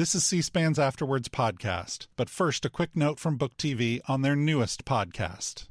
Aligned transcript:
This 0.00 0.14
is 0.14 0.24
C 0.24 0.40
SPAN's 0.40 0.78
Afterwards 0.78 1.28
podcast, 1.28 2.06
but 2.16 2.30
first, 2.30 2.64
a 2.64 2.70
quick 2.70 2.96
note 2.96 3.18
from 3.18 3.36
Book 3.36 3.54
TV 3.58 4.00
on 4.08 4.22
their 4.22 4.34
newest 4.34 4.86
podcast. 4.86 5.66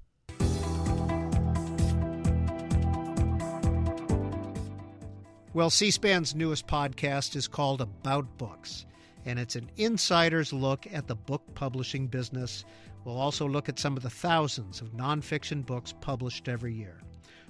Well, 5.56 5.72
C 5.72 5.90
SPAN's 5.90 6.36
newest 6.36 6.68
podcast 6.68 7.36
is 7.36 7.48
called 7.48 7.82
About 7.82 8.38
Books, 8.38 8.86
and 9.26 9.40
it's 9.40 9.56
an 9.56 9.72
insider's 9.78 10.54
look 10.54 10.86
at 10.94 11.08
the 11.08 11.16
book 11.16 11.42
publishing 11.56 12.06
business. 12.06 12.66
We'll 13.06 13.18
also 13.18 13.48
look 13.48 13.68
at 13.68 13.80
some 13.80 13.98
of 13.98 14.04
the 14.04 14.12
thousands 14.12 14.80
of 14.80 14.94
nonfiction 14.94 15.66
books 15.66 15.92
published 16.02 16.48
every 16.48 16.76
year. 16.76 17.02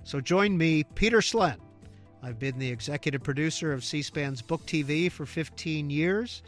So 0.06 0.22
join 0.22 0.58
me, 0.58 0.86
Peter 0.96 1.20
Slen. 1.20 1.58
I've 2.24 2.40
been 2.40 2.58
the 2.58 2.70
executive 2.70 3.22
producer 3.22 3.74
of 3.74 3.84
C 3.84 4.02
SPAN's 4.02 4.42
Book 4.42 4.66
TV 4.66 5.12
for 5.12 5.26
15 5.26 5.90
years. 5.90 6.42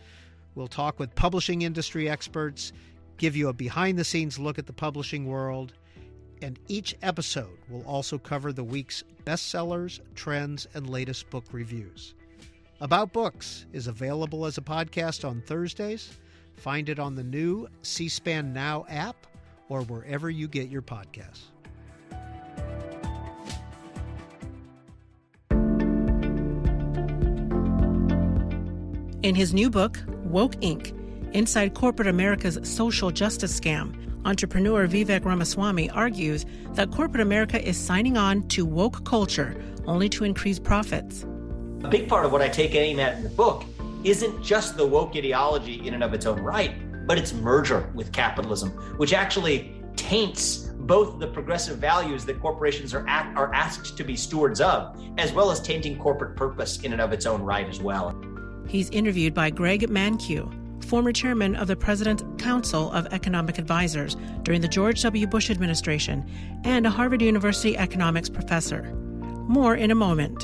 We'll 0.55 0.67
talk 0.67 0.99
with 0.99 1.15
publishing 1.15 1.61
industry 1.61 2.09
experts, 2.09 2.73
give 3.17 3.35
you 3.35 3.49
a 3.49 3.53
behind 3.53 3.97
the 3.97 4.03
scenes 4.03 4.37
look 4.37 4.59
at 4.59 4.67
the 4.67 4.73
publishing 4.73 5.25
world, 5.25 5.73
and 6.41 6.59
each 6.67 6.95
episode 7.01 7.57
will 7.69 7.83
also 7.83 8.17
cover 8.17 8.51
the 8.51 8.63
week's 8.63 9.03
bestsellers, 9.25 9.99
trends, 10.15 10.67
and 10.73 10.89
latest 10.89 11.29
book 11.29 11.45
reviews. 11.51 12.15
About 12.81 13.13
Books 13.13 13.67
is 13.73 13.87
available 13.87 14.45
as 14.45 14.57
a 14.57 14.61
podcast 14.61 15.27
on 15.27 15.41
Thursdays. 15.41 16.17
Find 16.55 16.89
it 16.89 16.99
on 16.99 17.15
the 17.15 17.23
new 17.23 17.67
C 17.83 18.09
SPAN 18.09 18.53
Now 18.53 18.85
app 18.89 19.27
or 19.69 19.81
wherever 19.83 20.29
you 20.29 20.47
get 20.47 20.69
your 20.69 20.81
podcasts. 20.81 21.51
In 29.23 29.35
his 29.35 29.53
new 29.53 29.69
book, 29.69 29.99
Woke 30.31 30.55
Inc., 30.61 30.97
Inside 31.33 31.73
Corporate 31.73 32.07
America's 32.07 32.57
Social 32.63 33.11
Justice 33.11 33.59
Scam, 33.59 33.93
entrepreneur 34.25 34.87
Vivek 34.87 35.25
Ramaswamy 35.25 35.89
argues 35.89 36.45
that 36.73 36.89
corporate 36.91 37.21
America 37.21 37.61
is 37.61 37.77
signing 37.77 38.17
on 38.17 38.47
to 38.49 38.65
woke 38.65 39.03
culture 39.03 39.61
only 39.87 40.07
to 40.09 40.23
increase 40.23 40.57
profits. 40.57 41.23
A 41.83 41.89
big 41.89 42.07
part 42.07 42.25
of 42.25 42.31
what 42.31 42.41
I 42.41 42.47
take 42.47 42.75
aim 42.75 42.99
at 42.99 43.17
in 43.17 43.23
the 43.23 43.29
book 43.29 43.65
isn't 44.05 44.41
just 44.41 44.77
the 44.77 44.87
woke 44.87 45.15
ideology 45.15 45.85
in 45.85 45.93
and 45.93 46.03
of 46.03 46.13
its 46.13 46.25
own 46.25 46.39
right, 46.39 46.75
but 47.07 47.17
its 47.17 47.33
merger 47.33 47.89
with 47.93 48.13
capitalism, 48.13 48.69
which 48.97 49.11
actually 49.11 49.75
taints 49.97 50.69
both 50.79 51.19
the 51.19 51.27
progressive 51.27 51.77
values 51.77 52.23
that 52.25 52.39
corporations 52.39 52.93
are, 52.93 53.05
at, 53.07 53.35
are 53.35 53.53
asked 53.53 53.97
to 53.97 54.03
be 54.03 54.15
stewards 54.15 54.61
of, 54.61 54.97
as 55.17 55.33
well 55.33 55.51
as 55.51 55.59
tainting 55.59 55.99
corporate 55.99 56.37
purpose 56.37 56.81
in 56.81 56.93
and 56.93 57.01
of 57.01 57.11
its 57.11 57.25
own 57.25 57.41
right 57.41 57.67
as 57.67 57.81
well. 57.81 58.19
He's 58.67 58.89
interviewed 58.89 59.33
by 59.33 59.49
Greg 59.49 59.89
Mankiw, 59.89 60.85
former 60.85 61.11
chairman 61.11 61.55
of 61.55 61.67
the 61.67 61.75
President's 61.75 62.23
Council 62.37 62.91
of 62.91 63.05
Economic 63.07 63.57
Advisors 63.57 64.15
during 64.43 64.61
the 64.61 64.67
George 64.67 65.01
W. 65.01 65.27
Bush 65.27 65.49
administration 65.49 66.29
and 66.63 66.85
a 66.85 66.89
Harvard 66.89 67.21
University 67.21 67.77
economics 67.77 68.29
professor. 68.29 68.83
More 69.47 69.75
in 69.75 69.91
a 69.91 69.95
moment. 69.95 70.43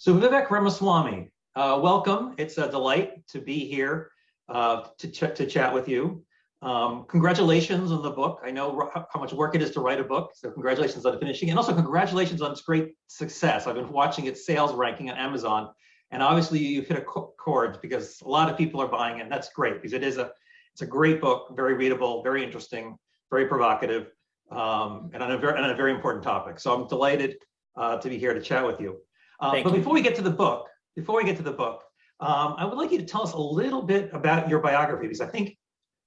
So, 0.00 0.14
Vivek 0.14 0.48
Ramaswamy, 0.48 1.30
uh, 1.56 1.78
welcome. 1.82 2.34
It's 2.38 2.56
a 2.56 2.70
delight 2.70 3.26
to 3.28 3.38
be 3.38 3.66
here 3.66 4.12
uh, 4.48 4.84
to, 4.96 5.08
ch- 5.08 5.36
to 5.36 5.44
chat 5.44 5.74
with 5.74 5.90
you. 5.90 6.24
Um, 6.62 7.04
congratulations 7.06 7.92
on 7.92 8.02
the 8.02 8.10
book. 8.10 8.40
I 8.42 8.50
know 8.50 8.74
r- 8.80 9.06
how 9.12 9.20
much 9.20 9.34
work 9.34 9.54
it 9.54 9.60
is 9.60 9.72
to 9.72 9.80
write 9.80 10.00
a 10.00 10.04
book, 10.04 10.30
so 10.34 10.50
congratulations 10.50 11.04
on 11.04 11.18
finishing, 11.18 11.50
and 11.50 11.58
also 11.58 11.74
congratulations 11.74 12.40
on 12.40 12.50
its 12.50 12.62
great 12.62 12.94
success. 13.08 13.66
I've 13.66 13.74
been 13.74 13.92
watching 13.92 14.24
its 14.24 14.46
sales 14.46 14.72
ranking 14.72 15.10
on 15.10 15.18
Amazon, 15.18 15.68
and 16.12 16.22
obviously 16.22 16.60
you 16.60 16.80
hit 16.80 16.96
a 16.96 17.02
chord 17.02 17.78
because 17.82 18.22
a 18.22 18.28
lot 18.28 18.48
of 18.48 18.56
people 18.56 18.80
are 18.80 18.88
buying 18.88 19.18
it. 19.18 19.24
And 19.24 19.30
that's 19.30 19.50
great 19.50 19.74
because 19.74 19.92
it 19.92 20.02
is 20.02 20.16
a 20.16 20.30
it's 20.72 20.80
a 20.80 20.86
great 20.86 21.20
book, 21.20 21.52
very 21.54 21.74
readable, 21.74 22.22
very 22.22 22.42
interesting, 22.42 22.96
very 23.28 23.44
provocative, 23.48 24.12
um, 24.50 25.10
and 25.12 25.22
on 25.22 25.32
a 25.32 25.36
very 25.36 25.58
on 25.58 25.68
a 25.68 25.76
very 25.76 25.92
important 25.92 26.24
topic. 26.24 26.58
So 26.58 26.74
I'm 26.74 26.88
delighted 26.88 27.36
uh, 27.76 27.98
to 27.98 28.08
be 28.08 28.16
here 28.16 28.32
to 28.32 28.40
chat 28.40 28.66
with 28.66 28.80
you. 28.80 28.96
Uh, 29.40 29.62
but 29.62 29.72
you. 29.72 29.78
before 29.78 29.94
we 29.94 30.02
get 30.02 30.14
to 30.16 30.22
the 30.22 30.30
book, 30.30 30.68
before 30.96 31.16
we 31.16 31.24
get 31.24 31.36
to 31.36 31.42
the 31.42 31.52
book, 31.52 31.84
um, 32.20 32.54
I 32.58 32.64
would 32.64 32.76
like 32.76 32.92
you 32.92 32.98
to 32.98 33.04
tell 33.04 33.22
us 33.22 33.32
a 33.32 33.38
little 33.38 33.82
bit 33.82 34.10
about 34.12 34.48
your 34.48 34.60
biography 34.60 35.06
because 35.06 35.20
I 35.20 35.26
think 35.26 35.56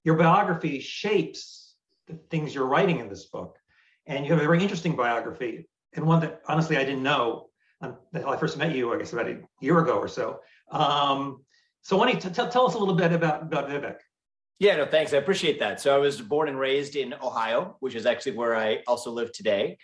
your 0.04 0.16
biography 0.16 0.78
shapes 0.80 1.74
the 2.06 2.14
things 2.30 2.54
you're 2.54 2.66
writing 2.66 3.00
in 3.00 3.08
this 3.08 3.24
book. 3.26 3.56
And 4.06 4.24
you 4.24 4.32
have 4.32 4.40
a 4.40 4.44
very 4.44 4.62
interesting 4.62 4.94
biography 4.94 5.68
and 5.94 6.06
one 6.06 6.20
that 6.20 6.42
honestly 6.46 6.76
I 6.76 6.84
didn't 6.84 7.02
know 7.02 7.48
until 7.80 8.30
I 8.30 8.36
first 8.36 8.56
met 8.56 8.74
you, 8.74 8.92
I 8.92 8.98
guess 8.98 9.12
about 9.12 9.28
a 9.28 9.40
year 9.60 9.78
ago 9.80 9.94
or 9.94 10.08
so. 10.08 10.40
Um, 10.70 11.44
so 11.82 11.96
why 11.96 12.06
don't 12.06 12.14
you 12.14 12.30
t- 12.30 12.42
t- 12.42 12.50
tell 12.50 12.66
us 12.66 12.74
a 12.74 12.78
little 12.78 12.94
bit 12.94 13.12
about, 13.12 13.42
about 13.42 13.68
Vivek? 13.68 13.96
Yeah, 14.58 14.76
no, 14.76 14.86
thanks. 14.86 15.12
I 15.12 15.16
appreciate 15.16 15.58
that. 15.60 15.80
So 15.80 15.94
I 15.94 15.98
was 15.98 16.20
born 16.20 16.48
and 16.48 16.58
raised 16.58 16.96
in 16.96 17.12
Ohio, 17.14 17.76
which 17.80 17.94
is 17.94 18.06
actually 18.06 18.32
where 18.32 18.54
I 18.54 18.82
also 18.86 19.10
live 19.10 19.32
today. 19.32 19.76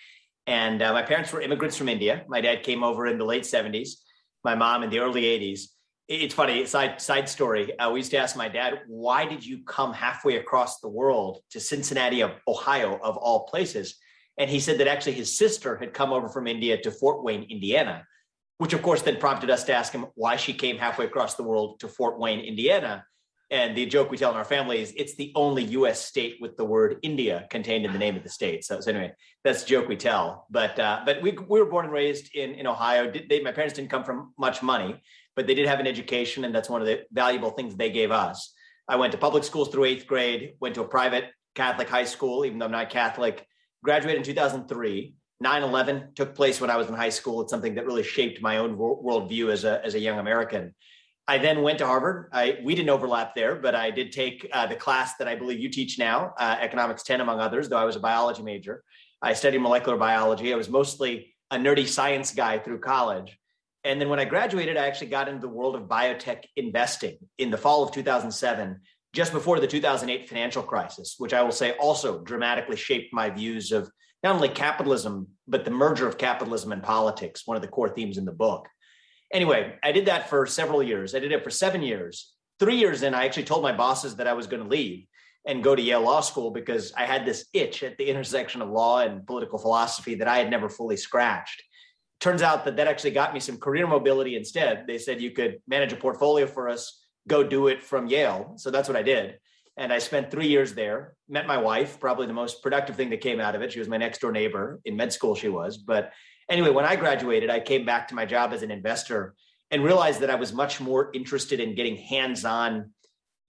And 0.51 0.83
uh, 0.83 0.93
my 0.93 1.03
parents 1.03 1.33
were 1.33 1.41
immigrants 1.41 1.77
from 1.77 1.89
India. 1.89 2.25
My 2.27 2.41
dad 2.41 2.65
came 2.65 2.83
over 2.83 3.07
in 3.07 3.19
the 3.19 3.25
late 3.25 3.45
70s, 3.45 3.91
my 4.43 4.57
mom 4.57 4.83
in 4.83 4.91
the 4.91 4.99
early 4.99 5.23
80s. 5.23 5.67
It's 6.09 6.35
funny, 6.35 6.67
side, 6.67 7.01
side 7.01 7.29
story. 7.29 7.79
Uh, 7.79 7.93
we 7.93 8.01
used 8.01 8.11
to 8.11 8.17
ask 8.17 8.37
my 8.37 8.49
dad, 8.49 8.81
why 8.89 9.27
did 9.27 9.47
you 9.47 9.63
come 9.63 9.93
halfway 9.93 10.39
across 10.39 10.81
the 10.81 10.89
world 10.89 11.39
to 11.51 11.61
Cincinnati, 11.61 12.25
Ohio, 12.49 12.99
of 13.01 13.17
all 13.17 13.47
places? 13.47 13.95
And 14.39 14.51
he 14.51 14.59
said 14.59 14.79
that 14.79 14.89
actually 14.89 15.13
his 15.13 15.39
sister 15.39 15.77
had 15.77 15.95
come 15.95 16.13
over 16.13 16.29
from 16.29 16.49
India 16.49 16.77
to 16.83 16.91
Fort 16.91 17.23
Wayne, 17.23 17.45
Indiana, 17.45 18.05
which 18.59 18.73
of 18.73 18.83
course 18.83 19.03
then 19.03 19.19
prompted 19.19 19.51
us 19.51 19.63
to 19.65 19.73
ask 19.73 19.93
him 19.93 20.07
why 20.17 20.35
she 20.35 20.53
came 20.53 20.79
halfway 20.79 21.05
across 21.05 21.37
the 21.37 21.45
world 21.45 21.79
to 21.79 21.87
Fort 21.87 22.19
Wayne, 22.19 22.41
Indiana. 22.41 23.05
And 23.51 23.77
the 23.77 23.85
joke 23.85 24.11
we 24.11 24.17
tell 24.17 24.31
in 24.31 24.37
our 24.37 24.45
family 24.45 24.81
is 24.81 24.95
it's 24.97 25.17
the 25.17 25.33
only 25.35 25.65
US 25.65 26.05
state 26.05 26.37
with 26.41 26.57
the 26.57 26.65
word 26.65 26.99
India 27.03 27.47
contained 27.51 27.85
in 27.85 27.93
the 27.93 27.99
name 27.99 28.17
of 28.17 28.23
the 28.23 28.29
state. 28.29 28.65
So, 28.65 28.81
so 28.81 28.91
anyway, 28.91 29.13
that's 29.43 29.63
the 29.63 29.69
joke 29.69 29.89
we 29.89 29.97
tell. 29.97 30.47
But 30.51 30.79
uh, 30.79 31.03
but 31.05 31.21
we, 31.21 31.33
we 31.33 31.59
were 31.59 31.67
born 31.67 31.87
and 31.87 31.93
raised 31.93 32.35
in, 32.35 32.55
in 32.55 32.67
Ohio. 32.67 33.13
They, 33.29 33.41
my 33.41 33.51
parents 33.51 33.75
didn't 33.75 33.91
come 33.91 34.05
from 34.05 34.33
much 34.39 34.63
money, 34.63 35.01
but 35.35 35.49
they 35.49 35.55
did 35.55 35.67
have 35.67 35.81
an 35.81 35.89
education. 35.89 36.45
And 36.45 36.55
that's 36.55 36.71
one 36.71 36.81
of 36.81 36.87
the 36.87 37.03
valuable 37.11 37.51
things 37.51 37.75
they 37.75 37.91
gave 37.91 38.13
us. 38.13 38.53
I 38.89 38.97
went 38.97 39.13
to 39.13 39.19
public 39.19 39.43
schools 39.43 39.69
through 39.69 39.85
eighth 39.85 40.07
grade, 40.07 40.55
went 40.61 40.77
to 40.77 40.83
a 40.83 40.89
private 40.89 41.31
Catholic 41.57 41.89
high 41.89 42.05
school, 42.05 42.45
even 42.45 42.59
though 42.59 42.67
I'm 42.67 42.73
not 42.73 42.91
Catholic, 42.91 43.47
graduated 43.83 44.19
in 44.19 44.25
2003. 44.25 45.15
9 45.43 45.63
11 45.63 46.09
took 46.15 46.35
place 46.35 46.61
when 46.61 46.71
I 46.71 46.77
was 46.77 46.89
in 46.89 46.95
high 46.95 47.09
school. 47.09 47.41
It's 47.41 47.51
something 47.51 47.75
that 47.77 47.87
really 47.87 48.03
shaped 48.03 48.43
my 48.43 48.59
own 48.59 48.77
worldview 48.77 49.51
as 49.51 49.65
a, 49.65 49.85
as 49.85 49.95
a 49.95 49.99
young 49.99 50.19
American. 50.19 50.75
I 51.29 51.39
then 51.39 51.63
went 51.63 51.79
to 51.79 51.87
Harvard. 51.87 52.29
I, 52.33 52.59
we 52.65 52.75
didn't 52.75 52.91
overlap 52.91 53.35
there, 53.35 53.55
but 53.55 53.75
I 53.75 53.91
did 53.91 54.11
take 54.11 54.49
uh, 54.53 54.67
the 54.67 54.75
class 54.75 55.17
that 55.19 55.29
I 55.29 55.37
believe 55.37 55.61
you 55.61 55.69
teach 55.69 55.99
now, 55.99 56.35
uh, 56.39 56.57
Economics 56.61 57.03
10, 57.05 57.21
among 57.21 57.41
others, 57.41 57.69
though 57.69 57.77
I 57.77 57.85
was 57.85 57.97
a 57.97 58.01
biology 58.01 58.43
major. 58.43 58.83
I 59.23 59.35
studied 59.35 59.59
molecular 59.59 59.97
biology. 59.97 60.53
I 60.53 60.57
was 60.57 60.69
mostly 60.69 61.35
a 61.51 61.57
nerdy 61.57 61.87
science 61.87 62.33
guy 62.33 62.59
through 62.59 62.81
college. 62.81 63.39
And 63.85 64.01
then 64.01 64.09
when 64.09 64.19
I 64.19 64.25
graduated, 64.25 64.77
I 64.77 64.87
actually 64.87 65.09
got 65.09 65.29
into 65.29 65.41
the 65.41 65.49
world 65.49 65.75
of 65.75 65.83
biotech 65.83 66.45
investing 66.57 67.17
in 67.39 67.51
the 67.51 67.57
fall 67.57 67.83
of 67.83 67.93
2007, 67.93 68.81
just 69.13 69.33
before 69.33 69.59
the 69.59 69.67
2008 69.67 70.29
financial 70.29 70.63
crisis, 70.63 71.15
which 71.19 71.33
I 71.33 71.43
will 71.43 71.53
say 71.53 71.73
also 71.73 72.23
dramatically 72.23 72.77
shaped 72.77 73.13
my 73.13 73.31
views 73.31 73.73
of 73.73 73.91
not 74.23 74.35
only 74.35 74.49
capitalism, 74.49 75.29
but 75.49 75.65
the 75.65 75.71
merger 75.71 76.07
of 76.07 76.19
capitalism 76.19 76.73
and 76.73 76.83
politics, 76.83 77.47
one 77.47 77.57
of 77.57 77.63
the 77.63 77.69
core 77.69 77.89
themes 77.89 78.19
in 78.19 78.27
the 78.27 78.33
book. 78.33 78.69
Anyway, 79.33 79.75
I 79.83 79.93
did 79.93 80.07
that 80.07 80.29
for 80.29 80.47
several 80.47 80.83
years. 80.83 81.15
I 81.15 81.21
did 81.21 81.33
it 81.33 81.45
for 81.45 81.51
seven 81.51 81.83
years. 81.83 82.33
Three 82.59 82.77
years 82.77 83.03
in, 83.03 83.15
I 83.15 83.25
actually 83.25 83.45
told 83.45 83.63
my 83.63 83.73
bosses 83.73 84.17
that 84.17 84.27
I 84.27 84.33
was 84.33 84.47
going 84.47 84.63
to 84.63 84.69
leave 84.69 85.07
and 85.47 85.65
go 85.65 85.75
to 85.75 85.83
Yale 85.83 86.03
Law 86.03 86.21
School 86.21 86.51
because 86.51 86.93
I 86.97 87.07
had 87.07 87.25
this 87.25 87.47
itch 87.53 87.83
at 87.83 87.97
the 87.97 88.05
intersection 88.11 88.61
of 88.61 88.71
law 88.71 89.01
and 89.01 89.27
political 89.27 89.59
philosophy 89.59 90.17
that 90.17 90.29
I 90.29 90.39
had 90.39 90.51
never 90.51 90.69
fully 90.69 90.97
scratched. 90.97 91.63
Turns 92.21 92.43
out 92.43 92.65
that 92.65 92.77
that 92.77 92.87
actually 92.87 93.13
got 93.13 93.33
me 93.33 93.41
some 93.41 93.57
career 93.57 93.87
mobility 93.87 94.37
instead. 94.37 94.85
They 94.87 94.99
said 94.99 95.23
you 95.23 95.31
could 95.31 95.61
manage 95.67 95.93
a 95.93 95.97
portfolio 95.97 96.47
for 96.47 96.69
us, 96.69 97.03
go 97.27 97.43
do 97.43 97.69
it 97.69 97.83
from 97.83 98.09
Yale. 98.09 98.55
So 98.57 98.71
that's 98.71 98.89
what 98.89 98.97
I 98.97 99.03
did. 99.03 99.39
And 99.79 99.91
I 99.91 99.99
spent 99.99 100.31
three 100.31 100.49
years 100.49 100.75
there, 100.75 101.15
met 101.29 101.47
my 101.47 101.57
wife, 101.57 101.99
probably 101.99 102.27
the 102.27 102.35
most 102.35 102.63
productive 102.63 102.97
thing 102.97 103.09
that 103.11 103.23
came 103.23 103.41
out 103.41 103.55
of 103.55 103.63
it. 103.63 103.73
She 103.73 103.79
was 103.79 103.89
my 103.89 103.97
next 103.97 104.21
door 104.21 104.33
neighbor 104.33 104.81
in 104.85 104.97
med 104.97 105.13
school, 105.13 105.35
she 105.35 105.49
was. 105.49 105.79
But 105.79 106.13
anyway, 106.51 106.71
when 106.71 106.85
I 106.85 106.97
graduated, 106.97 107.49
I 107.49 107.61
came 107.61 107.87
back 107.87 108.09
to 108.09 108.15
my 108.15 108.27
job 108.27 108.53
as 108.53 108.63
an 108.63 108.71
investor 108.71 109.35
and 109.71 109.85
realized 109.85 110.21
that 110.21 110.31
I 110.31 110.35
was 110.35 110.53
much 110.53 110.81
more 110.81 111.11
interested 111.15 111.61
in 111.61 111.75
getting 111.75 111.97
hands 111.97 112.45
on 112.45 112.91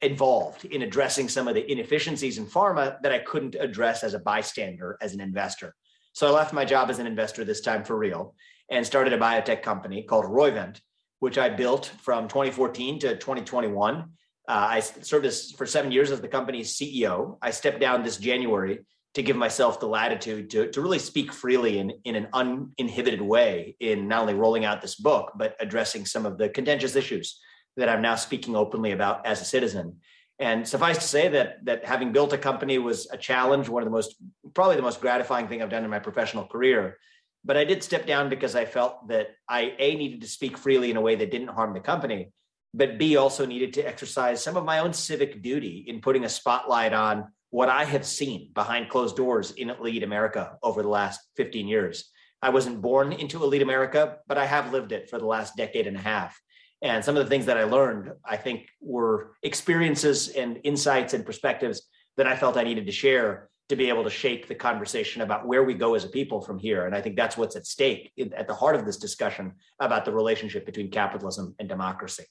involved 0.01 0.65
in 0.65 0.81
addressing 0.83 1.27
some 1.27 1.47
of 1.47 1.55
the 1.55 1.71
inefficiencies 1.71 2.37
in 2.37 2.45
pharma 2.45 3.01
that 3.01 3.11
I 3.11 3.19
couldn't 3.19 3.55
address 3.55 4.03
as 4.03 4.13
a 4.13 4.19
bystander, 4.19 4.97
as 5.01 5.13
an 5.13 5.21
investor. 5.21 5.75
So 6.13 6.27
I 6.27 6.31
left 6.31 6.53
my 6.53 6.65
job 6.65 6.89
as 6.89 6.99
an 6.99 7.07
investor 7.07 7.43
this 7.43 7.61
time 7.61 7.83
for 7.83 7.97
real 7.97 8.35
and 8.69 8.85
started 8.85 9.13
a 9.13 9.17
biotech 9.17 9.61
company 9.61 10.03
called 10.03 10.25
Roivant, 10.25 10.79
which 11.19 11.37
I 11.37 11.49
built 11.49 11.91
from 12.01 12.27
2014 12.27 12.99
to 12.99 13.15
2021. 13.15 13.99
Uh, 13.99 14.03
I 14.47 14.79
served 14.79 15.25
as, 15.25 15.51
for 15.51 15.65
seven 15.65 15.91
years 15.91 16.11
as 16.11 16.19
the 16.19 16.27
company's 16.27 16.75
CEO. 16.75 17.37
I 17.41 17.51
stepped 17.51 17.79
down 17.79 18.03
this 18.03 18.17
January 18.17 18.79
to 19.13 19.23
give 19.23 19.35
myself 19.35 19.79
the 19.79 19.87
latitude 19.87 20.49
to, 20.51 20.69
to 20.71 20.81
really 20.81 20.99
speak 20.99 21.33
freely 21.33 21.79
in, 21.79 21.91
in 22.05 22.15
an 22.15 22.27
uninhibited 22.33 23.21
way 23.21 23.75
in 23.79 24.07
not 24.07 24.21
only 24.21 24.33
rolling 24.33 24.63
out 24.63 24.81
this 24.81 24.95
book, 24.95 25.33
but 25.35 25.55
addressing 25.59 26.05
some 26.05 26.25
of 26.25 26.37
the 26.37 26.47
contentious 26.47 26.95
issues 26.95 27.39
that 27.75 27.89
I'm 27.89 28.01
now 28.01 28.15
speaking 28.15 28.55
openly 28.55 28.91
about 28.91 29.25
as 29.25 29.41
a 29.41 29.45
citizen. 29.45 29.97
And 30.39 30.67
suffice 30.67 30.97
to 30.97 31.07
say 31.07 31.27
that 31.29 31.65
that 31.65 31.85
having 31.85 32.11
built 32.11 32.33
a 32.33 32.37
company 32.37 32.79
was 32.79 33.07
a 33.11 33.17
challenge, 33.17 33.69
one 33.69 33.83
of 33.83 33.85
the 33.85 33.91
most 33.91 34.15
probably 34.53 34.75
the 34.75 34.81
most 34.81 35.01
gratifying 35.01 35.47
thing 35.47 35.61
I've 35.61 35.69
done 35.69 35.83
in 35.83 35.89
my 35.89 35.99
professional 35.99 36.47
career. 36.47 36.97
But 37.43 37.57
I 37.57 37.63
did 37.63 37.83
step 37.83 38.07
down 38.07 38.29
because 38.29 38.55
I 38.55 38.65
felt 38.65 39.07
that 39.09 39.27
I 39.47 39.73
a 39.77 39.95
needed 39.95 40.21
to 40.21 40.27
speak 40.27 40.57
freely 40.57 40.89
in 40.89 40.97
a 40.97 41.01
way 41.01 41.15
that 41.15 41.31
didn't 41.31 41.49
harm 41.49 41.73
the 41.73 41.79
company, 41.79 42.31
but 42.73 42.97
b 42.97 43.17
also 43.17 43.45
needed 43.45 43.73
to 43.73 43.81
exercise 43.81 44.43
some 44.43 44.57
of 44.57 44.65
my 44.65 44.79
own 44.79 44.93
civic 44.93 45.41
duty 45.41 45.85
in 45.87 46.01
putting 46.01 46.23
a 46.23 46.29
spotlight 46.29 46.93
on 46.93 47.31
what 47.51 47.69
I 47.69 47.85
have 47.85 48.05
seen 48.05 48.49
behind 48.53 48.89
closed 48.89 49.15
doors 49.15 49.51
in 49.51 49.69
elite 49.69 50.03
America 50.03 50.57
over 50.63 50.81
the 50.81 50.89
last 50.89 51.19
15 51.35 51.67
years. 51.67 52.09
I 52.41 52.49
wasn't 52.49 52.81
born 52.81 53.13
into 53.13 53.43
elite 53.43 53.61
America, 53.61 54.17
but 54.27 54.37
I 54.37 54.45
have 54.45 54.71
lived 54.73 54.91
it 54.91 55.09
for 55.09 55.19
the 55.19 55.27
last 55.27 55.55
decade 55.55 55.85
and 55.85 55.97
a 55.97 56.01
half. 56.01 56.39
And 56.81 57.05
some 57.05 57.15
of 57.15 57.23
the 57.23 57.29
things 57.29 57.45
that 57.45 57.57
I 57.57 57.65
learned, 57.65 58.11
I 58.25 58.37
think, 58.37 58.67
were 58.81 59.33
experiences 59.43 60.29
and 60.29 60.59
insights 60.63 61.13
and 61.13 61.25
perspectives 61.25 61.83
that 62.17 62.25
I 62.25 62.35
felt 62.35 62.57
I 62.57 62.63
needed 62.63 62.87
to 62.87 62.91
share 62.91 63.49
to 63.69 63.75
be 63.75 63.89
able 63.89 64.03
to 64.03 64.09
shape 64.09 64.47
the 64.47 64.55
conversation 64.55 65.21
about 65.21 65.45
where 65.45 65.63
we 65.63 65.73
go 65.73 65.93
as 65.93 66.03
a 66.03 66.09
people 66.09 66.41
from 66.41 66.57
here. 66.57 66.87
And 66.87 66.95
I 66.95 67.01
think 67.01 67.15
that's 67.15 67.37
what's 67.37 67.55
at 67.55 67.67
stake 67.67 68.11
at 68.35 68.47
the 68.47 68.53
heart 68.55 68.75
of 68.75 68.85
this 68.85 68.97
discussion 68.97 69.53
about 69.79 70.03
the 70.03 70.11
relationship 70.11 70.65
between 70.65 70.89
capitalism 70.89 71.55
and 71.59 71.69
democracy. 71.69 72.25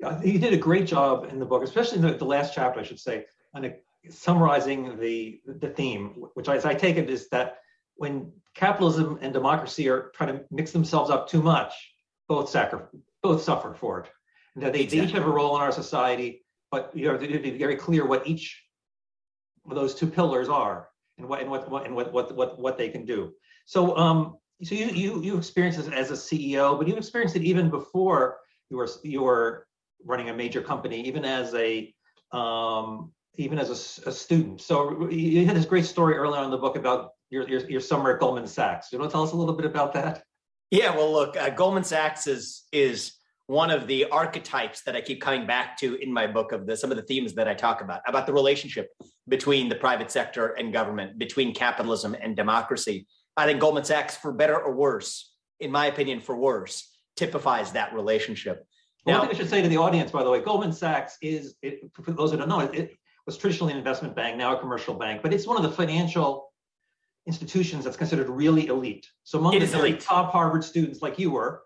Yeah, 0.00 0.22
you 0.22 0.38
did 0.38 0.54
a 0.54 0.58
great 0.58 0.86
job 0.86 1.26
in 1.30 1.38
the 1.38 1.44
book, 1.44 1.64
especially 1.64 1.98
the, 1.98 2.12
the 2.16 2.24
last 2.24 2.54
chapter, 2.54 2.78
I 2.78 2.84
should 2.84 3.00
say, 3.00 3.24
on 3.52 3.64
summarizing 4.10 4.98
the 4.98 5.40
the 5.46 5.68
theme, 5.68 6.24
which 6.34 6.48
as 6.48 6.64
I 6.64 6.74
take 6.74 6.96
it 6.96 7.10
is 7.10 7.28
that 7.30 7.58
when 7.96 8.32
capitalism 8.54 9.18
and 9.20 9.32
democracy 9.32 9.88
are 9.88 10.10
trying 10.14 10.36
to 10.36 10.44
mix 10.50 10.72
themselves 10.72 11.10
up 11.10 11.28
too 11.28 11.42
much, 11.42 11.72
both 12.28 12.48
sacri- 12.48 12.80
both 13.22 13.42
suffer 13.42 13.74
for 13.74 14.00
it. 14.00 14.10
And 14.54 14.64
that 14.64 14.72
they, 14.72 14.80
exactly. 14.80 15.00
they 15.00 15.06
each 15.06 15.14
have 15.14 15.26
a 15.26 15.30
role 15.30 15.56
in 15.56 15.62
our 15.62 15.72
society, 15.72 16.44
but 16.70 16.90
you 16.94 17.08
have 17.08 17.20
to 17.20 17.38
be 17.38 17.58
very 17.58 17.76
clear 17.76 18.06
what 18.06 18.26
each 18.26 18.62
of 19.68 19.74
those 19.74 19.94
two 19.94 20.06
pillars 20.06 20.48
are 20.48 20.88
and 21.18 21.28
what 21.28 21.40
and 21.40 21.50
what, 21.50 21.70
what 21.70 21.86
and 21.86 21.94
what 21.94 22.12
what 22.12 22.34
what 22.34 22.58
what 22.58 22.78
they 22.78 22.88
can 22.88 23.04
do. 23.04 23.32
So 23.66 23.96
um 23.96 24.36
so 24.62 24.74
you 24.74 24.86
you 24.86 25.22
you 25.22 25.36
experienced 25.36 25.78
this 25.78 25.88
as 25.88 26.10
a 26.10 26.14
CEO, 26.14 26.78
but 26.78 26.88
you 26.88 26.96
experienced 26.96 27.36
it 27.36 27.42
even 27.42 27.70
before 27.70 28.38
you 28.70 28.76
were 28.76 28.88
you 29.02 29.22
were 29.22 29.66
running 30.04 30.30
a 30.30 30.34
major 30.34 30.62
company, 30.62 31.00
even 31.02 31.24
as 31.24 31.54
a 31.54 31.94
um 32.32 33.12
even 33.38 33.58
as 33.58 33.70
a, 33.70 34.08
a 34.08 34.12
student. 34.12 34.60
So 34.60 35.08
you 35.08 35.46
had 35.46 35.56
this 35.56 35.64
great 35.64 35.86
story 35.86 36.16
earlier 36.16 36.40
on 36.40 36.44
in 36.44 36.50
the 36.50 36.58
book 36.58 36.76
about 36.76 37.12
your, 37.30 37.48
your, 37.48 37.60
your 37.70 37.80
summer 37.80 38.12
at 38.12 38.20
Goldman 38.20 38.46
Sachs. 38.46 38.92
You 38.92 38.98
want 38.98 39.10
to 39.10 39.14
tell 39.14 39.22
us 39.22 39.32
a 39.32 39.36
little 39.36 39.54
bit 39.54 39.64
about 39.64 39.94
that? 39.94 40.22
Yeah, 40.70 40.94
well, 40.94 41.10
look, 41.10 41.36
uh, 41.36 41.48
Goldman 41.50 41.84
Sachs 41.84 42.26
is 42.26 42.64
is 42.72 43.12
one 43.46 43.70
of 43.70 43.86
the 43.86 44.04
archetypes 44.10 44.82
that 44.82 44.94
I 44.94 45.00
keep 45.00 45.22
coming 45.22 45.46
back 45.46 45.78
to 45.78 45.94
in 46.02 46.12
my 46.12 46.26
book 46.26 46.52
of 46.52 46.66
the 46.66 46.76
some 46.76 46.90
of 46.90 46.98
the 46.98 47.02
themes 47.04 47.32
that 47.34 47.48
I 47.48 47.54
talk 47.54 47.80
about 47.80 48.02
about 48.06 48.26
the 48.26 48.34
relationship 48.34 48.90
between 49.28 49.70
the 49.70 49.76
private 49.76 50.10
sector 50.10 50.48
and 50.48 50.72
government, 50.72 51.18
between 51.18 51.54
capitalism 51.54 52.14
and 52.20 52.36
democracy. 52.36 53.06
I 53.36 53.46
think 53.46 53.60
Goldman 53.60 53.84
Sachs, 53.84 54.16
for 54.16 54.32
better 54.32 54.58
or 54.58 54.74
worse, 54.74 55.32
in 55.60 55.70
my 55.70 55.86
opinion, 55.86 56.20
for 56.20 56.36
worse, 56.36 56.90
typifies 57.16 57.72
that 57.72 57.94
relationship. 57.94 58.66
Now, 59.06 59.20
one 59.20 59.28
thing 59.28 59.36
I 59.36 59.38
should 59.38 59.48
say 59.48 59.62
to 59.62 59.68
the 59.68 59.76
audience, 59.78 60.10
by 60.10 60.24
the 60.24 60.30
way, 60.30 60.40
Goldman 60.40 60.72
Sachs 60.72 61.16
is, 61.22 61.54
it, 61.62 61.80
for 61.94 62.10
those 62.10 62.32
who 62.32 62.36
don't 62.36 62.48
know, 62.48 62.60
it 62.60 62.98
was 63.28 63.36
traditionally 63.36 63.74
an 63.74 63.78
investment 63.78 64.16
bank, 64.16 64.38
now 64.38 64.56
a 64.56 64.58
commercial 64.58 64.94
bank, 64.94 65.20
but 65.22 65.34
it's 65.34 65.46
one 65.46 65.58
of 65.58 65.62
the 65.62 65.70
financial 65.70 66.50
institutions 67.26 67.84
that's 67.84 67.96
considered 67.96 68.26
really 68.30 68.68
elite. 68.68 69.06
So 69.22 69.38
among 69.38 69.58
the 69.58 69.78
elite. 69.78 70.00
top 70.00 70.32
Harvard 70.32 70.64
students 70.64 71.02
like 71.02 71.18
you 71.18 71.30
were, 71.32 71.60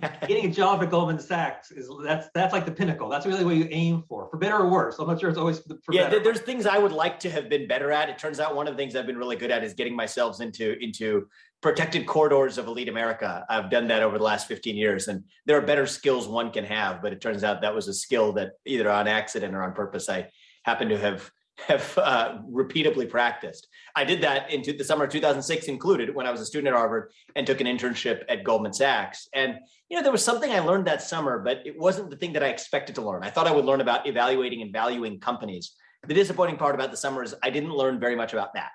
getting 0.00 0.46
a 0.46 0.52
job 0.52 0.80
at 0.80 0.90
Goldman 0.90 1.18
Sachs 1.18 1.72
is 1.72 1.90
that's 2.04 2.28
that's 2.34 2.52
like 2.52 2.66
the 2.66 2.70
pinnacle. 2.70 3.08
That's 3.08 3.26
really 3.26 3.44
what 3.44 3.56
you 3.56 3.66
aim 3.72 4.04
for, 4.08 4.28
for 4.30 4.36
better 4.36 4.58
or 4.58 4.70
worse. 4.70 5.00
I'm 5.00 5.08
not 5.08 5.18
sure 5.18 5.28
it's 5.28 5.38
always 5.38 5.58
for 5.58 5.92
yeah. 5.92 6.04
Better. 6.04 6.22
There's 6.22 6.40
things 6.40 6.66
I 6.66 6.78
would 6.78 6.92
like 6.92 7.18
to 7.20 7.30
have 7.30 7.48
been 7.48 7.66
better 7.66 7.90
at. 7.90 8.08
It 8.08 8.16
turns 8.16 8.38
out 8.38 8.54
one 8.54 8.68
of 8.68 8.74
the 8.74 8.78
things 8.78 8.94
I've 8.94 9.06
been 9.06 9.18
really 9.18 9.34
good 9.34 9.50
at 9.50 9.64
is 9.64 9.74
getting 9.74 9.96
myself 9.96 10.40
into 10.40 10.78
into 10.80 11.26
protected 11.62 12.06
corridors 12.06 12.58
of 12.58 12.68
elite 12.68 12.88
America. 12.88 13.44
I've 13.48 13.70
done 13.70 13.88
that 13.88 14.04
over 14.04 14.18
the 14.18 14.24
last 14.24 14.46
15 14.46 14.76
years, 14.76 15.08
and 15.08 15.24
there 15.46 15.58
are 15.58 15.62
better 15.62 15.86
skills 15.86 16.28
one 16.28 16.52
can 16.52 16.64
have. 16.64 17.02
But 17.02 17.12
it 17.12 17.20
turns 17.20 17.42
out 17.42 17.62
that 17.62 17.74
was 17.74 17.88
a 17.88 17.94
skill 17.94 18.32
that 18.34 18.52
either 18.66 18.88
on 18.88 19.08
accident 19.08 19.54
or 19.54 19.64
on 19.64 19.72
purpose 19.72 20.08
I 20.08 20.28
happen 20.68 20.88
to 20.90 20.98
have 20.98 21.30
have 21.66 21.98
uh, 21.98 22.38
repeatedly 22.48 23.06
practiced. 23.06 23.66
I 23.96 24.04
did 24.04 24.20
that 24.22 24.52
into 24.52 24.72
the 24.72 24.84
summer 24.84 25.04
of 25.04 25.10
2006 25.10 25.66
included 25.66 26.14
when 26.14 26.24
I 26.24 26.30
was 26.30 26.40
a 26.40 26.46
student 26.46 26.72
at 26.72 26.78
Harvard 26.78 27.10
and 27.34 27.44
took 27.44 27.60
an 27.60 27.66
internship 27.66 28.22
at 28.28 28.44
Goldman 28.44 28.72
Sachs. 28.72 29.28
And 29.34 29.56
you 29.88 29.96
know, 29.96 30.02
there 30.02 30.12
was 30.12 30.24
something 30.24 30.52
I 30.52 30.60
learned 30.60 30.86
that 30.86 31.02
summer, 31.02 31.40
but 31.40 31.66
it 31.66 31.76
wasn't 31.76 32.10
the 32.10 32.16
thing 32.16 32.32
that 32.34 32.44
I 32.44 32.48
expected 32.48 32.94
to 32.96 33.02
learn. 33.02 33.24
I 33.24 33.30
thought 33.30 33.48
I 33.48 33.52
would 33.52 33.64
learn 33.64 33.80
about 33.80 34.06
evaluating 34.06 34.62
and 34.62 34.72
valuing 34.72 35.18
companies. 35.18 35.74
The 36.06 36.14
disappointing 36.14 36.58
part 36.58 36.74
about 36.74 36.90
the 36.92 36.96
summer 36.96 37.24
is 37.24 37.34
I 37.42 37.50
didn't 37.50 37.74
learn 37.74 37.98
very 37.98 38.14
much 38.14 38.32
about 38.32 38.54
that. 38.54 38.70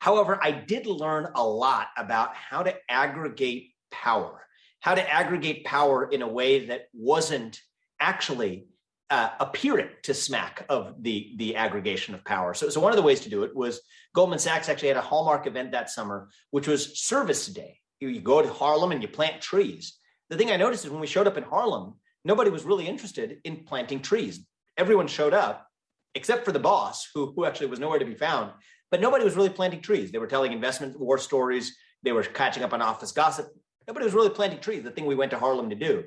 However, 0.00 0.40
I 0.42 0.50
did 0.50 0.86
learn 0.86 1.28
a 1.36 1.46
lot 1.46 1.88
about 1.96 2.34
how 2.34 2.62
to 2.64 2.74
aggregate 2.90 3.70
power, 3.92 4.42
how 4.80 4.94
to 4.94 5.08
aggregate 5.08 5.64
power 5.64 6.08
in 6.10 6.22
a 6.22 6.28
way 6.28 6.66
that 6.66 6.88
wasn't 6.92 7.60
actually 8.00 8.66
uh, 9.10 9.30
appearing 9.40 9.88
to 10.02 10.14
smack 10.14 10.64
of 10.68 11.02
the 11.02 11.34
the 11.36 11.56
aggregation 11.56 12.14
of 12.14 12.24
power. 12.24 12.54
So, 12.54 12.68
so 12.68 12.80
one 12.80 12.92
of 12.92 12.96
the 12.96 13.02
ways 13.02 13.20
to 13.20 13.30
do 13.30 13.42
it 13.44 13.54
was 13.54 13.80
Goldman 14.14 14.38
Sachs 14.38 14.68
actually 14.68 14.88
had 14.88 14.96
a 14.96 15.02
hallmark 15.02 15.46
event 15.46 15.72
that 15.72 15.90
summer, 15.90 16.28
which 16.50 16.66
was 16.66 16.98
Service 17.00 17.46
Day. 17.46 17.80
You, 18.00 18.08
you 18.08 18.20
go 18.20 18.42
to 18.42 18.52
Harlem 18.52 18.92
and 18.92 19.02
you 19.02 19.08
plant 19.08 19.40
trees. 19.40 19.98
The 20.30 20.36
thing 20.36 20.50
I 20.50 20.56
noticed 20.56 20.84
is 20.84 20.90
when 20.90 21.00
we 21.00 21.06
showed 21.06 21.26
up 21.26 21.36
in 21.36 21.44
Harlem, 21.44 21.94
nobody 22.24 22.50
was 22.50 22.64
really 22.64 22.86
interested 22.86 23.38
in 23.44 23.64
planting 23.64 24.00
trees. 24.00 24.46
Everyone 24.76 25.06
showed 25.06 25.34
up, 25.34 25.66
except 26.14 26.44
for 26.44 26.52
the 26.52 26.58
boss, 26.58 27.08
who, 27.14 27.32
who 27.36 27.44
actually 27.44 27.66
was 27.66 27.78
nowhere 27.78 27.98
to 27.98 28.04
be 28.04 28.14
found. 28.14 28.52
But 28.90 29.00
nobody 29.00 29.24
was 29.24 29.36
really 29.36 29.50
planting 29.50 29.80
trees. 29.80 30.12
They 30.12 30.18
were 30.18 30.26
telling 30.26 30.52
investment 30.52 30.98
war 30.98 31.18
stories. 31.18 31.76
They 32.02 32.12
were 32.12 32.22
catching 32.22 32.62
up 32.62 32.72
on 32.72 32.82
office 32.82 33.12
gossip. 33.12 33.48
Nobody 33.86 34.04
was 34.04 34.14
really 34.14 34.30
planting 34.30 34.60
trees, 34.60 34.82
the 34.82 34.90
thing 34.90 35.06
we 35.06 35.14
went 35.14 35.30
to 35.32 35.38
Harlem 35.38 35.70
to 35.70 35.76
do. 35.76 36.04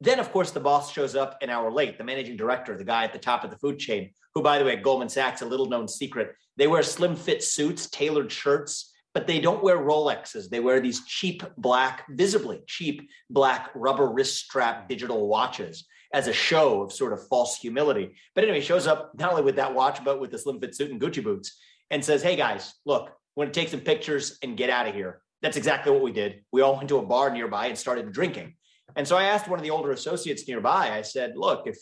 Then, 0.00 0.20
of 0.20 0.30
course, 0.30 0.52
the 0.52 0.60
boss 0.60 0.92
shows 0.92 1.16
up 1.16 1.38
an 1.42 1.50
hour 1.50 1.72
late, 1.72 1.98
the 1.98 2.04
managing 2.04 2.36
director, 2.36 2.76
the 2.76 2.84
guy 2.84 3.04
at 3.04 3.12
the 3.12 3.18
top 3.18 3.42
of 3.42 3.50
the 3.50 3.58
food 3.58 3.78
chain, 3.78 4.10
who, 4.34 4.42
by 4.42 4.58
the 4.58 4.64
way, 4.64 4.76
at 4.76 4.82
Goldman 4.82 5.08
Sachs, 5.08 5.42
a 5.42 5.46
little 5.46 5.66
known 5.66 5.88
secret, 5.88 6.34
they 6.56 6.68
wear 6.68 6.82
slim 6.82 7.16
fit 7.16 7.42
suits, 7.42 7.90
tailored 7.90 8.30
shirts, 8.30 8.94
but 9.12 9.26
they 9.26 9.40
don't 9.40 9.62
wear 9.62 9.78
Rolexes. 9.78 10.48
They 10.48 10.60
wear 10.60 10.80
these 10.80 11.04
cheap 11.06 11.42
black, 11.56 12.04
visibly 12.10 12.60
cheap 12.66 13.08
black 13.30 13.70
rubber 13.74 14.08
wrist 14.08 14.36
strap 14.36 14.88
digital 14.88 15.26
watches 15.26 15.86
as 16.12 16.28
a 16.28 16.32
show 16.32 16.82
of 16.82 16.92
sort 16.92 17.12
of 17.12 17.26
false 17.26 17.58
humility. 17.58 18.14
But 18.34 18.44
anyway, 18.44 18.60
shows 18.60 18.86
up 18.86 19.12
not 19.18 19.30
only 19.30 19.42
with 19.42 19.56
that 19.56 19.74
watch, 19.74 20.04
but 20.04 20.20
with 20.20 20.30
the 20.30 20.38
slim 20.38 20.60
fit 20.60 20.74
suit 20.74 20.90
and 20.90 21.00
Gucci 21.00 21.22
boots 21.22 21.58
and 21.90 22.04
says, 22.04 22.22
Hey 22.22 22.36
guys, 22.36 22.74
look, 22.86 23.10
we're 23.34 23.44
going 23.44 23.52
to 23.52 23.60
take 23.60 23.68
some 23.68 23.80
pictures 23.80 24.38
and 24.42 24.56
get 24.56 24.70
out 24.70 24.88
of 24.88 24.94
here. 24.94 25.22
That's 25.42 25.56
exactly 25.56 25.92
what 25.92 26.02
we 26.02 26.12
did. 26.12 26.44
We 26.52 26.62
all 26.62 26.76
went 26.76 26.88
to 26.88 26.98
a 26.98 27.06
bar 27.06 27.30
nearby 27.30 27.66
and 27.66 27.78
started 27.78 28.12
drinking. 28.12 28.54
And 28.96 29.06
so 29.06 29.16
I 29.16 29.24
asked 29.24 29.48
one 29.48 29.58
of 29.58 29.62
the 29.62 29.70
older 29.70 29.92
associates 29.92 30.46
nearby, 30.48 30.90
I 30.90 31.02
said, 31.02 31.36
look, 31.36 31.66
if 31.66 31.76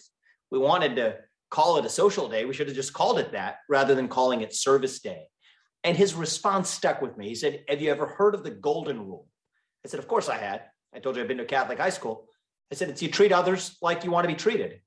we 0.51 0.59
wanted 0.59 0.97
to 0.97 1.17
call 1.51 1.79
it 1.79 1.85
a 1.85 1.91
social 1.91 2.29
day, 2.29 2.45
we 2.45 2.55
should 2.55 2.67
have 2.67 2.77
just 2.77 2.93
called 2.93 3.19
it 3.19 3.33
that 3.33 3.59
rather 3.69 3.95
than 3.95 4.09
calling 4.09 4.41
it 4.41 4.55
service 4.55 5.01
day. 5.01 5.27
And 5.85 5.97
his 5.97 6.15
response 6.15 6.69
stuck 6.69 7.01
with 7.01 7.17
me. 7.17 7.29
He 7.29 7.35
said, 7.35 7.65
Have 7.69 7.81
you 7.81 7.91
ever 7.93 8.07
heard 8.07 8.35
of 8.35 8.43
the 8.43 8.51
golden 8.51 9.07
rule? 9.07 9.29
I 9.85 9.89
said, 9.89 10.01
Of 10.01 10.09
course 10.09 10.29
I 10.29 10.37
had. 10.37 10.63
I 10.93 10.99
told 10.99 11.15
you 11.15 11.23
I've 11.23 11.29
been 11.29 11.39
to 11.39 11.45
Catholic 11.45 11.79
high 11.79 11.91
school. 11.91 12.27
I 12.73 12.75
said, 12.75 12.89
It's 12.89 13.03
you 13.03 13.11
treat 13.11 13.31
others 13.31 13.77
like 13.81 14.03
you 14.03 14.11
want 14.11 14.25
to 14.25 14.35
be 14.35 14.39
treated. 14.39 14.81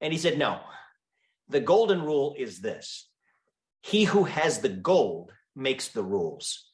And 0.00 0.12
he 0.12 0.18
said, 0.18 0.38
No. 0.38 0.60
The 1.48 1.60
golden 1.60 2.02
rule 2.02 2.34
is 2.38 2.60
this 2.60 3.08
he 3.82 4.04
who 4.04 4.24
has 4.24 4.60
the 4.60 4.68
gold 4.68 5.32
makes 5.54 5.88
the 5.88 6.02
rules. 6.02 6.65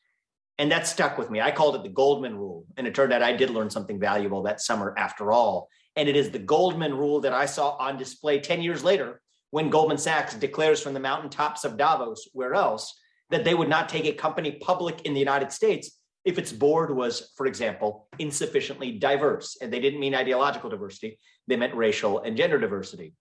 And 0.62 0.70
that 0.70 0.86
stuck 0.86 1.18
with 1.18 1.28
me. 1.28 1.40
I 1.40 1.50
called 1.50 1.74
it 1.74 1.82
the 1.82 1.88
Goldman 1.88 2.38
rule. 2.38 2.64
And 2.76 2.86
it 2.86 2.94
turned 2.94 3.12
out 3.12 3.20
I 3.20 3.32
did 3.32 3.50
learn 3.50 3.68
something 3.68 3.98
valuable 3.98 4.44
that 4.44 4.60
summer 4.60 4.94
after 4.96 5.32
all. 5.32 5.68
And 5.96 6.08
it 6.08 6.14
is 6.14 6.30
the 6.30 6.38
Goldman 6.38 6.96
rule 6.96 7.18
that 7.22 7.32
I 7.32 7.46
saw 7.46 7.70
on 7.78 7.96
display 7.96 8.38
10 8.38 8.62
years 8.62 8.84
later 8.84 9.20
when 9.50 9.70
Goldman 9.70 9.98
Sachs 9.98 10.34
declares 10.34 10.80
from 10.80 10.94
the 10.94 11.00
mountaintops 11.00 11.64
of 11.64 11.76
Davos, 11.76 12.28
where 12.32 12.54
else, 12.54 12.96
that 13.30 13.42
they 13.42 13.54
would 13.54 13.68
not 13.68 13.88
take 13.88 14.04
a 14.04 14.12
company 14.12 14.52
public 14.52 15.02
in 15.02 15.14
the 15.14 15.18
United 15.18 15.50
States 15.50 15.98
if 16.24 16.38
its 16.38 16.52
board 16.52 16.94
was, 16.94 17.32
for 17.36 17.46
example, 17.46 18.06
insufficiently 18.20 18.92
diverse. 18.92 19.56
And 19.60 19.72
they 19.72 19.80
didn't 19.80 19.98
mean 19.98 20.14
ideological 20.14 20.70
diversity, 20.70 21.18
they 21.48 21.56
meant 21.56 21.74
racial 21.74 22.20
and 22.20 22.36
gender 22.36 22.60
diversity. 22.60 23.14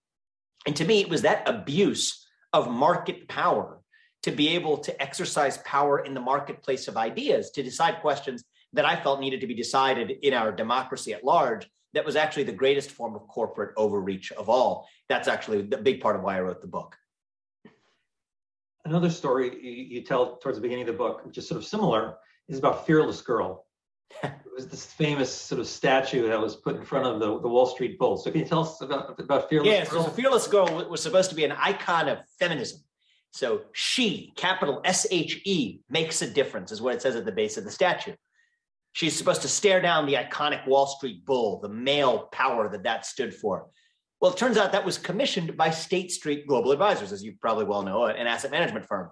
And 0.67 0.75
to 0.75 0.85
me, 0.85 1.01
it 1.01 1.09
was 1.09 1.23
that 1.23 1.49
abuse 1.49 2.23
of 2.53 2.69
market 2.69 3.27
power 3.27 3.80
to 4.23 4.31
be 4.31 4.49
able 4.49 4.77
to 4.77 5.01
exercise 5.01 5.57
power 5.59 5.99
in 5.99 6.13
the 6.13 6.21
marketplace 6.21 6.87
of 6.87 6.97
ideas 6.97 7.51
to 7.51 7.63
decide 7.63 8.01
questions 8.01 8.43
that 8.73 8.85
I 8.85 8.95
felt 8.95 9.19
needed 9.19 9.41
to 9.41 9.47
be 9.47 9.53
decided 9.53 10.11
in 10.21 10.33
our 10.33 10.51
democracy 10.51 11.13
at 11.13 11.23
large. 11.23 11.69
That 11.93 12.05
was 12.05 12.15
actually 12.15 12.43
the 12.43 12.53
greatest 12.53 12.91
form 12.91 13.15
of 13.15 13.27
corporate 13.27 13.73
overreach 13.75 14.31
of 14.33 14.47
all. 14.47 14.87
That's 15.09 15.27
actually 15.27 15.63
the 15.63 15.77
big 15.77 15.99
part 15.99 16.15
of 16.15 16.23
why 16.23 16.37
I 16.37 16.41
wrote 16.41 16.61
the 16.61 16.67
book. 16.67 16.95
Another 18.85 19.09
story 19.09 19.59
you 19.61 20.01
tell 20.01 20.37
towards 20.37 20.57
the 20.57 20.61
beginning 20.61 20.87
of 20.87 20.93
the 20.93 20.97
book, 20.97 21.25
which 21.25 21.37
is 21.37 21.47
sort 21.47 21.59
of 21.59 21.65
similar, 21.65 22.15
is 22.47 22.57
about 22.57 22.85
Fearless 22.85 23.21
Girl. 23.21 23.65
it 24.23 24.31
was 24.55 24.67
this 24.67 24.85
famous 24.85 25.33
sort 25.33 25.59
of 25.59 25.67
statue 25.67 26.27
that 26.27 26.39
was 26.39 26.55
put 26.55 26.75
in 26.75 26.83
front 26.83 27.05
of 27.05 27.19
the, 27.19 27.39
the 27.41 27.47
Wall 27.47 27.65
Street 27.65 27.99
Bull. 27.99 28.17
So 28.17 28.31
can 28.31 28.39
you 28.39 28.45
tell 28.45 28.61
us 28.61 28.81
about, 28.81 29.19
about 29.19 29.49
Fearless 29.49 29.67
yes, 29.67 29.89
Girl? 29.89 30.01
Yes, 30.01 30.07
so 30.07 30.13
Fearless 30.13 30.47
Girl 30.47 30.89
was 30.89 31.01
supposed 31.03 31.29
to 31.29 31.35
be 31.35 31.45
an 31.45 31.51
icon 31.51 32.09
of 32.09 32.19
feminism. 32.39 32.81
So 33.31 33.61
she, 33.71 34.33
capital 34.35 34.81
S 34.83 35.07
H 35.09 35.41
E, 35.45 35.79
makes 35.89 36.21
a 36.21 36.29
difference, 36.29 36.71
is 36.71 36.81
what 36.81 36.95
it 36.95 37.01
says 37.01 37.15
at 37.15 37.25
the 37.25 37.31
base 37.31 37.57
of 37.57 37.63
the 37.63 37.71
statue. 37.71 38.13
She's 38.93 39.17
supposed 39.17 39.41
to 39.43 39.47
stare 39.47 39.81
down 39.81 40.05
the 40.05 40.15
iconic 40.15 40.67
Wall 40.67 40.85
Street 40.85 41.25
bull, 41.25 41.59
the 41.61 41.69
male 41.69 42.27
power 42.33 42.69
that 42.69 42.83
that 42.83 43.05
stood 43.05 43.33
for. 43.33 43.67
Well, 44.19 44.31
it 44.31 44.37
turns 44.37 44.57
out 44.57 44.73
that 44.73 44.85
was 44.85 44.97
commissioned 44.97 45.55
by 45.55 45.71
State 45.71 46.11
Street 46.11 46.45
Global 46.45 46.71
Advisors, 46.71 47.11
as 47.11 47.23
you 47.23 47.33
probably 47.39 47.65
well 47.65 47.83
know, 47.83 48.05
an 48.05 48.27
asset 48.27 48.51
management 48.51 48.85
firm. 48.85 49.09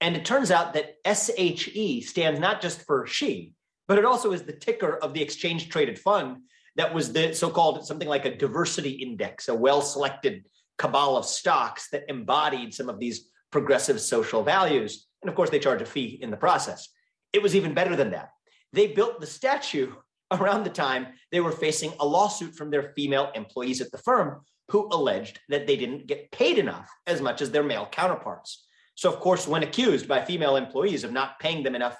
And 0.00 0.16
it 0.16 0.24
turns 0.24 0.50
out 0.50 0.72
that 0.74 0.96
SHE 1.06 2.00
stands 2.02 2.40
not 2.40 2.62
just 2.62 2.86
for 2.86 3.06
she, 3.06 3.52
but 3.86 3.98
it 3.98 4.06
also 4.06 4.32
is 4.32 4.42
the 4.42 4.52
ticker 4.52 4.96
of 4.96 5.12
the 5.12 5.22
exchange 5.22 5.68
traded 5.68 5.98
fund 5.98 6.38
that 6.76 6.94
was 6.94 7.12
the 7.12 7.34
so 7.34 7.50
called 7.50 7.86
something 7.86 8.08
like 8.08 8.24
a 8.24 8.34
diversity 8.34 8.90
index, 8.90 9.48
a 9.48 9.54
well 9.54 9.82
selected 9.82 10.46
cabal 10.78 11.16
of 11.16 11.26
stocks 11.26 11.90
that 11.90 12.08
embodied 12.08 12.72
some 12.72 12.88
of 12.88 12.98
these 12.98 13.28
progressive 13.50 14.00
social 14.00 14.42
values. 14.42 15.06
And 15.22 15.28
of 15.28 15.34
course, 15.34 15.50
they 15.50 15.58
charge 15.58 15.82
a 15.82 15.86
fee 15.86 16.18
in 16.22 16.30
the 16.30 16.36
process. 16.36 16.88
It 17.32 17.42
was 17.42 17.54
even 17.54 17.74
better 17.74 17.96
than 17.96 18.10
that. 18.12 18.30
They 18.72 18.88
built 18.88 19.20
the 19.20 19.26
statue 19.26 19.92
around 20.30 20.64
the 20.64 20.70
time 20.70 21.08
they 21.32 21.40
were 21.40 21.52
facing 21.52 21.92
a 21.98 22.06
lawsuit 22.06 22.54
from 22.54 22.70
their 22.70 22.92
female 22.94 23.32
employees 23.34 23.80
at 23.80 23.90
the 23.90 23.98
firm 23.98 24.42
who 24.70 24.88
alleged 24.92 25.40
that 25.48 25.66
they 25.66 25.76
didn't 25.76 26.06
get 26.06 26.30
paid 26.30 26.56
enough 26.56 26.88
as 27.06 27.20
much 27.20 27.42
as 27.42 27.50
their 27.50 27.64
male 27.64 27.88
counterparts. 27.90 28.66
So, 28.94 29.12
of 29.12 29.18
course, 29.18 29.48
when 29.48 29.62
accused 29.62 30.06
by 30.06 30.24
female 30.24 30.56
employees 30.56 31.04
of 31.04 31.12
not 31.12 31.40
paying 31.40 31.64
them 31.64 31.74
enough 31.74 31.96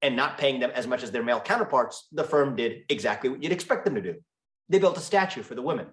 and 0.00 0.16
not 0.16 0.38
paying 0.38 0.60
them 0.60 0.70
as 0.74 0.86
much 0.86 1.02
as 1.02 1.10
their 1.10 1.22
male 1.22 1.40
counterparts, 1.40 2.08
the 2.12 2.24
firm 2.24 2.56
did 2.56 2.84
exactly 2.88 3.28
what 3.28 3.42
you'd 3.42 3.52
expect 3.52 3.84
them 3.84 3.94
to 3.94 4.00
do. 4.00 4.14
They 4.68 4.78
built 4.78 4.96
a 4.96 5.00
statue 5.00 5.42
for 5.42 5.54
the 5.54 5.62
women. 5.62 5.86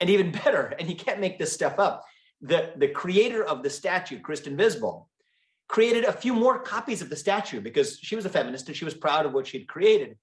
And 0.00 0.08
even 0.08 0.30
better, 0.44 0.74
and 0.78 0.88
you 0.88 0.96
can't 0.96 1.20
make 1.20 1.38
this 1.38 1.52
stuff 1.52 1.78
up, 1.78 2.04
the, 2.40 2.72
the 2.76 2.88
creator 2.88 3.44
of 3.44 3.62
the 3.62 3.70
statue, 3.70 4.20
Kristen 4.20 4.56
Visbal, 4.56 5.06
created 5.68 6.04
a 6.04 6.12
few 6.12 6.34
more 6.34 6.60
copies 6.60 7.02
of 7.02 7.10
the 7.10 7.16
statue 7.16 7.60
because 7.60 7.98
she 8.00 8.16
was 8.16 8.24
a 8.24 8.30
feminist 8.30 8.68
and 8.68 8.76
she 8.76 8.84
was 8.84 8.94
proud 8.94 9.26
of 9.26 9.32
what 9.32 9.46
she'd 9.46 9.66
created. 9.66 10.16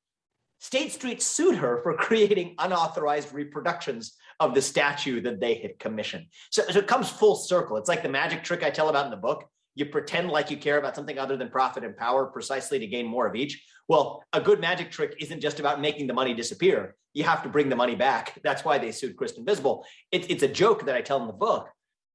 State 0.59 0.93
Street 0.93 1.21
sued 1.21 1.55
her 1.55 1.81
for 1.83 1.93
creating 1.97 2.55
unauthorized 2.59 3.33
reproductions 3.33 4.15
of 4.39 4.53
the 4.53 4.61
statue 4.61 5.21
that 5.21 5.39
they 5.39 5.55
had 5.55 5.77
commissioned. 5.79 6.25
So, 6.51 6.63
so, 6.69 6.79
it 6.79 6.87
comes 6.87 7.09
full 7.09 7.35
circle. 7.35 7.77
It's 7.77 7.89
like 7.89 8.01
the 8.01 8.09
magic 8.09 8.43
trick 8.43 8.63
I 8.63 8.69
tell 8.69 8.89
about 8.89 9.05
in 9.05 9.11
the 9.11 9.17
book. 9.17 9.45
You 9.75 9.87
pretend 9.87 10.29
like 10.29 10.49
you 10.51 10.57
care 10.57 10.77
about 10.77 10.95
something 10.95 11.17
other 11.17 11.35
than 11.35 11.49
profit 11.49 11.83
and 11.83 11.97
power 11.97 12.27
precisely 12.27 12.79
to 12.79 12.87
gain 12.87 13.05
more 13.05 13.27
of 13.27 13.35
each. 13.35 13.63
Well, 13.87 14.23
a 14.31 14.39
good 14.39 14.61
magic 14.61 14.91
trick 14.91 15.15
isn't 15.19 15.41
just 15.41 15.59
about 15.59 15.81
making 15.81 16.07
the 16.07 16.13
money 16.13 16.33
disappear. 16.33 16.95
You 17.13 17.23
have 17.25 17.43
to 17.43 17.49
bring 17.49 17.69
the 17.69 17.75
money 17.75 17.95
back. 17.95 18.39
That's 18.43 18.63
why 18.63 18.77
they 18.77 18.91
sued 18.91 19.17
Kristen 19.17 19.45
Visbal. 19.45 19.83
It, 20.11 20.29
it's 20.31 20.43
a 20.43 20.47
joke 20.47 20.85
that 20.85 20.95
I 20.95 21.01
tell 21.01 21.19
in 21.21 21.27
the 21.27 21.33
book. 21.33 21.69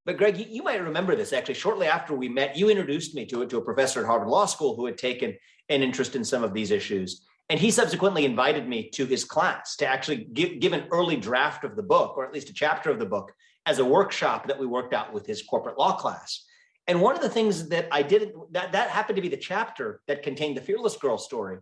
But 0.08 0.16
Greg, 0.16 0.38
you, 0.38 0.46
you 0.48 0.62
might 0.62 0.82
remember 0.82 1.14
this 1.14 1.34
actually. 1.34 1.52
Shortly 1.52 1.86
after 1.86 2.14
we 2.14 2.30
met, 2.30 2.56
you 2.56 2.70
introduced 2.70 3.14
me 3.14 3.26
to 3.26 3.42
it 3.42 3.50
to 3.50 3.58
a 3.58 3.62
professor 3.62 4.00
at 4.00 4.06
Harvard 4.06 4.28
Law 4.28 4.46
School 4.46 4.74
who 4.74 4.86
had 4.86 4.96
taken 4.96 5.36
an 5.68 5.82
interest 5.82 6.16
in 6.16 6.24
some 6.24 6.42
of 6.42 6.54
these 6.54 6.70
issues. 6.70 7.26
And 7.50 7.60
he 7.60 7.70
subsequently 7.70 8.24
invited 8.24 8.66
me 8.66 8.88
to 8.94 9.04
his 9.04 9.22
class 9.22 9.76
to 9.76 9.86
actually 9.86 10.24
give, 10.32 10.60
give 10.60 10.72
an 10.72 10.86
early 10.92 11.16
draft 11.16 11.62
of 11.62 11.76
the 11.76 11.82
book, 11.82 12.16
or 12.16 12.24
at 12.24 12.32
least 12.32 12.48
a 12.48 12.54
chapter 12.54 12.88
of 12.88 12.98
the 12.98 13.04
book, 13.04 13.34
as 13.66 13.80
a 13.80 13.84
workshop 13.84 14.48
that 14.48 14.58
we 14.58 14.64
worked 14.64 14.94
out 14.94 15.12
with 15.12 15.26
his 15.26 15.42
corporate 15.42 15.76
law 15.76 15.94
class. 15.94 16.42
And 16.86 17.02
one 17.02 17.14
of 17.14 17.20
the 17.20 17.28
things 17.28 17.68
that 17.68 17.86
I 17.92 18.00
did 18.00 18.32
that 18.52 18.72
that 18.72 18.88
happened 18.88 19.16
to 19.16 19.22
be 19.22 19.28
the 19.28 19.36
chapter 19.36 20.00
that 20.08 20.22
contained 20.22 20.56
the 20.56 20.62
fearless 20.62 20.96
girl 20.96 21.18
story. 21.18 21.58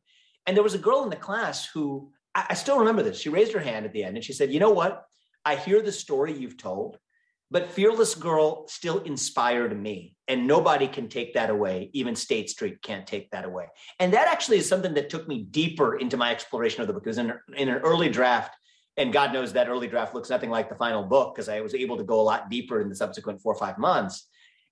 And 0.46 0.56
there 0.56 0.62
was 0.62 0.74
a 0.74 0.78
girl 0.78 1.02
in 1.02 1.10
the 1.10 1.16
class 1.16 1.66
who 1.66 2.12
I, 2.32 2.46
I 2.50 2.54
still 2.54 2.78
remember 2.78 3.02
this. 3.02 3.20
She 3.20 3.28
raised 3.28 3.54
her 3.54 3.58
hand 3.58 3.86
at 3.86 3.92
the 3.92 4.04
end 4.04 4.14
and 4.14 4.24
she 4.24 4.32
said, 4.32 4.52
"You 4.52 4.60
know 4.60 4.70
what? 4.70 5.04
I 5.44 5.56
hear 5.56 5.82
the 5.82 5.90
story 5.90 6.32
you've 6.32 6.56
told, 6.56 6.98
but 7.50 7.70
Fearless 7.70 8.14
Girl 8.14 8.66
still 8.66 8.98
inspired 9.00 9.80
me, 9.80 10.16
and 10.26 10.46
nobody 10.46 10.88
can 10.88 11.08
take 11.08 11.34
that 11.34 11.50
away. 11.50 11.90
Even 11.92 12.16
State 12.16 12.50
Street 12.50 12.82
can't 12.82 13.06
take 13.06 13.30
that 13.30 13.44
away. 13.44 13.66
And 14.00 14.12
that 14.12 14.26
actually 14.26 14.58
is 14.58 14.68
something 14.68 14.94
that 14.94 15.10
took 15.10 15.28
me 15.28 15.44
deeper 15.44 15.96
into 15.96 16.16
my 16.16 16.32
exploration 16.32 16.80
of 16.80 16.88
the 16.88 16.92
book. 16.92 17.04
Because 17.04 17.18
in, 17.18 17.32
in 17.56 17.68
an 17.68 17.78
early 17.78 18.08
draft, 18.08 18.56
and 18.96 19.12
God 19.12 19.32
knows 19.32 19.52
that 19.52 19.68
early 19.68 19.86
draft 19.86 20.14
looks 20.14 20.30
nothing 20.30 20.50
like 20.50 20.68
the 20.68 20.74
final 20.74 21.04
book 21.04 21.34
because 21.34 21.48
I 21.48 21.60
was 21.60 21.74
able 21.74 21.96
to 21.98 22.04
go 22.04 22.20
a 22.20 22.22
lot 22.22 22.50
deeper 22.50 22.80
in 22.80 22.88
the 22.88 22.96
subsequent 22.96 23.40
four 23.40 23.52
or 23.52 23.58
five 23.58 23.78
months. 23.78 24.26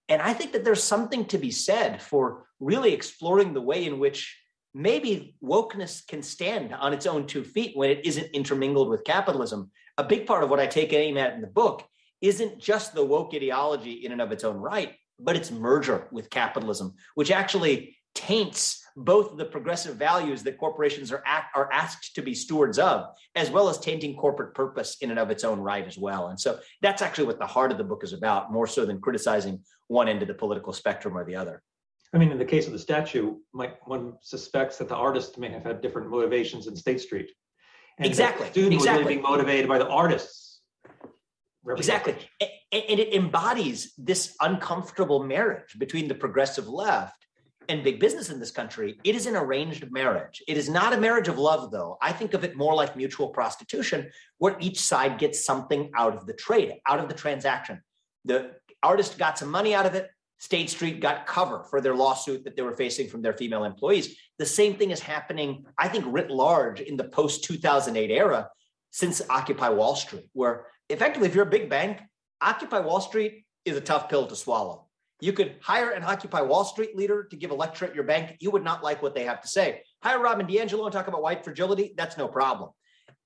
And 0.08 0.20
I 0.20 0.32
think 0.32 0.52
that 0.52 0.64
there's 0.64 0.82
something 0.82 1.26
to 1.26 1.38
be 1.38 1.50
said 1.50 2.02
for 2.02 2.46
really 2.58 2.92
exploring 2.92 3.54
the 3.54 3.60
way 3.60 3.86
in 3.86 3.98
which 3.98 4.36
maybe 4.74 5.36
wokeness 5.42 6.06
can 6.06 6.22
stand 6.22 6.74
on 6.74 6.92
its 6.92 7.06
own 7.06 7.26
two 7.26 7.44
feet 7.44 7.76
when 7.76 7.90
it 7.90 8.04
isn't 8.04 8.34
intermingled 8.34 8.88
with 8.88 9.04
capitalism. 9.04 9.70
A 9.98 10.04
big 10.04 10.26
part 10.26 10.42
of 10.42 10.50
what 10.50 10.58
I 10.58 10.66
take 10.66 10.92
aim 10.92 11.16
at 11.16 11.34
in 11.34 11.40
the 11.40 11.46
book 11.46 11.84
isn't 12.24 12.58
just 12.58 12.94
the 12.94 13.04
woke 13.04 13.34
ideology 13.34 13.92
in 14.04 14.10
and 14.10 14.22
of 14.22 14.32
its 14.32 14.44
own 14.44 14.56
right, 14.56 14.94
but 15.20 15.36
its 15.36 15.50
merger 15.50 16.08
with 16.10 16.30
capitalism, 16.30 16.94
which 17.14 17.30
actually 17.30 17.96
taints 18.14 18.82
both 18.96 19.36
the 19.36 19.44
progressive 19.44 19.96
values 19.96 20.42
that 20.44 20.56
corporations 20.56 21.12
are, 21.12 21.22
act, 21.26 21.54
are 21.54 21.70
asked 21.70 22.14
to 22.14 22.22
be 22.22 22.32
stewards 22.32 22.78
of, 22.78 23.08
as 23.34 23.50
well 23.50 23.68
as 23.68 23.78
tainting 23.78 24.16
corporate 24.16 24.54
purpose 24.54 24.96
in 25.02 25.10
and 25.10 25.18
of 25.18 25.30
its 25.30 25.44
own 25.44 25.60
right 25.60 25.86
as 25.86 25.98
well. 25.98 26.28
And 26.28 26.40
so 26.40 26.60
that's 26.80 27.02
actually 27.02 27.26
what 27.26 27.38
the 27.38 27.46
heart 27.46 27.72
of 27.72 27.78
the 27.78 27.84
book 27.84 28.02
is 28.02 28.14
about, 28.14 28.50
more 28.50 28.66
so 28.66 28.86
than 28.86 29.00
criticizing 29.00 29.62
one 29.88 30.08
end 30.08 30.22
of 30.22 30.28
the 30.28 30.34
political 30.34 30.72
spectrum 30.72 31.18
or 31.18 31.24
the 31.24 31.36
other. 31.36 31.62
I 32.14 32.18
mean, 32.18 32.30
in 32.30 32.38
the 32.38 32.44
case 32.44 32.66
of 32.66 32.72
the 32.72 32.78
statue, 32.78 33.36
might, 33.52 33.74
one 33.86 34.14
suspects 34.22 34.78
that 34.78 34.88
the 34.88 34.96
artist 34.96 35.36
may 35.36 35.50
have 35.50 35.64
had 35.64 35.82
different 35.82 36.08
motivations 36.08 36.68
in 36.68 36.76
State 36.76 37.00
Street. 37.00 37.30
And 37.98 38.06
exactly. 38.06 38.46
The 38.46 38.52
student 38.52 38.74
exactly. 38.74 38.98
was 38.98 39.04
really 39.04 39.14
being 39.16 39.22
motivated 39.22 39.68
by 39.68 39.78
the 39.78 39.88
artists 39.88 40.53
Exactly. 41.68 42.16
And 42.40 43.00
it 43.00 43.14
embodies 43.14 43.94
this 43.96 44.36
uncomfortable 44.40 45.22
marriage 45.22 45.78
between 45.78 46.08
the 46.08 46.14
progressive 46.14 46.68
left 46.68 47.26
and 47.68 47.82
big 47.82 47.98
business 47.98 48.28
in 48.28 48.38
this 48.38 48.50
country. 48.50 48.98
It 49.04 49.14
is 49.14 49.26
an 49.26 49.36
arranged 49.36 49.90
marriage. 49.90 50.42
It 50.46 50.56
is 50.56 50.68
not 50.68 50.92
a 50.92 51.00
marriage 51.00 51.28
of 51.28 51.38
love, 51.38 51.70
though. 51.70 51.96
I 52.02 52.12
think 52.12 52.34
of 52.34 52.44
it 52.44 52.56
more 52.56 52.74
like 52.74 52.96
mutual 52.96 53.28
prostitution, 53.28 54.10
where 54.38 54.56
each 54.60 54.80
side 54.80 55.18
gets 55.18 55.44
something 55.44 55.90
out 55.94 56.14
of 56.14 56.26
the 56.26 56.34
trade, 56.34 56.74
out 56.86 57.00
of 57.00 57.08
the 57.08 57.14
transaction. 57.14 57.80
The 58.26 58.52
artist 58.82 59.16
got 59.16 59.38
some 59.38 59.50
money 59.50 59.74
out 59.74 59.86
of 59.86 59.94
it. 59.94 60.10
State 60.40 60.68
Street 60.68 61.00
got 61.00 61.26
cover 61.26 61.64
for 61.70 61.80
their 61.80 61.94
lawsuit 61.94 62.44
that 62.44 62.54
they 62.54 62.62
were 62.62 62.74
facing 62.74 63.08
from 63.08 63.22
their 63.22 63.32
female 63.32 63.64
employees. 63.64 64.14
The 64.38 64.44
same 64.44 64.74
thing 64.74 64.90
is 64.90 65.00
happening, 65.00 65.64
I 65.78 65.88
think, 65.88 66.04
writ 66.08 66.30
large 66.30 66.82
in 66.82 66.98
the 66.98 67.04
post 67.04 67.44
2008 67.44 68.10
era 68.10 68.50
since 68.90 69.22
Occupy 69.30 69.70
Wall 69.70 69.96
Street, 69.96 70.28
where 70.34 70.66
effectively, 70.88 71.28
if 71.28 71.34
you're 71.34 71.46
a 71.46 71.50
big 71.50 71.68
bank, 71.68 72.00
Occupy 72.40 72.80
Wall 72.80 73.00
Street 73.00 73.44
is 73.64 73.76
a 73.76 73.80
tough 73.80 74.08
pill 74.08 74.26
to 74.26 74.36
swallow. 74.36 74.88
You 75.20 75.32
could 75.32 75.56
hire 75.62 75.90
an 75.90 76.02
Occupy 76.02 76.42
Wall 76.42 76.64
Street 76.64 76.96
leader 76.96 77.24
to 77.24 77.36
give 77.36 77.50
a 77.50 77.54
lecture 77.54 77.86
at 77.86 77.94
your 77.94 78.04
bank. 78.04 78.36
You 78.40 78.50
would 78.50 78.64
not 78.64 78.82
like 78.82 79.02
what 79.02 79.14
they 79.14 79.24
have 79.24 79.40
to 79.42 79.48
say. 79.48 79.82
Hire 80.02 80.20
Robin 80.20 80.46
DiAngelo 80.46 80.84
and 80.84 80.92
talk 80.92 81.08
about 81.08 81.22
white 81.22 81.44
fragility. 81.44 81.94
That's 81.96 82.18
no 82.18 82.28
problem. 82.28 82.70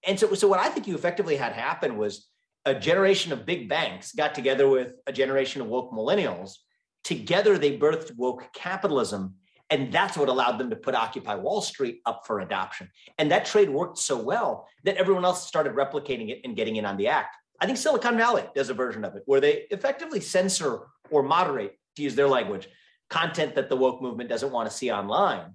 And 0.07 0.19
so, 0.21 0.33
so 0.35 0.47
what 0.47 0.61
I 0.61 0.69
think 0.69 0.87
you 0.87 0.95
effectively 0.95 1.37
had 1.37 1.53
happen 1.53 1.97
was 1.97 2.29
a 2.65 2.75
generation 2.75 3.33
of 3.33 3.47
big 3.47 3.69
banks 3.69 4.13
got 4.13 4.35
together 4.35 4.69
with 4.69 4.93
a 5.07 5.13
generation 5.13 5.61
of 5.61 5.69
woke 5.69 5.93
millennials. 5.93 6.57
Together, 7.05 7.59
they 7.59 7.79
birthed 7.79 8.15
woke 8.17 8.45
capitalism. 8.53 9.35
And 9.71 9.93
that's 9.93 10.17
what 10.17 10.29
allowed 10.29 10.59
them 10.59 10.71
to 10.71 10.77
put 10.77 10.95
Occupy 10.95 11.35
Wall 11.35 11.61
Street 11.61 12.01
up 12.07 12.27
for 12.27 12.41
adoption. 12.41 12.89
And 13.19 13.31
that 13.31 13.45
trade 13.45 13.69
worked 13.69 13.99
so 13.99 14.17
well 14.17 14.67
that 14.85 14.97
everyone 14.97 15.25
else 15.25 15.47
started 15.47 15.75
replicating 15.75 16.31
it 16.31 16.41
and 16.45 16.57
getting 16.57 16.77
in 16.77 16.87
on 16.87 16.97
the 16.97 17.09
act. 17.09 17.37
I 17.61 17.67
think 17.67 17.79
Silicon 17.79 18.17
Valley 18.17 18.45
does 18.55 18.71
a 18.71 18.75
version 18.75 19.05
of 19.05 19.17
it 19.17 19.23
where 19.27 19.41
they 19.41 19.67
effectively 19.71 20.21
censor 20.21 20.87
or 21.11 21.23
moderate, 21.23 21.77
to 21.97 22.03
use 22.03 22.15
their 22.15 22.29
language, 22.29 22.69
content 23.11 23.55
that 23.55 23.69
the 23.69 23.77
woke 23.77 24.01
movement 24.01 24.29
doesn't 24.29 24.53
want 24.53 24.71
to 24.71 24.77
see 24.77 24.91
online. 24.91 25.55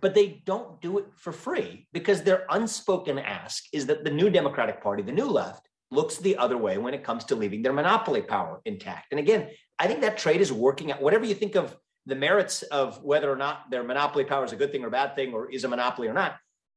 But 0.00 0.14
they 0.14 0.42
don't 0.44 0.80
do 0.80 0.98
it 0.98 1.06
for 1.16 1.32
free 1.32 1.88
because 1.92 2.22
their 2.22 2.46
unspoken 2.50 3.18
ask 3.18 3.64
is 3.72 3.86
that 3.86 4.04
the 4.04 4.10
new 4.10 4.30
Democratic 4.30 4.82
Party, 4.82 5.02
the 5.02 5.12
new 5.12 5.26
left, 5.26 5.68
looks 5.90 6.18
the 6.18 6.36
other 6.36 6.58
way 6.58 6.78
when 6.78 6.94
it 6.94 7.02
comes 7.02 7.24
to 7.24 7.34
leaving 7.34 7.62
their 7.62 7.72
monopoly 7.72 8.22
power 8.22 8.60
intact. 8.64 9.06
And 9.10 9.18
again, 9.18 9.48
I 9.78 9.86
think 9.86 10.02
that 10.02 10.18
trade 10.18 10.40
is 10.40 10.52
working 10.52 10.92
out. 10.92 11.00
Whatever 11.00 11.24
you 11.24 11.34
think 11.34 11.56
of 11.56 11.76
the 12.06 12.14
merits 12.14 12.62
of 12.62 13.02
whether 13.02 13.30
or 13.30 13.36
not 13.36 13.70
their 13.70 13.82
monopoly 13.82 14.24
power 14.24 14.44
is 14.44 14.52
a 14.52 14.56
good 14.56 14.70
thing 14.70 14.84
or 14.84 14.88
a 14.88 14.90
bad 14.90 15.16
thing, 15.16 15.32
or 15.32 15.50
is 15.50 15.64
a 15.64 15.68
monopoly 15.68 16.08
or 16.08 16.12
not, 16.12 16.36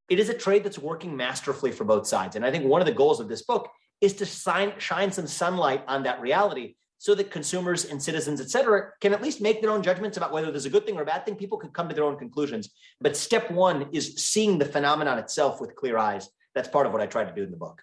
it 0.10 0.20
is 0.20 0.30
a 0.30 0.34
trade 0.34 0.63
that's 0.63 0.80
working 0.80 1.16
masterfully 1.16 1.72
for 1.72 1.84
both 1.84 2.08
sides. 2.08 2.36
And 2.36 2.46
I 2.46 2.51
think 2.51 2.66
one 2.66 2.82
of 2.82 2.88
the 2.88 2.94
goals 2.94 3.20
of 3.20 3.28
this 3.30 3.44
book 3.44 3.70
is 4.01 4.13
to 4.13 4.25
shine, 4.25 4.74
shine 4.77 5.12
some 5.12 5.27
sunlight 5.27 5.84
on 5.88 6.03
that 6.03 6.20
reality 6.20 6.75
so 6.98 7.15
that 7.15 7.31
consumers 7.31 7.86
and 7.86 8.01
citizens, 8.01 8.41
et 8.41 8.50
cetera, 8.50 8.89
can 9.00 9.13
at 9.13 9.22
least 9.22 9.41
make 9.41 9.62
their 9.62 9.72
own 9.72 9.81
judgments 9.81 10.17
about 10.17 10.31
whether 10.31 10.51
there's 10.51 10.65
a 10.65 10.70
good 10.70 10.86
thing 10.86 10.98
or 10.98 11.01
a 11.01 11.05
bad 11.05 11.25
thing. 11.25 11.36
People 11.36 11.58
can 11.58 11.72
come 11.72 11.89
to 11.89 11.96
their 11.96 12.03
own 12.03 12.17
conclusions. 12.17 12.70
But 13.00 13.17
step 13.17 13.50
one 13.50 13.88
is 13.91 14.15
seeing 14.17 14.60
the 14.60 14.65
phenomenon 14.65 15.17
itself 15.17 15.60
with 15.60 15.75
clear 15.75 15.98
eyes. 15.98 16.29
That's 16.53 16.67
part 16.67 16.86
of 16.86 16.93
what 16.93 17.01
I 17.01 17.08
tried 17.08 17.25
to 17.25 17.34
do 17.34 17.43
in 17.43 17.51
the 17.51 17.58
book. 17.58 17.81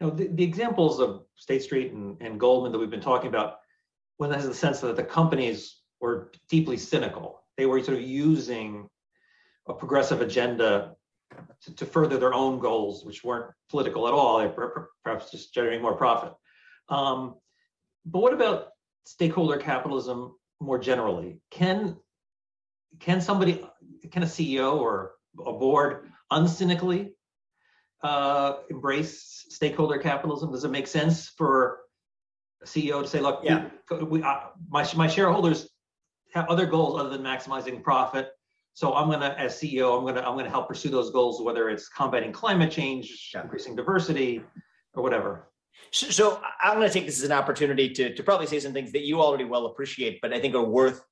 Know, 0.00 0.10
the, 0.10 0.28
the 0.28 0.44
examples 0.44 1.00
of 1.00 1.24
State 1.36 1.62
Street 1.62 1.92
and, 1.92 2.16
and 2.20 2.38
Goldman 2.38 2.72
that 2.72 2.78
we've 2.78 2.90
been 2.90 3.00
talking 3.00 3.28
about, 3.28 3.56
when 4.18 4.30
there's 4.30 4.44
the 4.44 4.54
sense 4.54 4.80
that 4.80 4.94
the 4.94 5.02
companies 5.02 5.78
were 6.00 6.30
deeply 6.48 6.76
cynical. 6.76 7.40
They 7.56 7.66
were 7.66 7.82
sort 7.82 7.96
of 7.96 8.04
using 8.04 8.88
a 9.68 9.74
progressive 9.74 10.20
agenda 10.20 10.94
to, 11.62 11.74
to 11.74 11.86
further 11.86 12.18
their 12.18 12.34
own 12.34 12.58
goals, 12.58 13.04
which 13.04 13.24
weren't 13.24 13.52
political 13.70 14.06
at 14.08 14.14
all. 14.14 14.38
They 14.38 14.46
were 14.46 14.90
perhaps 15.04 15.30
just 15.30 15.54
generating 15.54 15.82
more 15.82 15.94
profit. 15.94 16.32
Um, 16.88 17.34
but 18.06 18.20
what 18.20 18.32
about 18.32 18.68
stakeholder 19.04 19.58
capitalism 19.58 20.34
more 20.60 20.78
generally? 20.78 21.40
Can 21.50 21.96
can 23.00 23.20
somebody, 23.20 23.64
can 24.10 24.22
a 24.22 24.26
CEO 24.26 24.76
or 24.78 25.12
a 25.46 25.52
board 25.52 26.10
uncynically 26.32 27.10
uh, 28.02 28.54
embrace 28.70 29.44
stakeholder 29.50 29.98
capitalism? 29.98 30.50
Does 30.50 30.64
it 30.64 30.70
make 30.70 30.86
sense 30.86 31.28
for 31.28 31.80
a 32.62 32.66
CEO 32.66 33.02
to 33.02 33.08
say, 33.08 33.20
"Look, 33.20 33.40
yeah. 33.44 33.68
we, 33.90 34.02
we 34.04 34.22
uh, 34.22 34.38
my 34.68 34.88
my 34.96 35.06
shareholders 35.06 35.68
have 36.34 36.48
other 36.48 36.66
goals 36.66 36.98
other 36.98 37.10
than 37.10 37.22
maximizing 37.22 37.82
profit. 37.82 38.30
So 38.78 38.94
I'm 38.94 39.10
gonna, 39.10 39.34
as 39.36 39.56
CEO, 39.56 39.98
I'm 39.98 40.06
gonna 40.06 40.20
I'm 40.20 40.36
gonna 40.36 40.48
help 40.48 40.68
pursue 40.68 40.88
those 40.88 41.10
goals, 41.10 41.42
whether 41.42 41.68
it's 41.68 41.88
combating 41.88 42.30
climate 42.30 42.70
change, 42.70 43.32
yeah. 43.34 43.42
increasing 43.42 43.74
diversity, 43.74 44.40
or 44.94 45.02
whatever. 45.02 45.50
So, 45.90 46.10
so 46.10 46.40
I'm 46.62 46.76
going 46.76 46.86
to 46.86 46.94
take 46.94 47.04
this 47.04 47.18
as 47.18 47.24
an 47.24 47.32
opportunity 47.32 47.88
to, 47.94 48.14
to 48.14 48.22
probably 48.22 48.46
say 48.46 48.60
some 48.60 48.72
things 48.72 48.92
that 48.92 49.02
you 49.02 49.20
already 49.20 49.42
well 49.42 49.66
appreciate, 49.66 50.20
but 50.22 50.32
I 50.32 50.38
think 50.38 50.54
are 50.54 50.62
worth 50.62 51.02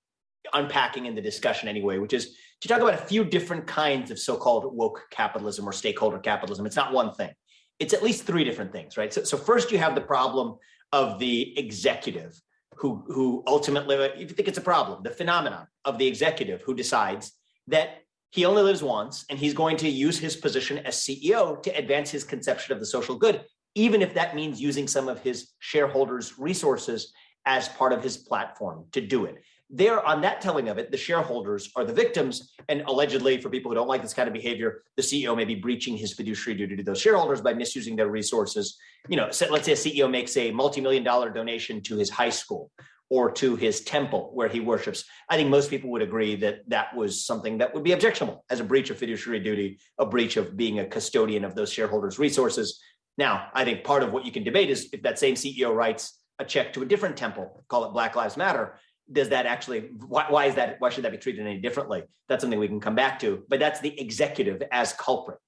unpacking 0.55 1.07
in 1.07 1.17
the 1.17 1.21
discussion 1.21 1.69
anyway, 1.69 1.99
which 1.99 2.13
is 2.13 2.37
to 2.61 2.69
talk 2.69 2.81
about 2.81 2.95
a 2.95 2.99
few 2.99 3.25
different 3.25 3.67
kinds 3.67 4.13
of 4.13 4.21
so-called 4.21 4.73
woke 4.73 5.03
capitalism 5.11 5.69
or 5.69 5.73
stakeholder 5.73 6.21
capitalism. 6.21 6.67
It's 6.67 6.77
not 6.77 6.93
one 6.93 7.15
thing. 7.15 7.33
It's 7.81 7.93
at 7.93 8.01
least 8.01 8.29
three 8.29 8.45
different 8.45 8.71
things, 8.71 8.97
right? 8.97 9.13
So, 9.13 9.25
so 9.25 9.37
first 9.37 9.73
you 9.73 9.79
have 9.79 9.97
the 9.97 10.03
problem 10.03 10.55
of 10.93 11.19
the 11.19 11.59
executive 11.59 12.41
who, 12.77 13.03
who 13.09 13.43
ultimately, 13.49 13.97
if 13.97 14.21
you 14.21 14.37
think 14.37 14.47
it's 14.47 14.59
a 14.59 14.63
problem, 14.63 15.03
the 15.03 15.11
phenomenon 15.11 15.67
of 15.85 15.99
the 15.99 16.07
executive 16.07 16.63
who 16.63 16.73
decides 16.73 17.36
that 17.69 18.03
he 18.31 18.45
only 18.45 18.63
lives 18.63 18.83
once 18.83 19.25
and 19.31 19.39
he's 19.39 19.55
going 19.55 19.77
to 19.79 19.89
use 19.89 20.19
his 20.19 20.37
position 20.37 20.79
as 20.79 20.97
CEO 20.97 21.63
to 21.63 21.71
advance 21.77 22.11
his 22.11 22.25
conception 22.25 22.73
of 22.73 22.81
the 22.81 22.87
social 22.87 23.17
good, 23.17 23.45
even 23.75 24.03
if 24.03 24.15
that 24.15 24.35
means 24.35 24.61
using 24.61 24.87
some 24.87 25.09
of 25.09 25.21
his 25.21 25.53
shareholders' 25.59 26.39
resources 26.39 27.13
as 27.47 27.69
part 27.69 27.93
of 27.93 28.03
his 28.03 28.17
platform 28.17 28.85
to 28.93 29.01
do 29.01 29.25
it. 29.25 29.37
There, 29.69 30.05
on 30.05 30.21
that 30.21 30.41
telling 30.41 30.69
of 30.69 30.79
it, 30.79 30.93
the 30.93 30.97
shareholders 30.97 31.73
are 31.75 31.85
the 31.85 31.93
victims. 31.93 32.53
And 32.69 32.83
allegedly, 32.83 33.41
for 33.41 33.51
people 33.51 33.71
who 33.71 33.75
don't 33.75 33.89
like 33.89 34.03
this 34.03 34.15
kind 34.15 34.29
of 34.29 34.33
behavior, 34.33 34.83
the 34.97 35.03
CEO 35.03 35.37
may 35.37 35.45
be 35.45 35.57
breaching 35.57 35.97
his 35.97 36.13
fiduciary 36.13 36.57
duty 36.57 36.77
to 36.77 36.85
those 36.85 37.01
shareholders 37.01 37.41
by 37.41 37.53
misusing 37.53 37.97
their 37.97 38.09
resources. 38.09 38.77
You 39.09 39.17
know, 39.17 39.25
let's 39.25 39.39
say 39.65 39.73
a 39.73 39.75
CEO 39.75 40.09
makes 40.09 40.37
a 40.37 40.53
multi 40.53 40.81
million 40.81 41.03
dollar 41.03 41.31
donation 41.31 41.81
to 41.83 41.97
his 41.97 42.11
high 42.11 42.31
school 42.31 42.71
or 43.09 43.31
to 43.31 43.57
his 43.57 43.83
temple 43.83 44.31
where 44.35 44.49
he 44.49 44.61
worships. 44.61 45.05
I 45.29 45.37
think 45.37 45.49
most 45.49 45.71
people 45.71 45.91
would 45.91 46.03
agree 46.03 46.37
that 46.37 46.69
that 46.69 46.95
was 46.97 47.25
something 47.25 47.59
that 47.59 47.73
would 47.73 47.85
be 47.85 47.93
objectionable 47.93 48.45
as 48.51 48.61
a 48.61 48.65
breach 48.65 48.91
of 48.91 48.99
fiduciary 48.99 49.41
duty, 49.41 49.79
a 49.99 50.07
breach 50.07 50.37
of 50.37 50.57
being 50.57 50.81
a 50.81 50.87
custodian 50.87 51.45
of 51.45 51.55
those 51.55 51.73
shareholders' 51.73 52.19
resources. 52.19 52.81
Now, 53.19 53.49
I 53.55 53.65
think 53.65 53.85
part 53.85 54.03
of 54.03 54.13
what 54.13 54.25
you 54.25 54.33
can 54.33 54.43
debate 54.43 54.71
is 54.71 54.89
if 54.93 55.03
that 55.03 55.19
same 55.19 55.35
CEO 55.35 55.75
writes 55.75 56.21
a 56.39 56.45
check 56.45 56.73
to 56.75 56.83
a 56.83 56.87
different 56.87 57.17
temple, 57.17 57.65
call 57.69 57.85
it 57.85 57.93
Black 57.93 58.17
Lives 58.17 58.37
Matter, 58.37 58.79
does 59.11 59.29
that 59.29 59.47
actually 59.47 59.91
why, 60.07 60.27
why, 60.29 60.47
is 60.47 60.57
that 60.57 60.77
why 60.81 60.91
should 60.91 61.05
that 61.05 61.13
be 61.13 61.19
treated 61.19 61.47
any 61.47 61.61
differently 61.61 62.03
that's 62.29 62.43
something 62.43 62.59
we 62.59 62.67
can 62.67 62.81
come 62.81 62.95
back 62.95 63.21
to 63.21 63.45
but 63.49 63.61
that's 63.61 63.81
the 63.81 64.01
executive 64.01 64.61
as 64.73 64.93
culprit 64.95 65.39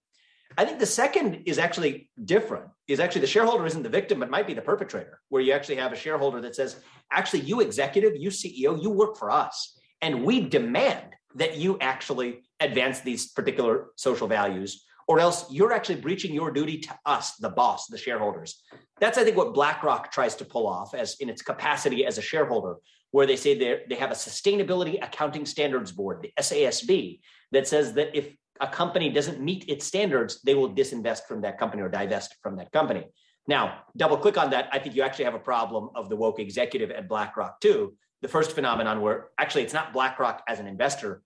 i 0.56 0.64
think 0.64 0.78
the 0.78 0.87
second 0.87 1.42
is 1.46 1.58
actually 1.58 2.08
different 2.24 2.66
is 2.87 3.00
actually 3.00 3.20
the 3.20 3.26
shareholder 3.26 3.66
isn't 3.66 3.82
the 3.82 3.88
victim 3.88 4.20
but 4.20 4.30
might 4.30 4.46
be 4.46 4.54
the 4.54 4.62
perpetrator 4.62 5.20
where 5.28 5.42
you 5.42 5.52
actually 5.52 5.76
have 5.76 5.92
a 5.92 5.96
shareholder 5.96 6.40
that 6.40 6.54
says 6.54 6.80
actually 7.12 7.40
you 7.40 7.61
executive 7.61 8.16
you 8.16 8.30
ceo 8.30 8.80
you 8.82 8.90
work 8.90 9.16
for 9.16 9.30
us 9.30 9.78
and 10.00 10.24
we 10.24 10.40
demand 10.40 11.14
that 11.34 11.56
you 11.56 11.76
actually 11.80 12.42
advance 12.61 13.00
these 13.00 13.28
particular 13.32 13.88
social 13.96 14.26
values 14.26 14.84
or 15.06 15.20
else 15.20 15.50
you're 15.50 15.72
actually 15.72 16.00
breaching 16.00 16.34
your 16.34 16.50
duty 16.50 16.78
to 16.78 16.94
us 17.06 17.37
the 17.37 17.48
boss 17.48 17.87
the 17.87 17.98
shareholders. 17.98 18.62
That's 19.00 19.18
i 19.18 19.24
think 19.24 19.37
what 19.37 19.54
blackrock 19.54 20.12
tries 20.12 20.34
to 20.37 20.44
pull 20.44 20.66
off 20.66 20.94
as 20.94 21.16
in 21.20 21.28
its 21.28 21.42
capacity 21.42 22.04
as 22.04 22.18
a 22.18 22.22
shareholder 22.22 22.76
where 23.11 23.26
they 23.26 23.37
say 23.37 23.56
they 23.88 23.94
have 23.94 24.11
a 24.11 24.14
sustainability 24.14 25.02
accounting 25.02 25.46
standards 25.46 25.92
board, 25.92 26.20
the 26.22 26.32
SASB, 26.38 27.20
that 27.52 27.66
says 27.66 27.94
that 27.94 28.14
if 28.14 28.34
a 28.61 28.66
company 28.66 29.11
doesn't 29.11 29.40
meet 29.40 29.68
its 29.68 29.87
standards, 29.87 30.40
they 30.42 30.55
will 30.55 30.71
disinvest 30.71 31.27
from 31.27 31.40
that 31.42 31.59
company 31.59 31.83
or 31.83 31.88
divest 31.88 32.37
from 32.42 32.57
that 32.57 32.73
company. 32.73 33.05
Now, 33.47 33.81
double 33.97 34.16
click 34.16 34.37
on 34.37 34.51
that. 34.51 34.68
I 34.73 34.79
think 34.79 34.94
you 34.94 35.03
actually 35.03 35.25
have 35.25 35.35
a 35.35 35.38
problem 35.38 35.90
of 35.94 36.09
the 36.09 36.16
woke 36.16 36.38
executive 36.38 36.90
at 36.90 37.09
BlackRock 37.09 37.61
too. 37.61 37.97
The 38.21 38.29
first 38.29 38.53
phenomenon 38.53 39.01
where 39.01 39.29
actually 39.38 39.62
it's 39.62 39.73
not 39.73 39.92
BlackRock 39.92 40.42
as 40.49 40.61
an 40.61 40.66
investor. 40.66 41.23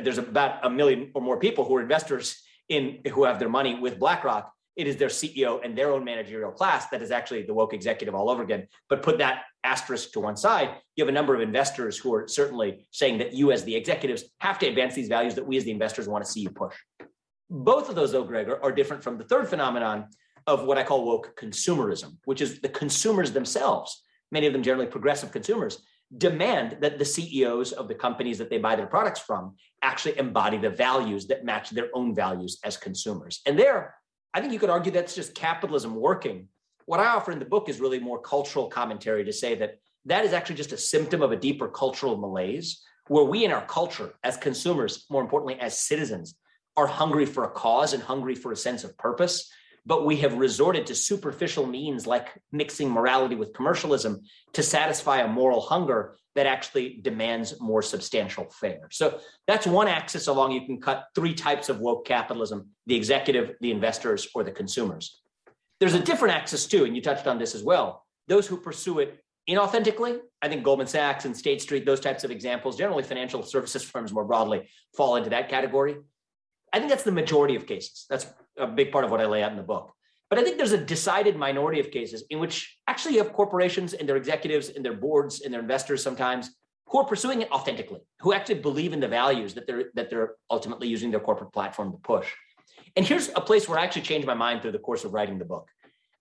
There's 0.00 0.18
about 0.18 0.64
a 0.64 0.70
million 0.70 1.10
or 1.14 1.22
more 1.22 1.38
people 1.38 1.64
who 1.64 1.76
are 1.76 1.82
investors 1.82 2.40
in 2.68 3.00
who 3.12 3.24
have 3.24 3.38
their 3.38 3.48
money 3.48 3.80
with 3.80 3.98
BlackRock 3.98 4.52
it 4.76 4.86
is 4.86 4.96
their 4.96 5.08
CEO 5.08 5.60
and 5.64 5.76
their 5.76 5.92
own 5.92 6.04
managerial 6.04 6.50
class 6.50 6.88
that 6.88 7.02
is 7.02 7.10
actually 7.10 7.42
the 7.42 7.54
woke 7.54 7.74
executive 7.74 8.14
all 8.14 8.30
over 8.30 8.42
again. 8.42 8.66
But 8.88 9.02
put 9.02 9.18
that 9.18 9.42
asterisk 9.64 10.12
to 10.12 10.20
one 10.20 10.36
side, 10.36 10.70
you 10.96 11.04
have 11.04 11.08
a 11.08 11.12
number 11.12 11.34
of 11.34 11.40
investors 11.40 11.98
who 11.98 12.14
are 12.14 12.28
certainly 12.28 12.86
saying 12.92 13.18
that 13.18 13.34
you, 13.34 13.52
as 13.52 13.64
the 13.64 13.74
executives, 13.74 14.24
have 14.38 14.58
to 14.60 14.66
advance 14.66 14.94
these 14.94 15.08
values 15.08 15.34
that 15.34 15.46
we, 15.46 15.56
as 15.56 15.64
the 15.64 15.70
investors, 15.70 16.08
want 16.08 16.24
to 16.24 16.30
see 16.30 16.40
you 16.40 16.50
push. 16.50 16.74
Both 17.50 17.88
of 17.88 17.94
those, 17.94 18.12
though, 18.12 18.24
are, 18.24 18.64
are 18.64 18.72
different 18.72 19.02
from 19.02 19.18
the 19.18 19.24
third 19.24 19.48
phenomenon 19.48 20.06
of 20.46 20.64
what 20.64 20.78
I 20.78 20.84
call 20.84 21.04
woke 21.04 21.38
consumerism, 21.38 22.16
which 22.24 22.40
is 22.40 22.60
the 22.60 22.68
consumers 22.68 23.32
themselves, 23.32 24.02
many 24.30 24.46
of 24.46 24.52
them 24.52 24.62
generally 24.62 24.86
progressive 24.86 25.32
consumers, 25.32 25.82
demand 26.16 26.78
that 26.80 26.98
the 26.98 27.04
CEOs 27.04 27.72
of 27.72 27.88
the 27.88 27.94
companies 27.94 28.38
that 28.38 28.50
they 28.50 28.58
buy 28.58 28.74
their 28.74 28.86
products 28.86 29.20
from 29.20 29.54
actually 29.82 30.18
embody 30.18 30.58
the 30.58 30.70
values 30.70 31.26
that 31.26 31.44
match 31.44 31.70
their 31.70 31.88
own 31.94 32.14
values 32.14 32.58
as 32.64 32.76
consumers. 32.76 33.40
And 33.46 33.58
there, 33.58 33.94
I 34.32 34.40
think 34.40 34.52
you 34.52 34.58
could 34.58 34.70
argue 34.70 34.92
that's 34.92 35.14
just 35.14 35.34
capitalism 35.34 35.94
working. 35.94 36.48
What 36.86 37.00
I 37.00 37.06
offer 37.06 37.32
in 37.32 37.38
the 37.38 37.44
book 37.44 37.68
is 37.68 37.80
really 37.80 37.98
more 37.98 38.20
cultural 38.20 38.68
commentary 38.68 39.24
to 39.24 39.32
say 39.32 39.54
that 39.56 39.78
that 40.06 40.24
is 40.24 40.32
actually 40.32 40.56
just 40.56 40.72
a 40.72 40.78
symptom 40.78 41.22
of 41.22 41.32
a 41.32 41.36
deeper 41.36 41.68
cultural 41.68 42.16
malaise 42.16 42.82
where 43.08 43.24
we 43.24 43.44
in 43.44 43.52
our 43.52 43.64
culture 43.66 44.14
as 44.22 44.36
consumers, 44.36 45.06
more 45.10 45.22
importantly 45.22 45.58
as 45.60 45.78
citizens, 45.78 46.36
are 46.76 46.86
hungry 46.86 47.26
for 47.26 47.44
a 47.44 47.50
cause 47.50 47.92
and 47.92 48.02
hungry 48.02 48.34
for 48.34 48.52
a 48.52 48.56
sense 48.56 48.84
of 48.84 48.96
purpose 48.96 49.50
but 49.90 50.06
we 50.06 50.14
have 50.18 50.34
resorted 50.34 50.86
to 50.86 50.94
superficial 50.94 51.66
means 51.66 52.06
like 52.06 52.40
mixing 52.52 52.88
morality 52.88 53.34
with 53.34 53.52
commercialism 53.52 54.20
to 54.52 54.62
satisfy 54.62 55.22
a 55.22 55.26
moral 55.26 55.60
hunger 55.60 56.16
that 56.36 56.46
actually 56.46 57.00
demands 57.02 57.60
more 57.60 57.82
substantial 57.82 58.48
fare. 58.60 58.86
So 58.92 59.18
that's 59.48 59.66
one 59.66 59.88
axis 59.88 60.28
along 60.28 60.52
you 60.52 60.64
can 60.64 60.80
cut 60.80 61.06
three 61.16 61.34
types 61.34 61.68
of 61.68 61.80
woke 61.80 62.06
capitalism 62.06 62.68
the 62.86 62.94
executive, 62.94 63.56
the 63.60 63.72
investors, 63.72 64.28
or 64.32 64.44
the 64.44 64.52
consumers. 64.52 65.20
There's 65.80 65.94
a 65.94 65.98
different 65.98 66.36
axis 66.36 66.66
too, 66.66 66.84
and 66.84 66.94
you 66.94 67.02
touched 67.02 67.26
on 67.26 67.40
this 67.40 67.56
as 67.56 67.64
well. 67.64 68.06
Those 68.28 68.46
who 68.46 68.58
pursue 68.58 69.00
it 69.00 69.18
inauthentically, 69.48 70.20
I 70.40 70.48
think 70.48 70.62
Goldman 70.62 70.86
Sachs 70.86 71.24
and 71.24 71.36
State 71.36 71.62
Street, 71.62 71.84
those 71.84 71.98
types 71.98 72.22
of 72.22 72.30
examples, 72.30 72.78
generally 72.78 73.02
financial 73.02 73.42
services 73.42 73.82
firms 73.82 74.12
more 74.12 74.24
broadly, 74.24 74.68
fall 74.96 75.16
into 75.16 75.30
that 75.30 75.48
category. 75.48 75.96
I 76.72 76.78
think 76.78 76.90
that's 76.90 77.02
the 77.02 77.10
majority 77.10 77.56
of 77.56 77.66
cases. 77.66 78.06
That's 78.08 78.26
a 78.60 78.66
big 78.66 78.92
part 78.92 79.04
of 79.04 79.10
what 79.10 79.20
I 79.20 79.26
lay 79.26 79.42
out 79.42 79.50
in 79.50 79.56
the 79.56 79.62
book. 79.62 79.92
But 80.28 80.38
I 80.38 80.44
think 80.44 80.58
there's 80.58 80.72
a 80.72 80.78
decided 80.78 81.36
minority 81.36 81.80
of 81.80 81.90
cases 81.90 82.24
in 82.30 82.38
which 82.38 82.78
actually 82.86 83.14
you 83.14 83.22
have 83.22 83.32
corporations 83.32 83.94
and 83.94 84.08
their 84.08 84.16
executives 84.16 84.68
and 84.68 84.84
their 84.84 84.94
boards 84.94 85.40
and 85.40 85.52
their 85.52 85.60
investors 85.60 86.02
sometimes 86.02 86.50
who 86.86 86.98
are 86.98 87.04
pursuing 87.04 87.42
it 87.42 87.50
authentically, 87.50 88.00
who 88.20 88.32
actually 88.32 88.60
believe 88.60 88.92
in 88.92 89.00
the 89.00 89.08
values 89.08 89.54
that 89.54 89.66
they're 89.66 89.90
that 89.94 90.10
they're 90.10 90.34
ultimately 90.50 90.88
using 90.88 91.10
their 91.10 91.20
corporate 91.20 91.52
platform 91.52 91.90
to 91.92 91.98
push. 91.98 92.28
And 92.96 93.06
here's 93.06 93.28
a 93.34 93.40
place 93.40 93.68
where 93.68 93.78
I 93.78 93.84
actually 93.84 94.02
changed 94.02 94.26
my 94.26 94.34
mind 94.34 94.62
through 94.62 94.72
the 94.72 94.78
course 94.78 95.04
of 95.04 95.14
writing 95.14 95.38
the 95.38 95.44
book. 95.44 95.68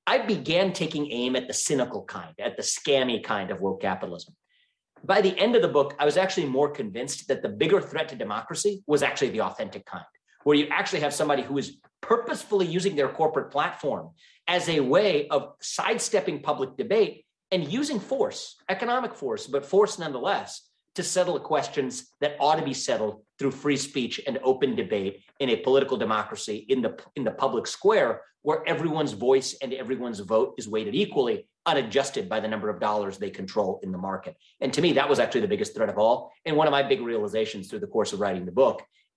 I 0.05 0.19
began 0.19 0.73
taking 0.73 1.11
aim 1.11 1.35
at 1.35 1.47
the 1.47 1.53
cynical 1.53 2.03
kind, 2.05 2.33
at 2.39 2.57
the 2.57 2.63
scammy 2.63 3.23
kind 3.23 3.51
of 3.51 3.61
woke 3.61 3.81
capitalism. 3.81 4.35
By 5.03 5.21
the 5.21 5.37
end 5.37 5.55
of 5.55 5.61
the 5.61 5.67
book, 5.67 5.95
I 5.99 6.05
was 6.05 6.17
actually 6.17 6.47
more 6.47 6.69
convinced 6.69 7.27
that 7.27 7.41
the 7.41 7.49
bigger 7.49 7.79
threat 7.79 8.09
to 8.09 8.15
democracy 8.15 8.83
was 8.85 9.03
actually 9.03 9.29
the 9.29 9.41
authentic 9.41 9.85
kind, 9.85 10.05
where 10.49 10.57
you 10.57 10.65
actually 10.71 11.01
have 11.01 11.13
somebody 11.13 11.43
who 11.43 11.59
is 11.59 11.77
purposefully 12.01 12.65
using 12.65 12.95
their 12.95 13.07
corporate 13.07 13.51
platform 13.51 14.09
as 14.47 14.67
a 14.67 14.79
way 14.79 15.27
of 15.27 15.53
sidestepping 15.61 16.41
public 16.41 16.75
debate 16.75 17.23
and 17.51 17.71
using 17.71 17.99
force, 17.99 18.55
economic 18.67 19.13
force, 19.13 19.45
but 19.45 19.63
force 19.63 19.99
nonetheless, 19.99 20.67
to 20.95 21.03
settle 21.03 21.39
questions 21.39 22.07
that 22.19 22.35
ought 22.39 22.55
to 22.55 22.65
be 22.65 22.73
settled 22.73 23.21
through 23.37 23.51
free 23.51 23.77
speech 23.77 24.19
and 24.25 24.39
open 24.43 24.75
debate 24.75 25.21
in 25.39 25.49
a 25.49 25.57
political 25.57 25.97
democracy 25.97 26.65
in 26.67 26.81
the 26.81 26.97
in 27.15 27.23
the 27.23 27.29
public 27.29 27.67
square 27.67 28.23
where 28.41 28.67
everyone's 28.67 29.11
voice 29.11 29.55
and 29.61 29.71
everyone's 29.71 30.19
vote 30.19 30.55
is 30.57 30.67
weighted 30.67 30.95
equally 30.95 31.47
unadjusted 31.67 32.27
by 32.27 32.39
the 32.39 32.47
number 32.47 32.69
of 32.69 32.79
dollars 32.79 33.19
they 33.19 33.29
control 33.29 33.79
in 33.83 33.91
the 33.91 33.97
market. 33.99 34.35
And 34.61 34.73
to 34.73 34.81
me 34.81 34.93
that 34.93 35.09
was 35.09 35.19
actually 35.19 35.41
the 35.41 35.47
biggest 35.47 35.75
threat 35.75 35.89
of 35.89 35.99
all 35.99 36.31
and 36.43 36.57
one 36.57 36.65
of 36.65 36.71
my 36.71 36.81
big 36.81 37.01
realizations 37.01 37.67
through 37.67 37.81
the 37.81 37.93
course 37.95 38.13
of 38.13 38.19
writing 38.19 38.47
the 38.47 38.51
book 38.51 38.81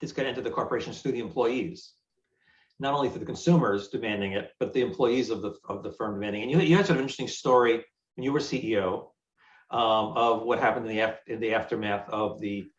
this 0.00 0.12
got 0.12 0.26
into 0.26 0.42
the 0.42 0.50
corporations 0.50 1.00
through 1.00 1.12
the 1.12 1.20
employees 1.20 1.92
not 2.78 2.94
only 2.94 3.08
for 3.08 3.18
the 3.18 3.24
consumers 3.24 3.88
demanding 3.88 4.32
it, 4.32 4.50
but 4.60 4.72
the 4.72 4.82
employees 4.82 5.30
of 5.30 5.42
the 5.42 5.54
of 5.68 5.82
the 5.82 5.90
firm 5.90 6.14
demanding. 6.14 6.42
And 6.42 6.50
you, 6.50 6.60
you 6.60 6.76
had 6.76 6.86
sort 6.86 6.96
of 6.96 6.98
an 6.98 7.04
interesting 7.04 7.28
story 7.28 7.84
when 8.14 8.24
you 8.24 8.32
were 8.32 8.40
CEO 8.40 9.08
um, 9.70 10.12
of 10.16 10.42
what 10.42 10.58
happened 10.58 10.88
in 10.88 10.96
the 10.96 11.16
in 11.26 11.40
the 11.40 11.54
aftermath 11.54 12.08
of 12.10 12.40
the 12.40 12.70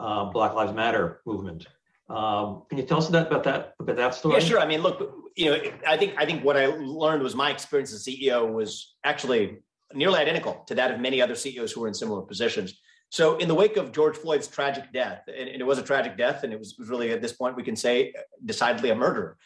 uh, 0.00 0.24
Black 0.26 0.54
Lives 0.54 0.72
Matter 0.72 1.20
movement. 1.24 1.66
Um, 2.08 2.64
can 2.68 2.78
you 2.78 2.84
tell 2.84 2.98
us 2.98 3.08
that 3.08 3.28
about 3.28 3.44
that 3.44 3.74
about 3.78 3.96
that 3.96 4.14
story? 4.14 4.34
Yeah, 4.34 4.40
sure. 4.40 4.60
I 4.60 4.66
mean, 4.66 4.82
look, 4.82 5.14
you 5.36 5.50
know, 5.50 5.60
I 5.86 5.96
think 5.96 6.14
I 6.18 6.26
think 6.26 6.44
what 6.44 6.56
I 6.56 6.66
learned 6.66 7.22
was 7.22 7.34
my 7.34 7.50
experience 7.50 7.92
as 7.92 8.04
CEO 8.04 8.52
was 8.52 8.96
actually 9.04 9.58
nearly 9.94 10.18
identical 10.18 10.64
to 10.66 10.74
that 10.74 10.90
of 10.90 11.00
many 11.00 11.22
other 11.22 11.34
CEOs 11.34 11.72
who 11.72 11.80
were 11.80 11.88
in 11.88 11.94
similar 11.94 12.22
positions. 12.22 12.78
So, 13.14 13.36
in 13.36 13.46
the 13.46 13.54
wake 13.54 13.76
of 13.76 13.92
George 13.92 14.16
Floyd's 14.16 14.48
tragic 14.48 14.92
death, 14.92 15.28
and 15.28 15.48
it 15.48 15.64
was 15.64 15.78
a 15.78 15.84
tragic 15.84 16.18
death, 16.18 16.42
and 16.42 16.52
it 16.52 16.58
was, 16.58 16.74
really 16.80 17.12
at 17.12 17.22
this 17.22 17.32
point 17.32 17.54
we 17.54 17.62
can 17.62 17.76
say 17.76 18.12
uh, 18.12 18.22
decidedly 18.44 18.90
a 18.90 18.94
murder. 18.96 19.36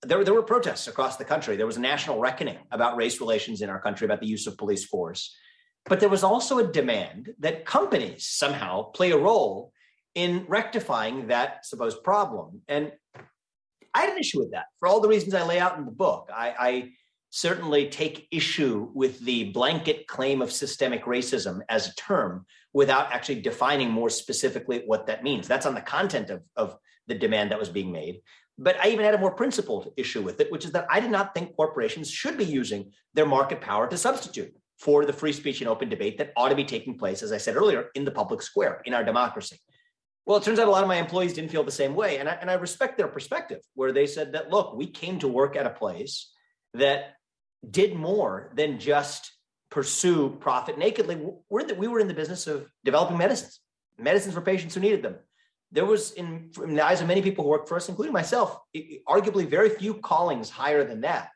There, 0.00 0.24
there 0.24 0.32
were 0.32 0.42
protests 0.42 0.88
across 0.88 1.18
the 1.18 1.26
country. 1.26 1.54
There 1.54 1.66
was 1.66 1.76
a 1.76 1.80
national 1.80 2.20
reckoning 2.20 2.56
about 2.70 2.96
race 2.96 3.20
relations 3.20 3.60
in 3.60 3.68
our 3.68 3.82
country, 3.82 4.06
about 4.06 4.20
the 4.20 4.26
use 4.26 4.46
of 4.46 4.56
police 4.56 4.86
force. 4.86 5.36
But 5.84 6.00
there 6.00 6.08
was 6.08 6.24
also 6.24 6.58
a 6.58 6.72
demand 6.72 7.34
that 7.40 7.66
companies 7.66 8.24
somehow 8.24 8.84
play 8.92 9.10
a 9.10 9.18
role 9.18 9.72
in 10.14 10.46
rectifying 10.48 11.26
that 11.26 11.66
supposed 11.66 12.02
problem. 12.02 12.62
And 12.66 12.92
I 13.92 14.00
had 14.00 14.08
an 14.08 14.18
issue 14.18 14.38
with 14.38 14.52
that 14.52 14.68
for 14.80 14.88
all 14.88 15.00
the 15.00 15.08
reasons 15.08 15.34
I 15.34 15.42
lay 15.42 15.60
out 15.60 15.76
in 15.76 15.84
the 15.84 15.90
book. 15.90 16.30
I, 16.34 16.54
I 16.58 16.90
certainly 17.28 17.90
take 17.90 18.26
issue 18.30 18.88
with 18.94 19.20
the 19.20 19.50
blanket 19.50 20.06
claim 20.06 20.40
of 20.40 20.50
systemic 20.50 21.04
racism 21.04 21.60
as 21.68 21.88
a 21.88 21.94
term 21.96 22.46
without 22.72 23.12
actually 23.12 23.40
defining 23.40 23.90
more 23.90 24.10
specifically 24.10 24.82
what 24.86 25.06
that 25.06 25.22
means. 25.22 25.48
That's 25.48 25.66
on 25.66 25.74
the 25.74 25.80
content 25.80 26.30
of, 26.30 26.42
of 26.56 26.76
the 27.06 27.14
demand 27.14 27.50
that 27.50 27.58
was 27.58 27.68
being 27.68 27.90
made. 27.90 28.20
But 28.58 28.76
I 28.80 28.88
even 28.88 29.04
had 29.04 29.14
a 29.14 29.18
more 29.18 29.34
principled 29.34 29.92
issue 29.96 30.20
with 30.20 30.40
it, 30.40 30.50
which 30.50 30.64
is 30.64 30.72
that 30.72 30.86
I 30.90 31.00
did 31.00 31.10
not 31.10 31.34
think 31.34 31.56
corporations 31.56 32.10
should 32.10 32.36
be 32.36 32.44
using 32.44 32.92
their 33.14 33.26
market 33.26 33.60
power 33.60 33.88
to 33.88 33.96
substitute 33.96 34.54
for 34.78 35.04
the 35.04 35.12
free 35.12 35.32
speech 35.32 35.60
and 35.60 35.68
open 35.68 35.88
debate 35.88 36.18
that 36.18 36.32
ought 36.36 36.50
to 36.50 36.56
be 36.56 36.64
taking 36.64 36.98
place, 36.98 37.22
as 37.22 37.32
I 37.32 37.38
said 37.38 37.56
earlier, 37.56 37.90
in 37.94 38.04
the 38.04 38.10
public 38.10 38.42
square, 38.42 38.82
in 38.84 38.94
our 38.94 39.04
democracy. 39.04 39.58
Well, 40.26 40.36
it 40.36 40.42
turns 40.42 40.58
out 40.58 40.68
a 40.68 40.70
lot 40.70 40.82
of 40.82 40.88
my 40.88 40.96
employees 40.96 41.32
didn't 41.32 41.50
feel 41.50 41.64
the 41.64 41.70
same 41.70 41.94
way. 41.94 42.18
And 42.18 42.28
I, 42.28 42.32
and 42.34 42.50
I 42.50 42.54
respect 42.54 42.98
their 42.98 43.08
perspective, 43.08 43.60
where 43.74 43.92
they 43.92 44.06
said 44.06 44.32
that, 44.32 44.50
look, 44.50 44.76
we 44.76 44.86
came 44.86 45.18
to 45.20 45.28
work 45.28 45.56
at 45.56 45.66
a 45.66 45.70
place 45.70 46.30
that 46.74 47.14
did 47.68 47.94
more 47.94 48.52
than 48.54 48.78
just 48.78 49.32
pursue 49.70 50.30
profit 50.40 50.78
nakedly. 50.78 51.20
We're 51.48 51.64
the, 51.64 51.74
we 51.74 51.88
were 51.88 52.00
in 52.00 52.08
the 52.08 52.14
business 52.14 52.46
of 52.46 52.68
developing 52.84 53.18
medicines, 53.18 53.60
medicines 53.98 54.34
for 54.34 54.40
patients 54.40 54.74
who 54.74 54.80
needed 54.80 55.02
them. 55.02 55.16
There 55.70 55.84
was, 55.84 56.12
in, 56.12 56.50
in 56.62 56.74
the 56.74 56.84
eyes 56.84 57.02
of 57.02 57.08
many 57.08 57.20
people 57.20 57.44
who 57.44 57.50
worked 57.50 57.68
for 57.68 57.76
us, 57.76 57.88
including 57.88 58.14
myself, 58.14 58.58
arguably 59.06 59.46
very 59.46 59.68
few 59.68 59.94
callings 59.94 60.48
higher 60.48 60.84
than 60.84 61.02
that. 61.02 61.28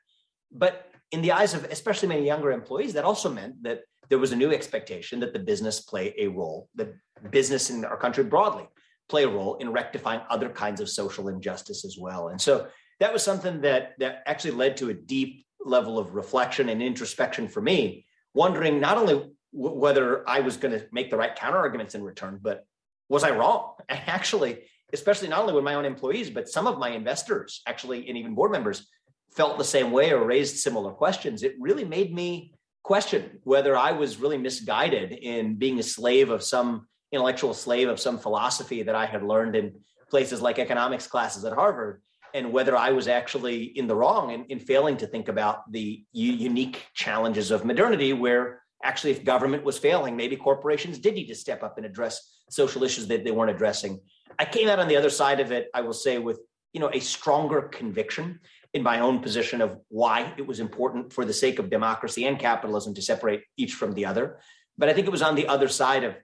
But 0.51 0.91
in 1.11 1.21
the 1.21 1.33
eyes 1.33 1.53
of 1.53 1.65
especially 1.65 2.09
many 2.09 2.25
younger 2.25 2.51
employees, 2.51 2.95
that 2.95 3.05
also 3.05 3.29
meant 3.31 3.63
that 3.63 3.81
there 4.09 4.19
was 4.19 4.33
a 4.33 4.37
new 4.37 4.51
expectation 4.51 5.21
that 5.21 5.33
the 5.33 5.39
business 5.39 5.81
play 5.81 6.15
a 6.19 6.29
role, 6.29 6.69
the 6.75 6.95
business 7.31 7.71
in 7.71 7.85
our 7.85 7.97
country 7.97 8.25
broadly 8.25 8.67
play 9.09 9.25
a 9.25 9.29
role 9.29 9.57
in 9.57 9.71
rectifying 9.71 10.21
other 10.31 10.49
kinds 10.49 10.81
of 10.81 10.89
social 10.89 11.29
injustice 11.29 11.85
as 11.85 11.99
well. 11.99 12.29
And 12.29 12.41
so 12.41 12.69
that 13.01 13.13
was 13.13 13.23
something 13.23 13.61
that 13.61 13.93
that 13.99 14.23
actually 14.27 14.53
led 14.53 14.77
to 14.79 14.89
a 14.89 14.95
deep 14.95 15.45
level 15.65 15.99
of 15.99 16.15
reflection 16.15 16.69
and 16.69 16.83
introspection 16.83 17.49
for 17.49 17.61
me, 17.61 18.07
wondering 18.35 18.81
not 18.81 18.99
only 18.99 19.15
w- 19.15 19.31
whether 19.53 20.29
I 20.29 20.41
was 20.41 20.57
going 20.57 20.79
to 20.79 20.87
make 20.93 21.11
the 21.11 21.17
right 21.17 21.35
counter 21.35 21.59
arguments 21.59 21.95
in 21.95 22.03
return, 22.03 22.39
but 22.41 22.65
was 23.09 23.25
I 23.25 23.31
wrong? 23.31 23.75
And 23.89 24.01
actually, 24.07 24.65
especially 24.93 25.29
not 25.29 25.41
only 25.41 25.55
with 25.55 25.65
my 25.65 25.75
own 25.75 25.85
employees, 25.85 26.31
but 26.31 26.49
some 26.49 26.67
of 26.67 26.79
my 26.79 26.91
investors, 26.91 27.63
actually, 27.67 28.09
and 28.09 28.17
even 28.17 28.35
board 28.35 28.53
members, 28.53 28.87
felt 29.33 29.59
the 29.59 29.65
same 29.65 29.91
way 29.91 30.13
or 30.13 30.25
raised 30.25 30.59
similar 30.59 30.93
questions. 30.93 31.43
It 31.43 31.55
really 31.59 31.85
made 31.85 32.15
me 32.15 32.55
question 32.83 33.39
whether 33.45 33.77
I 33.77 33.93
was 33.93 34.19
really 34.19 34.39
misguided 34.39 35.13
in 35.13 35.55
being 35.55 35.79
a 35.79 35.83
slave 35.83 36.31
of 36.31 36.43
some 36.43 36.87
intellectual 37.13 37.55
slave 37.55 37.89
of 37.89 38.01
some 38.01 38.19
philosophy 38.19 38.83
that 38.83 38.95
I 38.95 39.07
had 39.07 39.23
learned 39.23 39.57
in 39.57 39.81
places 40.11 40.43
like 40.43 40.59
economics 40.59 41.07
classes 41.07 41.45
at 41.45 41.53
Harvard 41.53 42.03
and 42.35 42.53
whether 42.53 42.77
I 42.77 42.91
was 42.91 43.09
actually 43.09 43.65
in 43.65 43.87
the 43.87 43.95
wrong 43.95 44.31
in, 44.31 44.45
in 44.47 44.59
failing 44.59 44.97
to 44.99 45.07
think 45.07 45.29
about 45.29 45.71
the 45.71 46.05
u- 46.13 46.33
unique 46.33 46.87
challenges 46.95 47.51
of 47.51 47.65
modernity, 47.65 48.13
where 48.13 48.63
actually, 48.83 49.13
if 49.13 49.25
government 49.25 49.65
was 49.65 49.79
failing, 49.79 50.17
maybe 50.17 50.37
corporations 50.37 50.99
did 50.99 51.15
need 51.15 51.27
to 51.27 51.35
step 51.35 51.63
up 51.63 51.77
and 51.77 51.87
address 51.87 52.41
social 52.51 52.85
issues 52.85 53.07
that 53.09 53.25
they 53.25 53.31
weren't 53.31 53.51
addressing. 53.51 54.01
I 54.39 54.45
came 54.45 54.69
out 54.69 54.79
on 54.79 54.89
the 54.89 54.97
other 54.97 55.11
side 55.11 55.41
of 55.41 55.53
it, 55.53 55.69
I 55.75 55.83
will 55.83 55.93
say, 55.93 56.19
with 56.19 56.41
you 56.73 56.81
know 56.81 56.91
a 56.93 57.01
stronger 57.01 57.63
conviction 57.63 58.41
in 58.75 58.83
my 58.83 59.01
own 59.01 59.21
position 59.21 59.61
of 59.61 59.79
why 59.89 60.33
it 60.37 60.47
was 60.47 60.61
important 60.61 61.13
for 61.13 61.25
the 61.25 61.33
sake 61.33 61.59
of 61.59 61.69
democracy 61.69 62.27
and 62.27 62.39
capitalism 62.39 62.95
to 62.95 63.03
separate 63.03 63.43
each 63.57 63.75
from 63.75 63.93
the 63.93 64.07
other. 64.07 64.39
But 64.79 64.89
I 64.89 64.95
think 64.95 65.07
it 65.07 65.11
was 65.11 65.23
on 65.23 65.35
the 65.35 65.47
other 65.49 65.69
side 65.69 66.05
of 66.05 66.15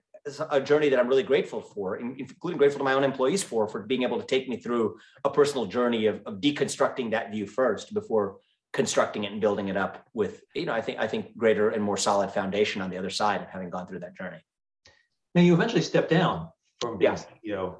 a 0.51 0.61
journey 0.61 0.89
that 0.89 0.99
I'm 0.99 1.07
really 1.07 1.23
grateful 1.23 1.61
for, 1.61 1.97
including 1.97 2.57
grateful 2.57 2.79
to 2.79 2.83
my 2.83 2.93
own 2.93 3.03
employees 3.03 3.41
for, 3.41 3.67
for 3.67 3.81
being 3.81 4.03
able 4.03 4.19
to 4.19 4.25
take 4.25 4.47
me 4.47 4.57
through 4.57 4.97
a 5.23 5.29
personal 5.29 5.65
journey 5.65 6.05
of, 6.05 6.21
of 6.25 6.41
deconstructing 6.41 7.11
that 7.11 7.31
view 7.31 7.47
first 7.47 7.93
before 7.93 8.37
constructing 8.71 9.23
it 9.23 9.31
and 9.31 9.41
building 9.41 9.69
it 9.69 9.77
up 9.77 10.05
with, 10.13 10.41
you 10.53 10.65
know, 10.65 10.73
I 10.73 10.81
think 10.81 10.99
I 10.99 11.07
think 11.07 11.35
greater 11.35 11.69
and 11.69 11.83
more 11.83 11.97
solid 11.97 12.31
foundation 12.31 12.81
on 12.81 12.89
the 12.89 12.97
other 12.97 13.09
side 13.09 13.41
of 13.41 13.49
having 13.49 13.69
gone 13.69 13.87
through 13.87 13.99
that 13.99 14.15
journey. 14.15 14.43
Now 15.33 15.41
you 15.41 15.53
eventually 15.53 15.81
stepped 15.81 16.09
down 16.09 16.49
from 16.79 16.97
being 16.97 17.13
yeah. 17.13 17.23
CEO 17.53 17.75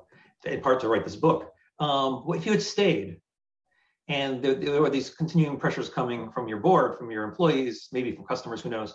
in 0.45 0.61
part 0.61 0.79
to 0.81 0.87
write 0.87 1.03
this 1.03 1.15
book. 1.15 1.51
Um, 1.79 2.23
if 2.29 2.45
you 2.45 2.51
had 2.51 2.61
stayed, 2.61 3.21
and 4.07 4.41
there, 4.41 4.55
there 4.55 4.81
were 4.81 4.89
these 4.89 5.11
continuing 5.11 5.57
pressures 5.57 5.87
coming 5.87 6.31
from 6.31 6.47
your 6.47 6.59
board, 6.59 6.97
from 6.97 7.11
your 7.11 7.23
employees, 7.23 7.87
maybe 7.91 8.11
from 8.11 8.25
customers, 8.25 8.61
who 8.61 8.69
knows? 8.69 8.93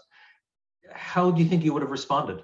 How 0.92 1.30
do 1.30 1.42
you 1.42 1.48
think 1.48 1.64
you 1.64 1.72
would 1.72 1.82
have 1.82 1.90
responded? 1.90 2.42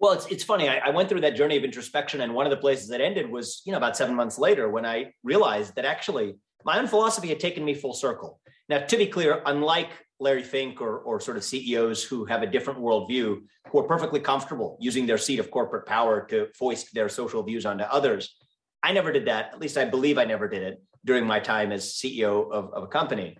Well, 0.00 0.12
it's 0.12 0.26
it's 0.26 0.42
funny. 0.42 0.66
I, 0.66 0.78
I, 0.78 0.90
went 0.90 1.10
through 1.10 1.20
that 1.20 1.36
journey 1.36 1.58
of 1.58 1.62
introspection, 1.62 2.22
and 2.22 2.34
one 2.34 2.46
of 2.46 2.50
the 2.50 2.56
places 2.56 2.88
that 2.88 3.02
ended 3.02 3.30
was, 3.30 3.60
you 3.66 3.72
know, 3.72 3.78
about 3.78 3.98
seven 3.98 4.14
months 4.14 4.38
later 4.38 4.70
when 4.70 4.86
I 4.86 5.12
realized 5.22 5.74
that 5.76 5.84
actually 5.84 6.36
my 6.64 6.78
own 6.78 6.86
philosophy 6.86 7.28
had 7.28 7.38
taken 7.38 7.64
me 7.64 7.74
full 7.74 7.92
circle. 7.92 8.40
Now, 8.70 8.78
to 8.78 8.96
be 8.96 9.06
clear, 9.06 9.42
unlike 9.44 9.90
Larry 10.18 10.42
Fink 10.42 10.80
or, 10.80 10.98
or 10.98 11.20
sort 11.20 11.36
of 11.36 11.44
CEOs 11.44 12.02
who 12.02 12.24
have 12.24 12.42
a 12.42 12.46
different 12.46 12.80
worldview, 12.80 13.42
who 13.70 13.78
are 13.78 13.84
perfectly 13.84 14.20
comfortable 14.20 14.78
using 14.80 15.06
their 15.06 15.18
seat 15.18 15.38
of 15.38 15.50
corporate 15.50 15.86
power 15.86 16.26
to 16.26 16.48
foist 16.54 16.94
their 16.94 17.08
social 17.08 17.42
views 17.42 17.66
onto 17.66 17.84
others, 17.84 18.34
I 18.82 18.92
never 18.92 19.12
did 19.12 19.26
that. 19.26 19.52
At 19.52 19.60
least 19.60 19.76
I 19.76 19.84
believe 19.84 20.16
I 20.16 20.24
never 20.24 20.48
did 20.48 20.62
it 20.62 20.82
during 21.04 21.26
my 21.26 21.40
time 21.40 21.72
as 21.72 21.92
CEO 21.92 22.50
of, 22.50 22.72
of 22.72 22.84
a 22.84 22.86
company. 22.88 23.36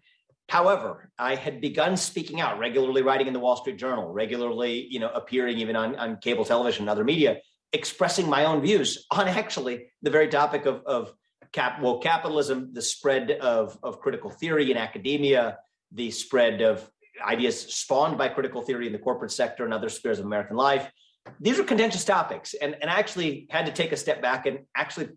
However, 0.50 1.08
I 1.16 1.36
had 1.36 1.60
begun 1.60 1.96
speaking 1.96 2.40
out, 2.40 2.58
regularly 2.58 3.02
writing 3.02 3.28
in 3.28 3.32
the 3.32 3.38
Wall 3.38 3.54
Street 3.54 3.78
Journal, 3.78 4.12
regularly, 4.12 4.84
you 4.90 4.98
know, 4.98 5.08
appearing 5.10 5.58
even 5.58 5.76
on, 5.76 5.94
on 5.94 6.16
cable 6.16 6.44
television 6.44 6.82
and 6.82 6.90
other 6.90 7.04
media, 7.04 7.38
expressing 7.72 8.28
my 8.28 8.46
own 8.46 8.60
views 8.60 9.06
on 9.12 9.28
actually 9.42 9.92
the 10.02 10.10
very 10.10 10.26
topic 10.26 10.66
of, 10.66 10.82
of 10.86 11.14
cap, 11.52 11.80
woke 11.80 12.02
capitalism, 12.02 12.70
the 12.72 12.82
spread 12.82 13.30
of, 13.30 13.78
of 13.84 14.00
critical 14.00 14.28
theory 14.28 14.72
in 14.72 14.76
academia, 14.76 15.56
the 15.92 16.10
spread 16.10 16.62
of 16.62 16.90
ideas 17.24 17.72
spawned 17.72 18.18
by 18.18 18.28
critical 18.28 18.60
theory 18.60 18.88
in 18.88 18.92
the 18.92 18.98
corporate 18.98 19.30
sector 19.30 19.64
and 19.64 19.72
other 19.72 19.88
spheres 19.88 20.18
of 20.18 20.24
American 20.24 20.56
life. 20.56 20.90
These 21.38 21.60
are 21.60 21.64
contentious 21.64 22.04
topics. 22.04 22.54
And, 22.54 22.76
and 22.80 22.90
I 22.90 22.98
actually 22.98 23.46
had 23.50 23.66
to 23.66 23.72
take 23.72 23.92
a 23.92 23.96
step 23.96 24.20
back 24.20 24.46
and 24.46 24.66
actually, 24.74 25.10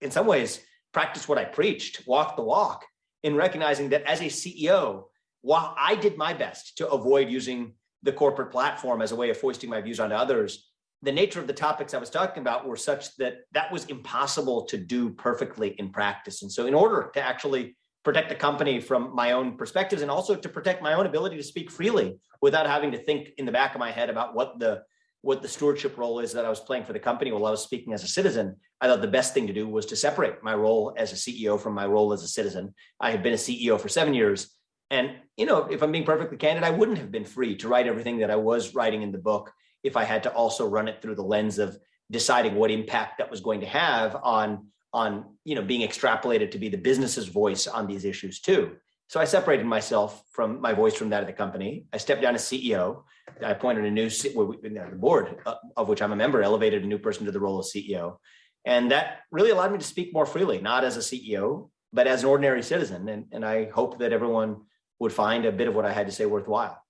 in 0.00 0.10
some 0.10 0.26
ways, 0.26 0.58
practice 0.94 1.28
what 1.28 1.36
I 1.36 1.44
preached, 1.44 2.06
walk 2.06 2.36
the 2.36 2.42
walk 2.42 2.86
in 3.22 3.34
recognizing 3.34 3.90
that 3.90 4.02
as 4.04 4.20
a 4.20 4.24
CEO, 4.24 5.04
while 5.42 5.74
I 5.78 5.94
did 5.94 6.16
my 6.16 6.34
best 6.34 6.76
to 6.78 6.88
avoid 6.88 7.28
using 7.28 7.74
the 8.02 8.12
corporate 8.12 8.50
platform 8.50 9.02
as 9.02 9.12
a 9.12 9.16
way 9.16 9.30
of 9.30 9.36
foisting 9.36 9.70
my 9.70 9.80
views 9.80 10.00
onto 10.00 10.14
others, 10.14 10.70
the 11.02 11.12
nature 11.12 11.40
of 11.40 11.46
the 11.46 11.52
topics 11.52 11.94
I 11.94 11.98
was 11.98 12.10
talking 12.10 12.42
about 12.42 12.66
were 12.66 12.76
such 12.76 13.16
that 13.16 13.38
that 13.52 13.72
was 13.72 13.86
impossible 13.86 14.64
to 14.66 14.76
do 14.76 15.10
perfectly 15.10 15.74
in 15.78 15.90
practice. 15.90 16.42
And 16.42 16.52
so, 16.52 16.66
in 16.66 16.74
order 16.74 17.10
to 17.14 17.20
actually 17.22 17.76
protect 18.04 18.28
the 18.28 18.34
company 18.34 18.80
from 18.80 19.14
my 19.14 19.32
own 19.32 19.56
perspectives 19.56 20.02
and 20.02 20.10
also 20.10 20.34
to 20.34 20.48
protect 20.48 20.82
my 20.82 20.94
own 20.94 21.06
ability 21.06 21.36
to 21.36 21.42
speak 21.42 21.70
freely 21.70 22.18
without 22.40 22.66
having 22.66 22.92
to 22.92 22.98
think 22.98 23.30
in 23.36 23.44
the 23.44 23.52
back 23.52 23.74
of 23.74 23.78
my 23.78 23.90
head 23.90 24.08
about 24.08 24.34
what 24.34 24.58
the 24.58 24.82
what 25.22 25.42
the 25.42 25.48
stewardship 25.48 25.98
role 25.98 26.20
is 26.20 26.32
that 26.32 26.44
I 26.44 26.48
was 26.48 26.60
playing 26.60 26.84
for 26.84 26.92
the 26.92 26.98
company 26.98 27.30
while 27.30 27.46
I 27.46 27.50
was 27.50 27.62
speaking 27.62 27.92
as 27.92 28.02
a 28.02 28.08
citizen, 28.08 28.56
I 28.80 28.86
thought 28.86 29.02
the 29.02 29.08
best 29.08 29.34
thing 29.34 29.46
to 29.46 29.52
do 29.52 29.68
was 29.68 29.86
to 29.86 29.96
separate 29.96 30.42
my 30.42 30.54
role 30.54 30.94
as 30.96 31.12
a 31.12 31.16
CEO 31.16 31.60
from 31.60 31.74
my 31.74 31.86
role 31.86 32.12
as 32.12 32.22
a 32.22 32.28
citizen. 32.28 32.74
I 33.00 33.10
had 33.10 33.22
been 33.22 33.34
a 33.34 33.36
CEO 33.36 33.78
for 33.78 33.88
seven 33.88 34.14
years. 34.14 34.56
And, 34.90 35.12
you 35.36 35.46
know, 35.46 35.66
if 35.66 35.82
I'm 35.82 35.92
being 35.92 36.04
perfectly 36.04 36.38
candid, 36.38 36.64
I 36.64 36.70
wouldn't 36.70 36.98
have 36.98 37.12
been 37.12 37.24
free 37.24 37.56
to 37.56 37.68
write 37.68 37.86
everything 37.86 38.18
that 38.18 38.30
I 38.30 38.36
was 38.36 38.74
writing 38.74 39.02
in 39.02 39.12
the 39.12 39.18
book 39.18 39.52
if 39.82 39.96
I 39.96 40.04
had 40.04 40.22
to 40.24 40.32
also 40.32 40.66
run 40.66 40.88
it 40.88 41.00
through 41.00 41.14
the 41.16 41.22
lens 41.22 41.58
of 41.58 41.78
deciding 42.10 42.54
what 42.54 42.70
impact 42.70 43.18
that 43.18 43.30
was 43.30 43.40
going 43.40 43.60
to 43.60 43.66
have 43.66 44.16
on, 44.16 44.66
on, 44.92 45.36
you 45.44 45.54
know, 45.54 45.62
being 45.62 45.86
extrapolated 45.86 46.50
to 46.52 46.58
be 46.58 46.68
the 46.68 46.76
business's 46.76 47.28
voice 47.28 47.66
on 47.66 47.86
these 47.86 48.04
issues 48.04 48.40
too. 48.40 48.72
So 49.08 49.20
I 49.20 49.24
separated 49.24 49.66
myself 49.66 50.22
from 50.30 50.60
my 50.60 50.72
voice 50.72 50.94
from 50.94 51.10
that 51.10 51.20
of 51.20 51.26
the 51.26 51.32
company. 51.32 51.86
I 51.92 51.98
stepped 51.98 52.22
down 52.22 52.34
as 52.34 52.44
CEO. 52.44 53.02
I 53.42 53.50
appointed 53.50 53.84
a 53.84 53.90
new 53.90 54.08
the 54.08 54.96
board 54.96 55.36
uh, 55.46 55.54
of 55.76 55.88
which 55.88 56.02
I'm 56.02 56.12
a 56.12 56.16
member, 56.16 56.42
elevated 56.42 56.82
a 56.84 56.86
new 56.86 56.98
person 56.98 57.26
to 57.26 57.32
the 57.32 57.40
role 57.40 57.58
of 57.58 57.66
CEO, 57.66 58.16
and 58.64 58.90
that 58.90 59.20
really 59.30 59.50
allowed 59.50 59.72
me 59.72 59.78
to 59.78 59.84
speak 59.84 60.12
more 60.12 60.26
freely, 60.26 60.60
not 60.60 60.84
as 60.84 60.96
a 60.96 61.00
CEO, 61.00 61.70
but 61.92 62.06
as 62.06 62.22
an 62.22 62.28
ordinary 62.28 62.62
citizen. 62.62 63.08
And, 63.08 63.26
and 63.32 63.44
I 63.44 63.70
hope 63.70 63.98
that 63.98 64.12
everyone 64.12 64.62
would 64.98 65.12
find 65.12 65.44
a 65.44 65.52
bit 65.52 65.68
of 65.68 65.74
what 65.74 65.86
I 65.86 65.92
had 65.92 66.06
to 66.06 66.12
say 66.12 66.26
worthwhile. 66.26 66.82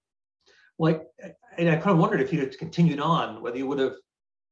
Well, 0.79 1.07
I, 1.23 1.33
and 1.59 1.69
I 1.69 1.77
kind 1.77 1.91
of 1.91 1.99
wondered 1.99 2.21
if 2.21 2.33
you 2.33 2.41
had 2.41 2.59
continued 2.59 3.01
on, 3.01 3.43
whether 3.43 3.57
you 3.57 3.67
would 3.67 3.79
have 3.79 3.95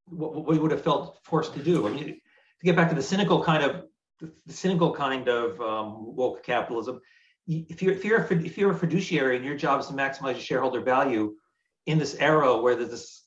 what, 0.06 0.34
what 0.46 0.54
you 0.54 0.62
would 0.62 0.70
have 0.70 0.82
felt 0.82 1.18
forced 1.22 1.54
to 1.54 1.62
do. 1.62 1.86
I 1.86 1.90
mean, 1.90 2.06
to 2.06 2.64
get 2.64 2.76
back 2.76 2.88
to 2.88 2.94
the 2.94 3.02
cynical 3.02 3.42
kind 3.42 3.62
of 3.62 3.84
the 4.20 4.52
cynical 4.52 4.92
kind 4.94 5.28
of 5.28 5.60
um, 5.60 6.16
woke 6.16 6.42
capitalism 6.42 7.00
if 7.48 7.82
you're 7.82 7.92
if 7.92 8.04
you're 8.04 8.20
a, 8.20 8.32
if 8.44 8.58
you're 8.58 8.72
a 8.72 8.76
fiduciary 8.76 9.36
and 9.36 9.44
your 9.44 9.56
job 9.56 9.80
is 9.80 9.86
to 9.86 9.94
maximize 9.94 10.34
your 10.34 10.40
shareholder 10.40 10.80
value 10.80 11.34
in 11.86 11.98
this 11.98 12.14
era 12.14 12.56
where 12.56 12.76
there's 12.76 12.90
this 12.90 13.24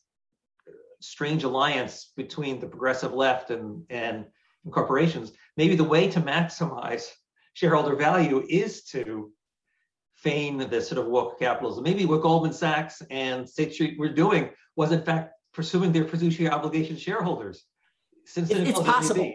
strange 1.00 1.44
alliance 1.44 2.12
between 2.16 2.60
the 2.60 2.68
progressive 2.68 3.14
left 3.14 3.50
and 3.50 3.84
and 3.90 4.26
corporations, 4.72 5.32
maybe 5.58 5.76
the 5.76 5.84
way 5.84 6.08
to 6.08 6.22
maximize 6.22 7.10
shareholder 7.54 7.96
value 7.96 8.46
is 8.48 8.84
to 8.84 9.32
feign 10.14 10.58
this 10.70 10.88
sort 10.88 11.00
of 11.00 11.08
woke 11.08 11.40
capitalism. 11.40 11.84
Maybe 11.84 12.06
what 12.06 12.22
Goldman 12.22 12.54
Sachs 12.54 13.02
and 13.10 13.50
State 13.50 13.74
Street 13.74 13.98
were 13.98 14.10
doing 14.10 14.52
was 14.76 14.92
in 14.92 15.02
fact 15.02 15.34
pursuing 15.54 15.92
their 15.92 16.06
fiduciary 16.06 16.52
obligation 16.52 16.96
to 16.96 17.02
shareholders. 17.02 17.66
Since 18.26 18.52
it's 18.52 18.80
possible. 18.80 19.34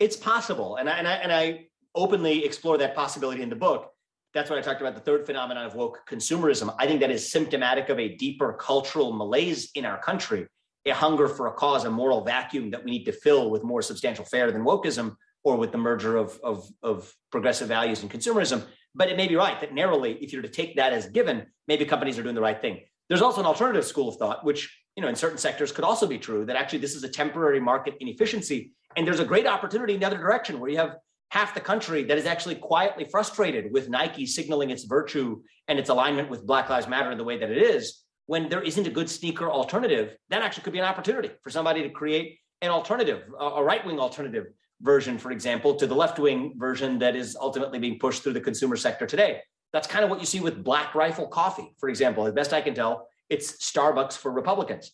It's 0.00 0.16
possible, 0.16 0.76
and 0.76 0.90
I, 0.90 0.98
and 0.98 1.06
I 1.06 1.14
and 1.14 1.32
I 1.32 1.66
openly 1.94 2.44
explore 2.44 2.76
that 2.78 2.96
possibility 2.96 3.42
in 3.42 3.48
the 3.48 3.56
book 3.56 3.93
that's 4.34 4.50
when 4.50 4.58
I 4.58 4.62
talked 4.62 4.80
about 4.80 4.94
the 4.96 5.00
third 5.00 5.24
phenomenon 5.24 5.64
of 5.64 5.76
woke 5.76 6.00
consumerism. 6.08 6.74
I 6.78 6.86
think 6.86 7.00
that 7.00 7.10
is 7.10 7.30
symptomatic 7.30 7.88
of 7.88 8.00
a 8.00 8.16
deeper 8.16 8.52
cultural 8.52 9.12
malaise 9.12 9.70
in 9.76 9.86
our 9.86 9.98
country, 9.98 10.46
a 10.84 10.90
hunger 10.90 11.28
for 11.28 11.46
a 11.46 11.52
cause, 11.52 11.84
a 11.84 11.90
moral 11.90 12.24
vacuum 12.24 12.72
that 12.72 12.84
we 12.84 12.90
need 12.90 13.04
to 13.04 13.12
fill 13.12 13.50
with 13.50 13.62
more 13.62 13.80
substantial 13.80 14.24
fare 14.24 14.50
than 14.50 14.64
wokeism 14.64 15.14
or 15.44 15.56
with 15.56 15.70
the 15.70 15.78
merger 15.78 16.16
of, 16.16 16.38
of, 16.42 16.66
of 16.82 17.14
progressive 17.30 17.68
values 17.68 18.02
and 18.02 18.10
consumerism. 18.10 18.64
But 18.94 19.08
it 19.08 19.16
may 19.16 19.28
be 19.28 19.36
right 19.36 19.60
that 19.60 19.72
narrowly, 19.72 20.14
if 20.20 20.32
you're 20.32 20.42
to 20.42 20.48
take 20.48 20.76
that 20.76 20.92
as 20.92 21.06
given, 21.06 21.46
maybe 21.68 21.84
companies 21.84 22.18
are 22.18 22.22
doing 22.22 22.34
the 22.34 22.40
right 22.40 22.60
thing. 22.60 22.80
There's 23.08 23.22
also 23.22 23.40
an 23.40 23.46
alternative 23.46 23.84
school 23.84 24.08
of 24.08 24.16
thought, 24.16 24.44
which 24.44 24.80
you 24.96 25.02
know 25.02 25.08
in 25.08 25.16
certain 25.16 25.38
sectors 25.38 25.70
could 25.70 25.84
also 25.84 26.06
be 26.06 26.18
true, 26.18 26.44
that 26.46 26.56
actually 26.56 26.78
this 26.78 26.94
is 26.94 27.04
a 27.04 27.08
temporary 27.08 27.60
market 27.60 27.94
inefficiency. 28.00 28.72
And 28.96 29.06
there's 29.06 29.20
a 29.20 29.24
great 29.24 29.46
opportunity 29.46 29.94
in 29.94 30.00
the 30.00 30.06
other 30.06 30.16
direction 30.16 30.58
where 30.58 30.70
you 30.70 30.78
have 30.78 30.96
half 31.34 31.52
the 31.52 31.60
country 31.60 32.04
that 32.04 32.16
is 32.16 32.26
actually 32.26 32.54
quietly 32.54 33.04
frustrated 33.10 33.72
with 33.72 33.88
Nike 33.88 34.24
signaling 34.24 34.70
its 34.70 34.84
virtue 34.84 35.42
and 35.66 35.80
its 35.80 35.90
alignment 35.90 36.30
with 36.30 36.46
Black 36.46 36.70
Lives 36.70 36.86
Matter 36.86 37.10
in 37.10 37.18
the 37.18 37.24
way 37.24 37.36
that 37.36 37.50
it 37.50 37.58
is, 37.58 38.02
when 38.26 38.48
there 38.48 38.62
isn't 38.62 38.86
a 38.86 38.90
good 38.90 39.10
sneaker 39.10 39.50
alternative, 39.50 40.16
that 40.30 40.42
actually 40.42 40.62
could 40.62 40.72
be 40.72 40.78
an 40.78 40.84
opportunity 40.84 41.30
for 41.42 41.50
somebody 41.50 41.82
to 41.82 41.90
create 41.90 42.38
an 42.62 42.70
alternative, 42.70 43.24
a 43.40 43.64
right 43.64 43.84
wing 43.84 43.98
alternative 43.98 44.46
version, 44.80 45.18
for 45.18 45.32
example, 45.32 45.74
to 45.74 45.88
the 45.88 45.94
left 45.94 46.20
wing 46.20 46.54
version 46.56 47.00
that 47.00 47.16
is 47.16 47.36
ultimately 47.40 47.80
being 47.80 47.98
pushed 47.98 48.22
through 48.22 48.34
the 48.34 48.40
consumer 48.40 48.76
sector 48.76 49.04
today. 49.04 49.40
That's 49.72 49.88
kind 49.88 50.04
of 50.04 50.10
what 50.10 50.20
you 50.20 50.26
see 50.26 50.38
with 50.38 50.62
Black 50.62 50.94
Rifle 50.94 51.26
Coffee, 51.26 51.74
for 51.80 51.88
example. 51.88 52.28
As 52.28 52.32
best 52.32 52.52
I 52.52 52.60
can 52.60 52.76
tell, 52.76 53.08
it's 53.28 53.54
Starbucks 53.54 54.16
for 54.16 54.30
Republicans. 54.30 54.92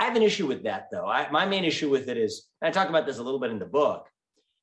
I 0.00 0.06
have 0.06 0.16
an 0.16 0.22
issue 0.22 0.48
with 0.48 0.64
that, 0.64 0.88
though. 0.90 1.06
I, 1.06 1.30
my 1.30 1.46
main 1.46 1.62
issue 1.62 1.90
with 1.90 2.08
it 2.08 2.16
is, 2.16 2.48
and 2.60 2.68
I 2.68 2.72
talk 2.72 2.88
about 2.88 3.06
this 3.06 3.18
a 3.18 3.22
little 3.22 3.38
bit 3.38 3.52
in 3.52 3.60
the 3.60 3.66
book, 3.66 4.08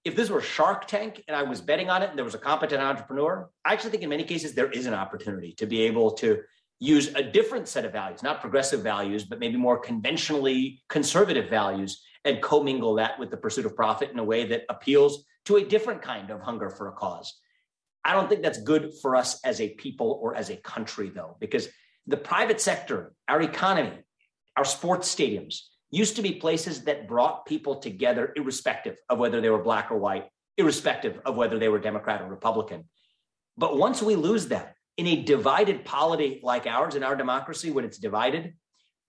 if 0.06 0.16
this 0.16 0.30
were 0.30 0.42
Shark 0.42 0.88
Tank 0.88 1.24
and 1.28 1.36
I 1.36 1.44
was 1.44 1.62
betting 1.62 1.90
on 1.90 2.02
it 2.02 2.10
and 2.10 2.18
there 2.18 2.26
was 2.26 2.36
a 2.36 2.40
competent 2.40 2.82
entrepreneur, 2.82 3.50
I 3.66 3.74
actually 3.74 3.92
think 3.92 4.04
in 4.04 4.10
many 4.10 4.24
cases 4.24 4.54
there 4.54 4.72
is 4.72 4.86
an 4.86 4.94
opportunity 4.94 5.54
to 5.54 5.66
be 5.66 5.82
able 5.82 6.12
to 6.12 6.42
use 6.80 7.14
a 7.16 7.24
different 7.24 7.68
set 7.68 7.86
of 7.86 7.92
values, 7.92 8.24
not 8.24 8.40
progressive 8.40 8.82
values, 8.82 9.26
but 9.26 9.40
maybe 9.40 9.58
more 9.58 9.80
conventionally 9.80 10.82
conservative 10.90 11.50
values 11.50 12.04
and 12.24 12.42
commingle 12.42 12.96
that 12.96 13.18
with 13.20 13.32
the 13.32 13.38
pursuit 13.38 13.66
of 13.66 13.76
profit 13.76 14.12
in 14.12 14.20
a 14.20 14.24
way 14.24 14.46
that 14.46 14.64
appeals 14.70 15.26
to 15.46 15.58
a 15.58 15.64
different 15.64 16.02
kind 16.02 16.30
of 16.30 16.42
hunger 16.42 16.70
for 16.70 16.90
a 16.90 16.92
cause. 16.92 17.40
I 18.04 18.14
don't 18.14 18.30
think 18.30 18.42
that's 18.42 18.62
good 18.62 18.94
for 19.02 19.16
us 19.16 19.44
as 19.44 19.60
a 19.60 19.70
people 19.70 20.20
or 20.22 20.36
as 20.36 20.50
a 20.50 20.58
country, 20.58 21.10
though, 21.10 21.36
because 21.40 21.68
the 22.06 22.18
private 22.18 22.62
sector, 22.62 23.14
our 23.28 23.42
economy, 23.42 24.00
our 24.56 24.66
sports 24.66 25.14
stadiums, 25.14 25.62
used 25.92 26.16
to 26.18 26.22
be 26.22 26.34
places 26.34 26.84
that 26.84 27.08
brought 27.08 27.46
people 27.46 27.78
together, 27.78 28.34
irrespective 28.36 28.98
of 29.10 29.20
whether 29.20 29.42
they 29.42 29.50
were 29.50 29.64
black 29.64 29.92
or 29.92 29.98
white, 29.98 30.30
irrespective 30.58 31.20
of 31.26 31.36
whether 31.36 31.58
they 31.60 31.70
were 31.70 31.80
Democrat 31.80 32.22
or 32.22 32.28
Republican. 32.28 32.86
But 33.58 33.78
once 33.78 34.02
we 34.02 34.16
lose 34.16 34.48
that 34.48 34.76
in 34.98 35.08
a 35.08 35.24
divided 35.24 35.86
polity 35.86 36.40
like 36.44 36.68
ours, 36.68 36.96
in 36.96 37.04
our 37.04 37.16
democracy, 37.16 37.72
when 37.72 37.86
it's 37.86 37.98
divided, 37.98 38.54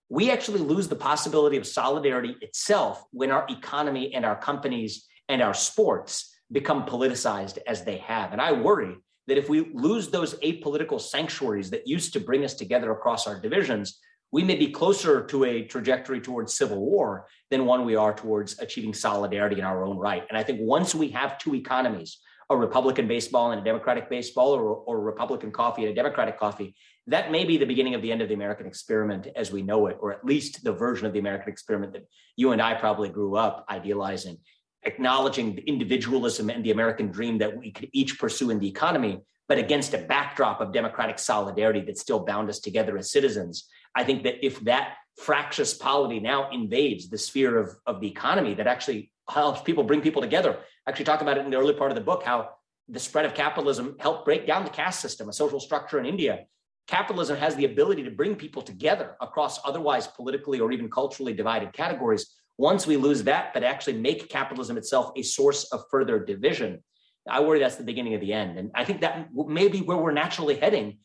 we 0.09 0.31
actually 0.31 0.61
lose 0.61 0.87
the 0.87 0.95
possibility 0.95 1.57
of 1.57 1.67
solidarity 1.67 2.35
itself 2.41 3.03
when 3.11 3.29
our 3.29 3.45
economy 3.49 4.13
and 4.13 4.25
our 4.25 4.35
companies 4.35 5.05
and 5.27 5.41
our 5.41 5.53
sports 5.53 6.35
become 6.51 6.85
politicized 6.85 7.59
as 7.67 7.83
they 7.83 7.97
have. 7.97 8.31
And 8.31 8.41
I 8.41 8.51
worry 8.51 8.95
that 9.27 9.37
if 9.37 9.49
we 9.49 9.69
lose 9.73 10.09
those 10.09 10.33
apolitical 10.39 10.99
sanctuaries 10.99 11.69
that 11.69 11.87
used 11.87 12.13
to 12.13 12.19
bring 12.19 12.43
us 12.43 12.55
together 12.55 12.91
across 12.91 13.27
our 13.27 13.39
divisions, 13.39 13.99
we 14.31 14.43
may 14.43 14.55
be 14.55 14.69
closer 14.71 15.25
to 15.25 15.43
a 15.43 15.63
trajectory 15.63 16.21
towards 16.21 16.53
civil 16.53 16.79
war 16.79 17.27
than 17.49 17.65
one 17.65 17.85
we 17.85 17.95
are 17.95 18.13
towards 18.13 18.59
achieving 18.59 18.93
solidarity 18.93 19.59
in 19.59 19.65
our 19.65 19.83
own 19.83 19.97
right. 19.97 20.23
And 20.29 20.37
I 20.37 20.43
think 20.43 20.59
once 20.61 20.93
we 20.93 21.09
have 21.09 21.37
two 21.39 21.55
economies, 21.55 22.19
a 22.49 22.57
Republican 22.57 23.07
baseball 23.07 23.51
and 23.51 23.61
a 23.61 23.63
Democratic 23.63 24.09
baseball, 24.09 24.53
or, 24.53 24.75
or 24.75 24.99
Republican 25.01 25.51
coffee 25.51 25.83
and 25.83 25.91
a 25.91 25.95
Democratic 25.95 26.39
coffee, 26.39 26.75
that 27.07 27.31
may 27.31 27.43
be 27.43 27.57
the 27.57 27.65
beginning 27.65 27.95
of 27.95 28.01
the 28.01 28.11
end 28.11 28.21
of 28.21 28.27
the 28.27 28.35
American 28.35 28.67
experiment 28.67 29.27
as 29.35 29.51
we 29.51 29.63
know 29.63 29.87
it, 29.87 29.97
or 29.99 30.13
at 30.13 30.23
least 30.23 30.63
the 30.63 30.71
version 30.71 31.07
of 31.07 31.13
the 31.13 31.19
American 31.19 31.51
experiment 31.51 31.93
that 31.93 32.07
you 32.35 32.51
and 32.51 32.61
I 32.61 32.75
probably 32.75 33.09
grew 33.09 33.35
up 33.35 33.65
idealizing, 33.69 34.37
acknowledging 34.83 35.55
the 35.55 35.63
individualism 35.63 36.49
and 36.49 36.63
the 36.63 36.71
American 36.71 37.11
dream 37.11 37.39
that 37.39 37.55
we 37.57 37.71
could 37.71 37.89
each 37.93 38.19
pursue 38.19 38.51
in 38.51 38.59
the 38.59 38.67
economy, 38.67 39.21
but 39.47 39.57
against 39.57 39.95
a 39.95 39.97
backdrop 39.97 40.61
of 40.61 40.71
democratic 40.71 41.17
solidarity 41.17 41.81
that 41.81 41.97
still 41.97 42.19
bound 42.19 42.49
us 42.49 42.59
together 42.59 42.95
as 42.97 43.11
citizens. 43.11 43.67
I 43.99 44.05
think 44.05 44.23
that 44.23 44.45
if 44.45 44.61
that 44.61 44.95
fractious 45.17 45.73
polity 45.73 46.21
now 46.21 46.49
invades 46.51 47.09
the 47.09 47.17
sphere 47.17 47.57
of, 47.57 47.75
of 47.85 47.99
the 47.99 48.07
economy 48.07 48.53
that 48.53 48.65
actually 48.65 49.11
helps 49.29 49.61
people 49.61 49.83
bring 49.83 49.99
people 49.99 50.21
together. 50.21 50.57
I 50.87 50.89
actually 50.89 51.03
talk 51.03 51.19
about 51.21 51.37
it 51.37 51.43
in 51.43 51.51
the 51.51 51.57
early 51.57 51.73
part 51.73 51.91
of 51.91 51.95
the 51.95 52.03
book, 52.03 52.23
how 52.23 52.51
the 52.87 52.99
spread 52.99 53.25
of 53.25 53.33
capitalism 53.33 53.97
helped 53.99 54.23
break 54.23 54.47
down 54.47 54.63
the 54.63 54.69
caste 54.69 55.01
system, 55.01 55.27
a 55.27 55.33
social 55.33 55.59
structure 55.59 55.99
in 55.99 56.05
India. 56.05 56.45
Capitalism 56.87 57.35
has 57.35 57.57
the 57.57 57.65
ability 57.65 58.03
to 58.03 58.11
bring 58.11 58.35
people 58.35 58.61
together 58.61 59.17
across 59.19 59.59
otherwise 59.65 60.07
politically 60.07 60.61
or 60.61 60.71
even 60.71 60.89
culturally 60.89 61.33
divided 61.33 61.73
categories. 61.73 62.25
Once 62.57 62.87
we 62.87 62.95
lose 62.95 63.23
that, 63.23 63.53
but 63.53 63.63
actually 63.63 63.97
make 63.97 64.29
capitalism 64.29 64.77
itself 64.77 65.11
a 65.17 65.21
source 65.21 65.65
of 65.73 65.83
further 65.91 66.23
division, 66.23 66.81
I 67.29 67.41
worry 67.41 67.59
that's 67.59 67.75
the 67.75 67.83
beginning 67.83 68.13
of 68.13 68.21
the 68.21 68.31
end. 68.31 68.57
And 68.57 68.71
I 68.73 68.85
think 68.85 69.01
that 69.01 69.27
may 69.35 69.67
be 69.67 69.81
where 69.81 69.97
we're 69.97 70.11
naturally 70.11 70.55
heading 70.55 70.99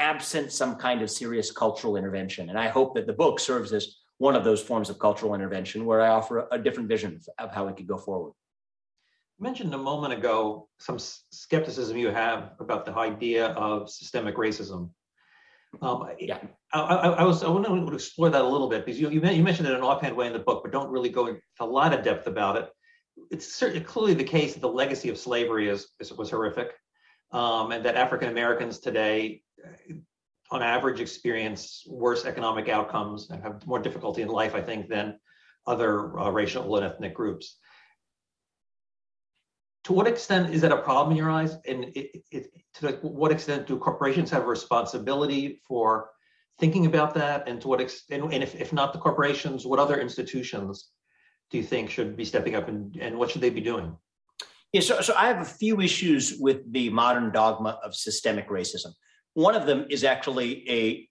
absent 0.00 0.50
some 0.50 0.74
kind 0.76 1.02
of 1.02 1.10
serious 1.10 1.52
cultural 1.52 1.96
intervention. 1.96 2.48
And 2.48 2.58
I 2.58 2.68
hope 2.68 2.94
that 2.94 3.06
the 3.06 3.12
book 3.12 3.38
serves 3.38 3.72
as 3.72 3.96
one 4.18 4.34
of 4.34 4.44
those 4.44 4.62
forms 4.62 4.90
of 4.90 4.98
cultural 4.98 5.34
intervention 5.34 5.84
where 5.84 6.00
I 6.00 6.08
offer 6.08 6.48
a, 6.50 6.58
different 6.58 6.88
vision 6.88 7.20
of 7.38 7.52
how 7.52 7.66
we 7.66 7.72
could 7.74 7.86
go 7.86 7.96
forward. 7.96 8.32
You 9.38 9.44
mentioned 9.44 9.72
a 9.74 9.78
moment 9.78 10.12
ago 10.12 10.68
some 10.78 10.98
skepticism 10.98 11.96
you 11.96 12.10
have 12.10 12.52
about 12.60 12.84
the 12.84 12.94
idea 12.94 13.46
of 13.48 13.88
systemic 13.88 14.36
racism. 14.36 14.90
Um, 15.80 16.08
yeah, 16.18 16.38
I, 16.72 16.80
I, 16.80 17.08
I, 17.20 17.24
was 17.24 17.44
I 17.44 17.48
want 17.48 17.64
to 17.64 17.94
explore 17.94 18.28
that 18.28 18.42
a 18.42 18.48
little 18.48 18.68
bit 18.68 18.84
because 18.84 19.00
you, 19.00 19.08
you, 19.08 19.20
mentioned 19.20 19.68
it 19.68 19.70
in 19.70 19.76
an 19.76 19.82
offhand 19.82 20.16
way 20.16 20.26
in 20.26 20.32
the 20.32 20.40
book, 20.40 20.62
but 20.62 20.72
don't 20.72 20.90
really 20.90 21.10
go 21.10 21.28
into 21.28 21.40
a 21.60 21.64
lot 21.64 21.94
of 21.94 22.02
depth 22.02 22.26
about 22.26 22.56
it. 22.56 22.68
It's 23.30 23.54
certainly 23.54 23.84
clearly 23.84 24.14
the 24.14 24.24
case 24.24 24.54
that 24.54 24.60
the 24.60 24.68
legacy 24.68 25.08
of 25.10 25.16
slavery 25.16 25.68
is, 25.68 25.88
is 26.00 26.12
was 26.12 26.30
horrific, 26.30 26.72
um, 27.32 27.70
and 27.70 27.84
that 27.84 27.96
African 27.96 28.28
Americans 28.28 28.80
today 28.80 29.42
on 30.50 30.62
average 30.62 31.00
experience 31.00 31.84
worse 31.88 32.24
economic 32.24 32.68
outcomes 32.68 33.30
and 33.30 33.42
have 33.42 33.66
more 33.66 33.78
difficulty 33.78 34.22
in 34.22 34.28
life, 34.28 34.54
I 34.54 34.60
think, 34.60 34.88
than 34.88 35.18
other 35.66 36.18
uh, 36.18 36.30
racial 36.30 36.76
and 36.76 36.84
ethnic 36.84 37.14
groups. 37.14 37.56
To 39.84 39.92
what 39.92 40.06
extent 40.06 40.52
is 40.52 40.60
that 40.62 40.72
a 40.72 40.76
problem 40.78 41.12
in 41.12 41.16
your 41.16 41.30
eyes? 41.30 41.56
And 41.66 41.84
it, 41.94 42.22
it, 42.30 42.46
to 42.74 42.92
what 43.02 43.32
extent 43.32 43.66
do 43.66 43.78
corporations 43.78 44.30
have 44.30 44.42
a 44.42 44.46
responsibility 44.46 45.60
for 45.66 46.10
thinking 46.58 46.86
about 46.86 47.14
that? 47.14 47.48
And 47.48 47.60
to 47.60 47.68
what 47.68 47.80
extent, 47.80 48.22
and 48.32 48.42
if, 48.42 48.54
if 48.54 48.72
not 48.72 48.92
the 48.92 48.98
corporations, 48.98 49.66
what 49.66 49.78
other 49.78 50.00
institutions 50.00 50.90
do 51.50 51.58
you 51.58 51.64
think 51.64 51.90
should 51.90 52.16
be 52.16 52.24
stepping 52.24 52.54
up 52.54 52.68
and, 52.68 52.96
and 53.00 53.16
what 53.16 53.30
should 53.30 53.40
they 53.40 53.50
be 53.50 53.60
doing? 53.60 53.96
Yeah, 54.72 54.82
so, 54.82 55.00
so 55.00 55.14
I 55.16 55.26
have 55.26 55.40
a 55.40 55.44
few 55.44 55.80
issues 55.80 56.36
with 56.38 56.70
the 56.72 56.90
modern 56.90 57.32
dogma 57.32 57.80
of 57.82 57.94
systemic 57.94 58.48
racism. 58.48 58.92
One 59.34 59.54
of 59.54 59.66
them 59.66 59.86
is 59.90 60.04
actually 60.04 60.68
a, 60.68 61.08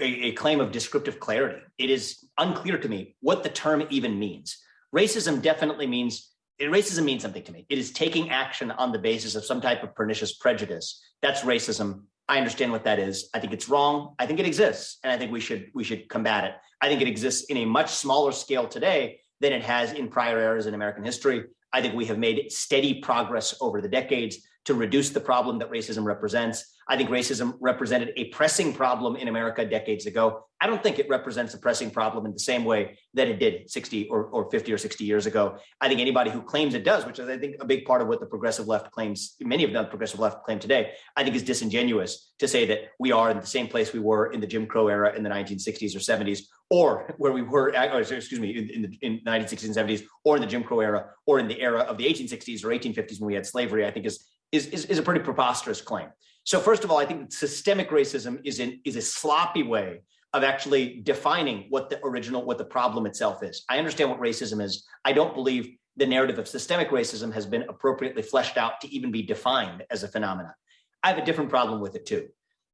a, 0.00 0.28
a 0.28 0.32
claim 0.32 0.60
of 0.60 0.72
descriptive 0.72 1.20
clarity. 1.20 1.62
It 1.78 1.90
is 1.90 2.24
unclear 2.38 2.78
to 2.78 2.88
me 2.88 3.16
what 3.20 3.42
the 3.42 3.48
term 3.48 3.86
even 3.90 4.18
means. 4.18 4.58
Racism 4.94 5.42
definitely 5.42 5.86
means 5.86 6.32
racism 6.60 7.04
means 7.04 7.22
something 7.22 7.44
to 7.44 7.52
me. 7.52 7.66
It 7.68 7.78
is 7.78 7.92
taking 7.92 8.30
action 8.30 8.70
on 8.72 8.90
the 8.90 8.98
basis 8.98 9.36
of 9.36 9.44
some 9.44 9.60
type 9.60 9.82
of 9.84 9.94
pernicious 9.94 10.36
prejudice. 10.36 11.00
That's 11.22 11.42
racism. 11.42 12.02
I 12.28 12.38
understand 12.38 12.72
what 12.72 12.84
that 12.84 12.98
is. 12.98 13.30
I 13.32 13.38
think 13.38 13.52
it's 13.52 13.68
wrong. 13.68 14.14
I 14.18 14.26
think 14.26 14.40
it 14.40 14.46
exists, 14.46 14.98
and 15.02 15.12
I 15.12 15.16
think 15.16 15.30
we 15.30 15.40
should 15.40 15.70
we 15.74 15.84
should 15.84 16.08
combat 16.08 16.44
it. 16.44 16.54
I 16.80 16.88
think 16.88 17.00
it 17.00 17.08
exists 17.08 17.44
in 17.44 17.58
a 17.58 17.64
much 17.64 17.90
smaller 17.90 18.32
scale 18.32 18.66
today 18.66 19.20
than 19.40 19.52
it 19.52 19.62
has 19.62 19.92
in 19.92 20.08
prior 20.08 20.40
eras 20.40 20.66
in 20.66 20.74
American 20.74 21.04
history. 21.04 21.44
I 21.72 21.80
think 21.80 21.94
we 21.94 22.06
have 22.06 22.18
made 22.18 22.50
steady 22.50 23.00
progress 23.00 23.54
over 23.60 23.80
the 23.80 23.88
decades 23.88 24.38
to 24.64 24.74
reduce 24.74 25.10
the 25.10 25.20
problem 25.20 25.58
that 25.58 25.70
racism 25.70 26.04
represents. 26.04 26.74
I 26.88 26.96
think 26.96 27.10
racism 27.10 27.54
represented 27.60 28.12
a 28.16 28.26
pressing 28.26 28.72
problem 28.72 29.16
in 29.16 29.28
America 29.28 29.64
decades 29.64 30.06
ago. 30.06 30.44
I 30.60 30.66
don't 30.66 30.82
think 30.82 30.98
it 30.98 31.08
represents 31.08 31.54
a 31.54 31.58
pressing 31.58 31.90
problem 31.90 32.26
in 32.26 32.32
the 32.32 32.38
same 32.38 32.64
way 32.64 32.98
that 33.14 33.28
it 33.28 33.38
did 33.38 33.70
60 33.70 34.08
or, 34.08 34.24
or 34.24 34.50
50 34.50 34.72
or 34.72 34.78
60 34.78 35.04
years 35.04 35.26
ago. 35.26 35.56
I 35.80 35.88
think 35.88 36.00
anybody 36.00 36.30
who 36.30 36.42
claims 36.42 36.74
it 36.74 36.84
does, 36.84 37.06
which 37.06 37.20
is, 37.20 37.28
I 37.28 37.38
think, 37.38 37.56
a 37.60 37.64
big 37.64 37.84
part 37.84 38.02
of 38.02 38.08
what 38.08 38.18
the 38.18 38.26
progressive 38.26 38.66
left 38.66 38.90
claims, 38.90 39.36
many 39.40 39.62
of 39.62 39.72
the 39.72 39.84
progressive 39.84 40.18
left 40.18 40.44
claim 40.44 40.58
today, 40.58 40.92
I 41.16 41.22
think 41.22 41.36
is 41.36 41.44
disingenuous 41.44 42.32
to 42.40 42.48
say 42.48 42.66
that 42.66 42.88
we 42.98 43.12
are 43.12 43.30
in 43.30 43.38
the 43.38 43.46
same 43.46 43.68
place 43.68 43.92
we 43.92 44.00
were 44.00 44.32
in 44.32 44.40
the 44.40 44.48
Jim 44.48 44.66
Crow 44.66 44.88
era 44.88 45.14
in 45.14 45.22
the 45.22 45.30
1960s 45.30 45.94
or 45.94 46.00
70s, 46.00 46.40
or 46.70 47.14
where 47.18 47.32
we 47.32 47.42
were, 47.42 47.72
or 47.76 48.00
excuse 48.00 48.40
me, 48.40 48.56
in, 48.56 48.70
in 48.70 48.82
the 48.82 48.98
in 49.00 49.20
1960s 49.24 49.64
and 49.64 49.88
70s, 49.88 50.02
or 50.24 50.36
in 50.36 50.42
the 50.42 50.48
Jim 50.48 50.64
Crow 50.64 50.80
era, 50.80 51.06
or 51.26 51.38
in 51.38 51.46
the 51.46 51.60
era 51.60 51.80
of 51.80 51.98
the 51.98 52.04
1860s 52.04 52.64
or 52.64 52.68
1850s 52.68 53.20
when 53.20 53.28
we 53.28 53.34
had 53.34 53.46
slavery, 53.46 53.86
I 53.86 53.92
think 53.92 54.06
is, 54.06 54.24
is, 54.50 54.66
is, 54.66 54.86
is 54.86 54.98
a 54.98 55.02
pretty 55.02 55.20
preposterous 55.20 55.80
claim. 55.80 56.08
So 56.42 56.58
first 56.58 56.82
of 56.82 56.90
all, 56.90 56.98
I 56.98 57.04
think 57.04 57.30
systemic 57.32 57.90
racism 57.90 58.40
is 58.44 58.58
in, 58.58 58.80
is 58.84 58.96
a 58.96 59.02
sloppy 59.02 59.62
way 59.62 60.00
of 60.34 60.42
actually 60.42 61.00
defining 61.02 61.66
what 61.70 61.88
the 61.90 62.04
original, 62.04 62.44
what 62.44 62.58
the 62.58 62.64
problem 62.64 63.06
itself 63.06 63.42
is. 63.42 63.64
I 63.68 63.78
understand 63.78 64.10
what 64.10 64.20
racism 64.20 64.62
is. 64.62 64.86
I 65.04 65.12
don't 65.12 65.34
believe 65.34 65.74
the 65.96 66.06
narrative 66.06 66.38
of 66.38 66.46
systemic 66.46 66.90
racism 66.90 67.32
has 67.32 67.46
been 67.46 67.62
appropriately 67.68 68.22
fleshed 68.22 68.56
out 68.56 68.80
to 68.82 68.94
even 68.94 69.10
be 69.10 69.22
defined 69.22 69.84
as 69.90 70.02
a 70.02 70.08
phenomenon. 70.08 70.52
I 71.02 71.08
have 71.08 71.18
a 71.18 71.24
different 71.24 71.50
problem 71.50 71.80
with 71.80 71.94
it 71.96 72.06
too. 72.06 72.28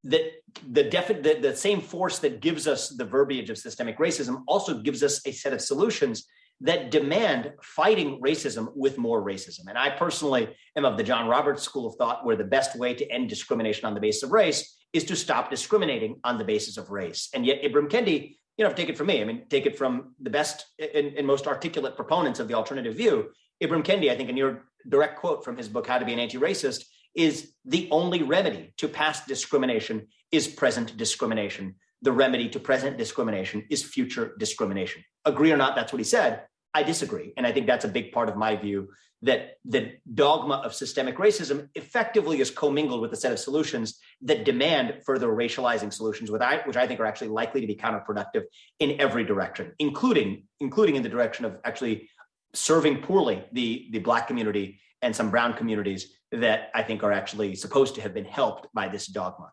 That 0.04 0.32
the, 0.68 0.84
defi- 0.84 1.20
the, 1.20 1.34
the 1.40 1.56
same 1.56 1.80
force 1.80 2.18
that 2.18 2.40
gives 2.40 2.66
us 2.66 2.90
the 2.90 3.04
verbiage 3.04 3.48
of 3.50 3.56
systemic 3.56 3.98
racism 3.98 4.42
also 4.46 4.80
gives 4.80 5.02
us 5.02 5.26
a 5.26 5.32
set 5.32 5.52
of 5.52 5.60
solutions 5.60 6.26
that 6.60 6.90
demand 6.90 7.52
fighting 7.62 8.20
racism 8.20 8.68
with 8.74 8.96
more 8.96 9.22
racism. 9.24 9.62
And 9.68 9.76
I 9.76 9.90
personally 9.90 10.54
am 10.76 10.84
of 10.84 10.96
the 10.96 11.02
John 11.02 11.28
Roberts 11.28 11.62
school 11.62 11.86
of 11.86 11.96
thought 11.96 12.24
where 12.24 12.36
the 12.36 12.44
best 12.44 12.78
way 12.78 12.94
to 12.94 13.10
end 13.10 13.28
discrimination 13.28 13.84
on 13.84 13.94
the 13.94 14.00
basis 14.00 14.22
of 14.22 14.32
race 14.32 14.76
is 14.92 15.04
to 15.04 15.16
stop 15.16 15.50
discriminating 15.50 16.20
on 16.24 16.38
the 16.38 16.44
basis 16.44 16.76
of 16.76 16.90
race. 16.90 17.28
And 17.34 17.44
yet 17.44 17.62
Ibram 17.62 17.88
Kendi, 17.88 18.36
you 18.56 18.64
know, 18.64 18.72
take 18.72 18.88
it 18.88 18.96
from 18.96 19.08
me. 19.08 19.20
I 19.20 19.24
mean, 19.24 19.44
take 19.50 19.66
it 19.66 19.76
from 19.76 20.14
the 20.20 20.30
best 20.30 20.64
and, 20.78 21.12
and 21.14 21.26
most 21.26 21.46
articulate 21.46 21.96
proponents 21.96 22.38
of 22.38 22.48
the 22.48 22.54
alternative 22.54 22.96
view. 22.96 23.30
Ibram 23.62 23.84
Kendi, 23.84 24.10
I 24.10 24.16
think 24.16 24.30
in 24.30 24.36
your 24.36 24.62
direct 24.88 25.18
quote 25.18 25.44
from 25.44 25.56
his 25.56 25.68
book, 25.68 25.86
How 25.86 25.98
to 25.98 26.04
Be 26.04 26.12
an 26.12 26.18
Anti-Racist, 26.20 26.84
is 27.14 27.52
the 27.64 27.88
only 27.90 28.22
remedy 28.22 28.72
to 28.78 28.88
past 28.88 29.26
discrimination 29.26 30.08
is 30.30 30.48
present 30.48 30.96
discrimination 30.96 31.76
the 32.04 32.12
remedy 32.12 32.50
to 32.50 32.60
present 32.60 32.98
discrimination 32.98 33.64
is 33.70 33.82
future 33.82 34.34
discrimination. 34.38 35.02
Agree 35.24 35.52
or 35.52 35.56
not, 35.56 35.74
that's 35.74 35.90
what 35.92 36.00
he 36.00 36.04
said. 36.04 36.42
I 36.74 36.82
disagree. 36.82 37.32
And 37.36 37.46
I 37.46 37.52
think 37.52 37.66
that's 37.66 37.86
a 37.86 37.88
big 37.88 38.12
part 38.12 38.28
of 38.28 38.36
my 38.36 38.56
view 38.56 38.90
that 39.22 39.56
the 39.64 39.92
dogma 40.12 40.56
of 40.56 40.74
systemic 40.74 41.16
racism 41.16 41.68
effectively 41.74 42.40
is 42.40 42.50
commingled 42.50 43.00
with 43.00 43.10
a 43.14 43.16
set 43.16 43.32
of 43.32 43.38
solutions 43.38 43.98
that 44.20 44.44
demand 44.44 44.98
further 45.06 45.28
racializing 45.28 45.90
solutions, 45.90 46.30
which 46.30 46.42
I, 46.42 46.86
think 46.86 47.00
are 47.00 47.06
actually 47.06 47.28
likely 47.28 47.62
to 47.62 47.66
be 47.66 47.74
counterproductive 47.74 48.42
in 48.80 49.00
every 49.00 49.24
direction, 49.24 49.72
including, 49.78 50.44
including 50.60 50.96
in 50.96 51.02
the 51.02 51.08
direction 51.08 51.46
of 51.46 51.56
actually 51.64 52.10
serving 52.52 53.00
poorly 53.00 53.42
the, 53.52 53.88
the 53.92 54.00
Black 54.00 54.26
community 54.26 54.78
and 55.00 55.16
some 55.16 55.30
brown 55.30 55.54
communities 55.54 56.12
that 56.32 56.68
I 56.74 56.82
think 56.82 57.02
are 57.02 57.12
actually 57.12 57.54
supposed 57.54 57.94
to 57.94 58.02
have 58.02 58.12
been 58.12 58.26
helped 58.26 58.66
by 58.74 58.88
this 58.88 59.06
dogma. 59.06 59.50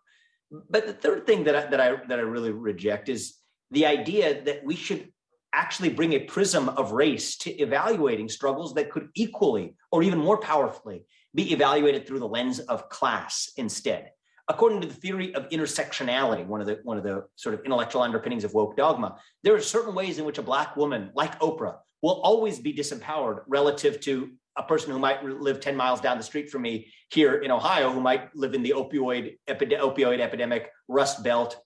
But 0.51 0.85
the 0.85 0.93
third 0.93 1.25
thing 1.25 1.45
that 1.45 1.55
I, 1.55 1.65
that 1.67 1.79
I 1.79 1.95
that 2.07 2.19
I 2.19 2.23
really 2.23 2.51
reject 2.51 3.09
is 3.09 3.37
the 3.71 3.85
idea 3.85 4.43
that 4.43 4.63
we 4.65 4.75
should 4.75 5.09
actually 5.53 5.89
bring 5.89 6.13
a 6.13 6.19
prism 6.19 6.69
of 6.69 6.91
race 6.91 7.37
to 7.37 7.51
evaluating 7.61 8.29
struggles 8.29 8.73
that 8.73 8.89
could 8.89 9.09
equally 9.15 9.75
or 9.91 10.03
even 10.03 10.19
more 10.19 10.37
powerfully 10.37 11.05
be 11.33 11.51
evaluated 11.51 12.05
through 12.05 12.19
the 12.19 12.27
lens 12.27 12.59
of 12.59 12.89
class 12.89 13.51
instead. 13.57 14.11
According 14.47 14.81
to 14.81 14.87
the 14.87 14.93
theory 14.93 15.33
of 15.35 15.47
intersectionality, 15.49 16.45
one 16.45 16.59
of 16.59 16.67
the 16.67 16.79
one 16.83 16.97
of 16.97 17.03
the 17.03 17.25
sort 17.35 17.55
of 17.55 17.63
intellectual 17.63 18.01
underpinnings 18.01 18.43
of 18.43 18.53
woke 18.53 18.75
dogma, 18.75 19.17
there 19.43 19.55
are 19.55 19.61
certain 19.61 19.95
ways 19.95 20.19
in 20.19 20.25
which 20.25 20.37
a 20.37 20.43
black 20.43 20.75
woman 20.75 21.11
like 21.15 21.39
Oprah 21.39 21.77
will 22.01 22.19
always 22.21 22.59
be 22.59 22.73
disempowered 22.73 23.43
relative 23.47 24.01
to 24.01 24.31
a 24.57 24.63
person 24.63 24.91
who 24.91 24.99
might 24.99 25.23
live 25.23 25.59
10 25.59 25.75
miles 25.75 26.01
down 26.01 26.17
the 26.17 26.23
street 26.23 26.49
from 26.49 26.63
me 26.63 26.87
here 27.09 27.35
in 27.35 27.51
Ohio, 27.51 27.91
who 27.91 28.01
might 28.01 28.35
live 28.35 28.53
in 28.53 28.63
the 28.63 28.71
opioid, 28.71 29.37
opioid 29.47 30.19
epidemic, 30.19 30.69
Rust 30.87 31.23
Belt 31.23 31.57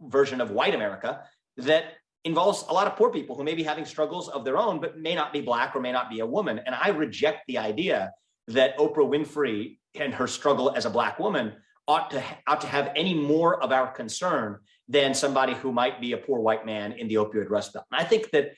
version 0.00 0.40
of 0.40 0.50
white 0.50 0.74
America, 0.74 1.22
that 1.56 1.94
involves 2.24 2.64
a 2.68 2.72
lot 2.72 2.86
of 2.86 2.96
poor 2.96 3.10
people 3.10 3.36
who 3.36 3.44
may 3.44 3.54
be 3.54 3.62
having 3.62 3.84
struggles 3.84 4.28
of 4.28 4.44
their 4.44 4.58
own, 4.58 4.80
but 4.80 4.98
may 4.98 5.14
not 5.14 5.32
be 5.32 5.40
Black 5.40 5.76
or 5.76 5.80
may 5.80 5.92
not 5.92 6.10
be 6.10 6.20
a 6.20 6.26
woman. 6.26 6.60
And 6.66 6.74
I 6.74 6.88
reject 6.88 7.46
the 7.46 7.58
idea 7.58 8.12
that 8.48 8.76
Oprah 8.78 9.08
Winfrey 9.08 9.78
and 9.94 10.12
her 10.12 10.26
struggle 10.26 10.72
as 10.74 10.84
a 10.84 10.90
Black 10.90 11.18
woman 11.18 11.52
ought 11.88 12.10
to, 12.10 12.22
ought 12.46 12.60
to 12.60 12.66
have 12.66 12.90
any 12.96 13.14
more 13.14 13.62
of 13.62 13.70
our 13.70 13.92
concern 13.92 14.58
than 14.88 15.14
somebody 15.14 15.54
who 15.54 15.72
might 15.72 16.00
be 16.00 16.12
a 16.12 16.16
poor 16.16 16.40
white 16.40 16.66
man 16.66 16.92
in 16.92 17.08
the 17.08 17.14
opioid 17.14 17.48
Rust 17.48 17.72
Belt. 17.72 17.86
And 17.92 18.00
I 18.00 18.04
think 18.04 18.30
that 18.30 18.52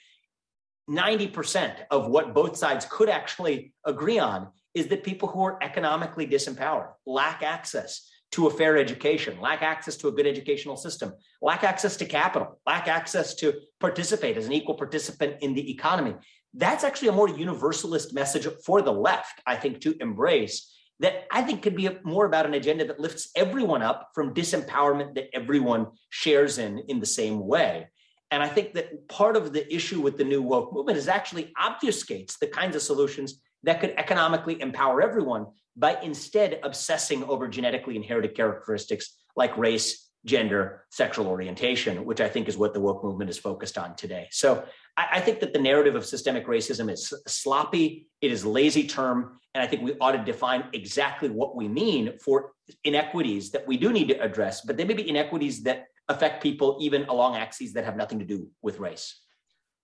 90% 0.89 1.75
of 1.91 2.09
what 2.09 2.35
both 2.35 2.57
sides 2.57 2.87
could 2.91 3.09
actually 3.09 3.73
agree 3.85 4.19
on 4.19 4.49
is 4.75 4.87
that 4.89 5.05
people 5.05 5.29
who 5.29 5.43
are 5.43 5.63
economically 5.63 6.27
disempowered 6.27 6.93
lack 7.07 7.43
access 7.43 8.11
to 8.31 8.47
a 8.47 8.51
fair 8.51 8.77
education, 8.77 9.41
lack 9.41 9.63
access 9.63 9.97
to 9.97 10.09
a 10.09 10.13
good 10.13 10.27
educational 10.27 10.77
system, 10.77 11.13
lack 11.41 11.65
access 11.65 11.97
to 11.97 12.05
capital, 12.05 12.61
lack 12.67 12.87
access 12.87 13.35
to 13.35 13.55
participate 13.81 14.37
as 14.37 14.47
an 14.47 14.53
equal 14.53 14.75
participant 14.75 15.37
in 15.41 15.55
the 15.55 15.71
economy. 15.71 16.15
That's 16.55 16.85
actually 16.85 17.09
a 17.09 17.13
more 17.13 17.29
universalist 17.29 18.15
message 18.15 18.47
for 18.65 18.83
the 18.83 18.93
left, 18.93 19.41
I 19.47 19.57
think, 19.57 19.81
to 19.83 19.97
embrace 20.01 20.75
that 21.01 21.27
I 21.31 21.43
think 21.43 21.63
could 21.63 21.77
be 21.77 21.89
more 22.03 22.27
about 22.27 22.47
an 22.47 22.55
agenda 22.55 22.85
that 22.87 23.01
lifts 23.01 23.31
everyone 23.37 23.83
up 23.83 24.11
from 24.15 24.35
disempowerment 24.35 25.15
that 25.15 25.29
everyone 25.33 25.87
shares 26.11 26.59
in 26.59 26.79
in 26.89 27.01
the 27.01 27.07
same 27.07 27.47
way. 27.47 27.89
And 28.31 28.43
I 28.43 28.49
think 28.49 28.75
that 28.75 29.09
part 29.09 29.37
of 29.37 29.53
the 29.53 29.73
issue 29.75 30.01
with 30.01 30.19
the 30.19 30.25
new 30.25 30.43
woke 30.43 30.73
movement 30.73 30.99
is 30.99 31.09
actually 31.09 31.53
obfuscates 31.59 32.39
the 32.39 32.47
kinds 32.47 32.77
of 32.77 32.83
solutions 32.83 33.41
that 33.63 33.81
could 33.81 33.95
economically 33.97 34.61
empower 34.61 35.03
everyone 35.03 35.47
by 35.77 35.99
instead 36.03 36.61
obsessing 36.63 37.25
over 37.25 37.49
genetically 37.49 37.97
inherited 37.97 38.35
characteristics 38.35 39.17
like 39.37 39.57
race, 39.57 40.09
gender, 40.25 40.85
sexual 40.91 41.27
orientation, 41.27 42.05
which 42.05 42.21
I 42.21 42.29
think 42.29 42.49
is 42.49 42.57
what 42.57 42.75
the 42.75 42.81
woke 42.81 43.03
movement 43.03 43.31
is 43.31 43.39
focused 43.39 43.79
on 43.79 43.97
today. 43.97 44.29
So 44.31 44.65
I, 44.97 45.07
I 45.13 45.21
think 45.21 45.41
that 45.41 45.53
the 45.53 45.61
narrative 45.61 45.95
of 45.95 46.05
systemic 46.05 46.47
racism 46.47 46.93
is 46.93 47.13
sloppy, 47.27 48.09
it 48.21 48.33
is 48.33 48.45
lazy 48.45 48.87
term, 48.87 49.39
and 49.55 49.63
I 49.63 49.67
think 49.67 49.83
we 49.83 49.95
ought 50.01 50.13
to 50.13 50.25
define 50.25 50.65
exactly 50.73 51.31
what 51.31 51.57
we 51.57 51.69
mean 51.69 52.19
for 52.19 52.53
inequities 52.85 53.51
that 53.53 53.67
we 53.67 53.77
do 53.77 53.93
need 53.93 54.09
to 54.09 54.21
address, 54.21 54.61
but 54.61 54.77
they 54.77 54.85
may 54.85 54.95
be 54.95 55.09
inequities 55.09 55.63
that 55.63 55.87
affect 56.09 56.43
people 56.43 56.79
even 56.81 57.05
along 57.05 57.37
axes 57.37 57.73
that 57.75 57.85
have 57.85 57.97
nothing 57.97 58.19
to 58.19 58.25
do 58.25 58.49
with 58.63 58.79
race. 58.79 59.21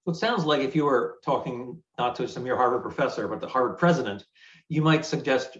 So 0.04 0.12
it 0.12 0.16
sounds 0.16 0.44
like 0.44 0.60
if 0.60 0.76
you 0.76 0.84
were 0.84 1.18
talking 1.24 1.82
not 1.98 2.14
to 2.16 2.28
some 2.28 2.44
mere 2.44 2.56
Harvard 2.56 2.82
professor, 2.82 3.26
but 3.28 3.40
the 3.40 3.48
Harvard 3.48 3.78
president, 3.78 4.24
you 4.68 4.82
might 4.82 5.04
suggest 5.04 5.56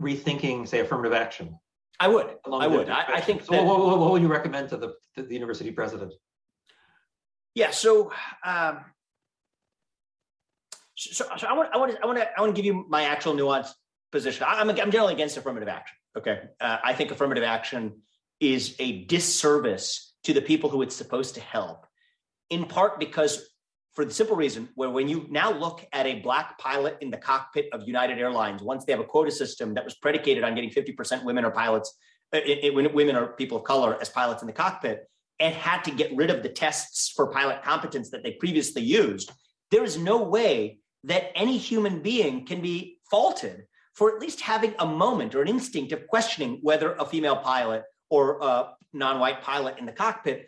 rethinking, 0.00 0.68
say, 0.68 0.80
affirmative 0.80 1.12
action. 1.12 1.58
I 1.98 2.08
would. 2.08 2.36
I 2.50 2.66
would. 2.66 2.90
I, 2.90 3.04
I, 3.14 3.20
think. 3.20 3.44
So, 3.44 3.52
that, 3.52 3.64
what, 3.64 3.78
what, 3.78 3.98
what, 3.98 4.10
would 4.12 4.22
you 4.22 4.28
recommend 4.28 4.68
to 4.70 4.76
the, 4.76 4.94
to 5.16 5.22
the 5.22 5.34
university 5.34 5.70
president? 5.70 6.12
Yeah. 7.54 7.70
So, 7.70 8.12
um, 8.44 8.80
so, 10.96 11.26
so 11.36 11.46
I 11.46 11.52
want, 11.52 11.70
I 11.72 11.78
want, 11.78 11.92
to, 11.92 12.02
I 12.02 12.06
want 12.06 12.18
to, 12.18 12.28
I 12.36 12.40
want 12.40 12.54
to 12.54 12.60
give 12.60 12.66
you 12.66 12.86
my 12.88 13.04
actual 13.04 13.34
nuanced 13.34 13.72
position. 14.10 14.46
I, 14.48 14.60
am 14.60 14.70
I'm 14.70 14.90
generally 14.90 15.14
against 15.14 15.36
affirmative 15.36 15.68
action. 15.68 15.96
Okay. 16.16 16.40
Uh, 16.60 16.78
I 16.82 16.92
think 16.92 17.10
affirmative 17.10 17.44
action 17.44 18.02
is 18.42 18.74
a 18.80 19.04
disservice 19.04 20.14
to 20.24 20.34
the 20.34 20.42
people 20.42 20.68
who 20.68 20.82
it's 20.82 20.96
supposed 20.96 21.36
to 21.36 21.40
help, 21.40 21.86
in 22.50 22.64
part 22.64 22.98
because 22.98 23.48
for 23.94 24.04
the 24.04 24.12
simple 24.12 24.36
reason 24.36 24.68
where 24.74 24.90
when 24.90 25.08
you 25.08 25.26
now 25.30 25.52
look 25.52 25.86
at 25.92 26.06
a 26.06 26.20
black 26.20 26.58
pilot 26.58 26.96
in 27.00 27.10
the 27.10 27.16
cockpit 27.16 27.68
of 27.72 27.86
United 27.86 28.18
Airlines, 28.18 28.62
once 28.62 28.84
they 28.84 28.92
have 28.92 29.00
a 29.00 29.04
quota 29.04 29.30
system 29.30 29.74
that 29.74 29.84
was 29.84 29.94
predicated 29.94 30.42
on 30.42 30.54
getting 30.54 30.70
50% 30.70 31.24
women 31.24 31.44
or 31.44 31.50
pilots, 31.52 31.94
it, 32.32 32.74
uh, 32.74 32.78
it, 32.80 32.94
women 32.94 33.14
or 33.14 33.28
people 33.28 33.58
of 33.58 33.64
color 33.64 33.96
as 34.00 34.08
pilots 34.08 34.42
in 34.42 34.46
the 34.46 34.52
cockpit, 34.52 35.06
and 35.38 35.54
had 35.54 35.82
to 35.82 35.90
get 35.90 36.14
rid 36.16 36.30
of 36.30 36.42
the 36.42 36.48
tests 36.48 37.12
for 37.14 37.30
pilot 37.30 37.62
competence 37.62 38.10
that 38.10 38.22
they 38.24 38.32
previously 38.32 38.82
used, 38.82 39.30
there 39.70 39.84
is 39.84 39.98
no 39.98 40.22
way 40.22 40.78
that 41.04 41.30
any 41.36 41.58
human 41.58 42.00
being 42.00 42.46
can 42.46 42.60
be 42.60 42.98
faulted 43.10 43.66
for 43.94 44.14
at 44.14 44.20
least 44.20 44.40
having 44.40 44.74
a 44.78 44.86
moment 44.86 45.34
or 45.34 45.42
an 45.42 45.48
instinct 45.48 45.92
of 45.92 46.06
questioning 46.06 46.58
whether 46.62 46.94
a 46.94 47.04
female 47.04 47.36
pilot 47.36 47.82
or 48.12 48.36
a 48.42 48.74
non-white 48.92 49.40
pilot 49.42 49.78
in 49.78 49.86
the 49.86 49.92
cockpit 49.92 50.46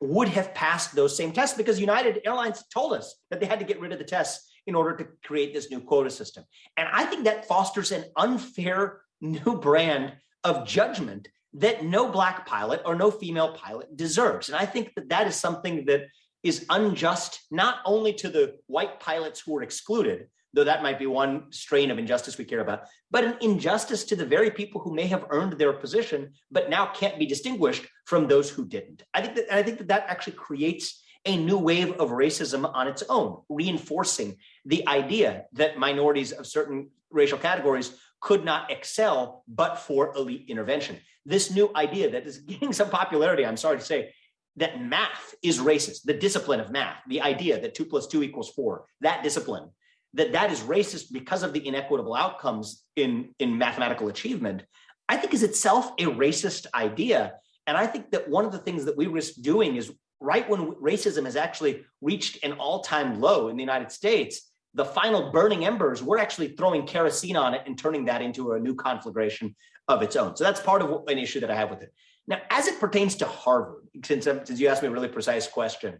would 0.00 0.26
have 0.26 0.52
passed 0.52 0.96
those 0.96 1.16
same 1.16 1.30
tests 1.30 1.56
because 1.56 1.78
United 1.78 2.20
Airlines 2.26 2.64
told 2.74 2.92
us 2.92 3.14
that 3.30 3.38
they 3.38 3.46
had 3.46 3.60
to 3.60 3.64
get 3.64 3.80
rid 3.80 3.92
of 3.92 4.00
the 4.00 4.04
tests 4.04 4.50
in 4.66 4.74
order 4.74 4.96
to 4.96 5.06
create 5.24 5.54
this 5.54 5.70
new 5.70 5.80
quota 5.80 6.10
system. 6.10 6.42
And 6.76 6.88
I 6.92 7.04
think 7.04 7.24
that 7.24 7.46
fosters 7.46 7.92
an 7.92 8.04
unfair 8.16 9.02
new 9.20 9.60
brand 9.60 10.14
of 10.42 10.66
judgment 10.66 11.28
that 11.54 11.84
no 11.84 12.10
black 12.10 12.46
pilot 12.46 12.82
or 12.84 12.96
no 12.96 13.12
female 13.12 13.52
pilot 13.52 13.96
deserves. 13.96 14.48
And 14.48 14.58
I 14.58 14.66
think 14.66 14.92
that 14.96 15.08
that 15.10 15.28
is 15.28 15.36
something 15.36 15.84
that 15.86 16.08
is 16.42 16.66
unjust, 16.68 17.40
not 17.52 17.76
only 17.84 18.12
to 18.14 18.28
the 18.28 18.56
white 18.66 18.98
pilots 18.98 19.38
who 19.40 19.52
were 19.52 19.62
excluded, 19.62 20.26
though 20.54 20.64
that 20.64 20.82
might 20.82 20.98
be 20.98 21.06
one 21.06 21.50
strain 21.50 21.90
of 21.90 21.98
injustice 21.98 22.38
we 22.38 22.44
care 22.44 22.60
about, 22.60 22.84
but 23.10 23.24
an 23.24 23.36
injustice 23.40 24.04
to 24.04 24.16
the 24.16 24.26
very 24.26 24.50
people 24.50 24.80
who 24.80 24.94
may 24.94 25.06
have 25.06 25.26
earned 25.30 25.54
their 25.54 25.72
position, 25.72 26.32
but 26.50 26.70
now 26.70 26.86
can't 26.86 27.18
be 27.18 27.26
distinguished 27.26 27.86
from 28.06 28.26
those 28.26 28.48
who 28.50 28.66
didn't. 28.66 29.02
I 29.14 29.22
think 29.22 29.34
that 29.36 29.54
I 29.54 29.62
think 29.62 29.78
that 29.78 29.88
that 29.88 30.06
actually 30.08 30.34
creates 30.34 31.02
a 31.24 31.36
new 31.36 31.58
wave 31.58 31.92
of 32.00 32.10
racism 32.10 32.70
on 32.74 32.88
its 32.88 33.02
own, 33.08 33.42
reinforcing 33.48 34.36
the 34.64 34.86
idea 34.88 35.44
that 35.52 35.78
minorities 35.78 36.32
of 36.32 36.46
certain 36.46 36.90
racial 37.10 37.38
categories 37.38 37.98
could 38.20 38.44
not 38.44 38.70
excel 38.70 39.44
but 39.46 39.76
for 39.78 40.14
elite 40.16 40.46
intervention. 40.48 40.98
This 41.24 41.50
new 41.50 41.70
idea 41.76 42.10
that 42.10 42.26
is 42.26 42.38
gaining 42.52 42.72
some 42.72 42.90
popularity, 42.90 43.44
I'm 43.44 43.56
sorry 43.56 43.78
to 43.78 43.84
say, 43.84 44.14
that 44.56 44.82
math 44.82 45.34
is 45.42 45.60
racist, 45.60 46.02
the 46.02 46.14
discipline 46.14 46.58
of 46.58 46.70
math, 46.70 46.96
the 47.06 47.20
idea 47.20 47.60
that 47.60 47.74
two 47.74 47.84
plus 47.84 48.06
two 48.08 48.22
equals 48.22 48.50
four, 48.50 48.86
that 49.00 49.22
discipline 49.22 49.70
that 50.14 50.32
that 50.32 50.50
is 50.50 50.60
racist 50.60 51.12
because 51.12 51.42
of 51.42 51.52
the 51.52 51.66
inequitable 51.66 52.14
outcomes 52.14 52.84
in, 52.96 53.34
in 53.38 53.58
mathematical 53.58 54.08
achievement, 54.08 54.64
I 55.08 55.16
think 55.16 55.34
is 55.34 55.42
itself 55.42 55.92
a 55.98 56.04
racist 56.04 56.66
idea. 56.74 57.34
And 57.66 57.76
I 57.76 57.86
think 57.86 58.10
that 58.12 58.28
one 58.28 58.44
of 58.44 58.52
the 58.52 58.58
things 58.58 58.84
that 58.86 58.96
we 58.96 59.06
risk 59.06 59.40
doing 59.40 59.76
is 59.76 59.92
right 60.20 60.48
when 60.48 60.72
racism 60.72 61.24
has 61.24 61.36
actually 61.36 61.84
reached 62.00 62.42
an 62.42 62.52
all-time 62.52 63.20
low 63.20 63.48
in 63.48 63.56
the 63.56 63.62
United 63.62 63.92
States, 63.92 64.50
the 64.74 64.84
final 64.84 65.30
burning 65.30 65.64
embers, 65.64 66.02
we're 66.02 66.18
actually 66.18 66.48
throwing 66.48 66.86
kerosene 66.86 67.36
on 67.36 67.54
it 67.54 67.62
and 67.66 67.78
turning 67.78 68.04
that 68.06 68.22
into 68.22 68.52
a 68.52 68.58
new 68.58 68.74
conflagration 68.74 69.54
of 69.88 70.02
its 70.02 70.16
own. 70.16 70.36
So 70.36 70.44
that's 70.44 70.60
part 70.60 70.82
of 70.82 71.04
an 71.08 71.18
issue 71.18 71.40
that 71.40 71.50
I 71.50 71.54
have 71.54 71.70
with 71.70 71.82
it. 71.82 71.92
Now, 72.26 72.40
as 72.50 72.66
it 72.66 72.78
pertains 72.78 73.16
to 73.16 73.26
Harvard, 73.26 73.88
since, 74.04 74.24
since 74.24 74.60
you 74.60 74.68
asked 74.68 74.82
me 74.82 74.88
a 74.88 74.90
really 74.90 75.08
precise 75.08 75.46
question, 75.46 75.98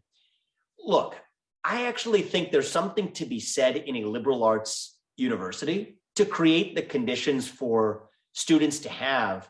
look, 0.78 1.16
I 1.70 1.84
actually 1.84 2.22
think 2.22 2.50
there's 2.50 2.70
something 2.70 3.12
to 3.12 3.26
be 3.26 3.40
said 3.40 3.76
in 3.76 3.96
a 3.96 4.04
liberal 4.06 4.42
arts 4.42 4.96
university 5.18 5.98
to 6.16 6.24
create 6.24 6.74
the 6.74 6.80
conditions 6.80 7.46
for 7.46 8.08
students 8.32 8.78
to 8.80 8.88
have 8.88 9.46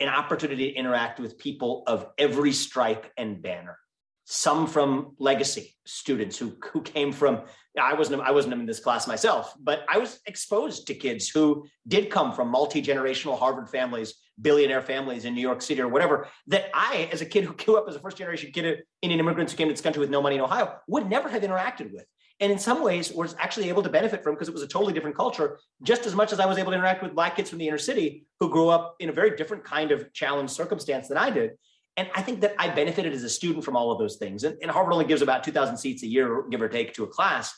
an 0.00 0.08
opportunity 0.08 0.72
to 0.72 0.78
interact 0.78 1.20
with 1.20 1.36
people 1.36 1.82
of 1.86 2.06
every 2.16 2.52
stripe 2.52 3.12
and 3.18 3.42
banner. 3.42 3.78
Some 4.24 4.66
from 4.66 5.16
legacy 5.18 5.76
students 5.84 6.38
who, 6.38 6.56
who 6.72 6.80
came 6.80 7.12
from 7.12 7.42
I 7.78 7.92
wasn't 7.92 8.22
I 8.22 8.30
wasn't 8.30 8.54
in 8.54 8.64
this 8.64 8.80
class 8.80 9.06
myself, 9.06 9.52
but 9.60 9.84
I 9.86 9.98
was 9.98 10.20
exposed 10.26 10.86
to 10.86 10.94
kids 10.94 11.28
who 11.28 11.66
did 11.86 12.08
come 12.08 12.32
from 12.32 12.48
multi-generational 12.48 13.38
Harvard 13.38 13.68
families, 13.68 14.14
billionaire 14.40 14.82
families 14.82 15.24
in 15.24 15.34
New 15.34 15.40
York 15.40 15.62
City 15.62 15.80
or 15.80 15.88
whatever, 15.88 16.28
that 16.48 16.66
I, 16.74 17.08
as 17.12 17.20
a 17.20 17.26
kid 17.26 17.44
who 17.44 17.54
grew 17.54 17.76
up 17.76 17.88
as 17.88 17.96
a 17.96 18.00
first 18.00 18.16
generation 18.16 18.50
kid 18.52 18.82
Indian 19.02 19.20
immigrants 19.20 19.52
who 19.52 19.58
came 19.58 19.68
to 19.68 19.72
this 19.72 19.80
country 19.80 20.00
with 20.00 20.10
no 20.10 20.22
money 20.22 20.36
in 20.36 20.40
Ohio, 20.40 20.76
would 20.88 21.08
never 21.08 21.28
have 21.28 21.42
interacted 21.42 21.92
with. 21.92 22.04
And 22.40 22.50
in 22.50 22.58
some 22.58 22.82
ways 22.82 23.12
was 23.12 23.36
actually 23.38 23.68
able 23.68 23.82
to 23.84 23.88
benefit 23.88 24.22
from 24.24 24.34
because 24.34 24.48
it 24.48 24.54
was 24.54 24.62
a 24.62 24.68
totally 24.68 24.92
different 24.92 25.16
culture, 25.16 25.60
just 25.82 26.04
as 26.04 26.14
much 26.14 26.32
as 26.32 26.40
I 26.40 26.46
was 26.46 26.58
able 26.58 26.72
to 26.72 26.76
interact 26.76 27.02
with 27.02 27.14
black 27.14 27.36
kids 27.36 27.48
from 27.48 27.58
the 27.58 27.68
inner 27.68 27.78
city 27.78 28.26
who 28.40 28.50
grew 28.50 28.68
up 28.68 28.96
in 28.98 29.08
a 29.08 29.12
very 29.12 29.36
different 29.36 29.64
kind 29.64 29.92
of 29.92 30.12
challenged 30.12 30.52
circumstance 30.52 31.08
than 31.08 31.16
I 31.16 31.30
did. 31.30 31.52
And 31.96 32.08
I 32.14 32.22
think 32.22 32.40
that 32.40 32.54
I 32.58 32.68
benefited 32.68 33.12
as 33.12 33.22
a 33.22 33.28
student 33.28 33.64
from 33.64 33.76
all 33.76 33.92
of 33.92 33.98
those 34.00 34.16
things. 34.16 34.42
And, 34.42 34.56
and 34.60 34.70
Harvard 34.70 34.92
only 34.92 35.04
gives 35.04 35.22
about 35.22 35.44
2,000 35.44 35.76
seats 35.76 36.02
a 36.02 36.08
year, 36.08 36.44
give 36.50 36.60
or 36.60 36.68
take, 36.68 36.92
to 36.94 37.04
a 37.04 37.06
class. 37.06 37.54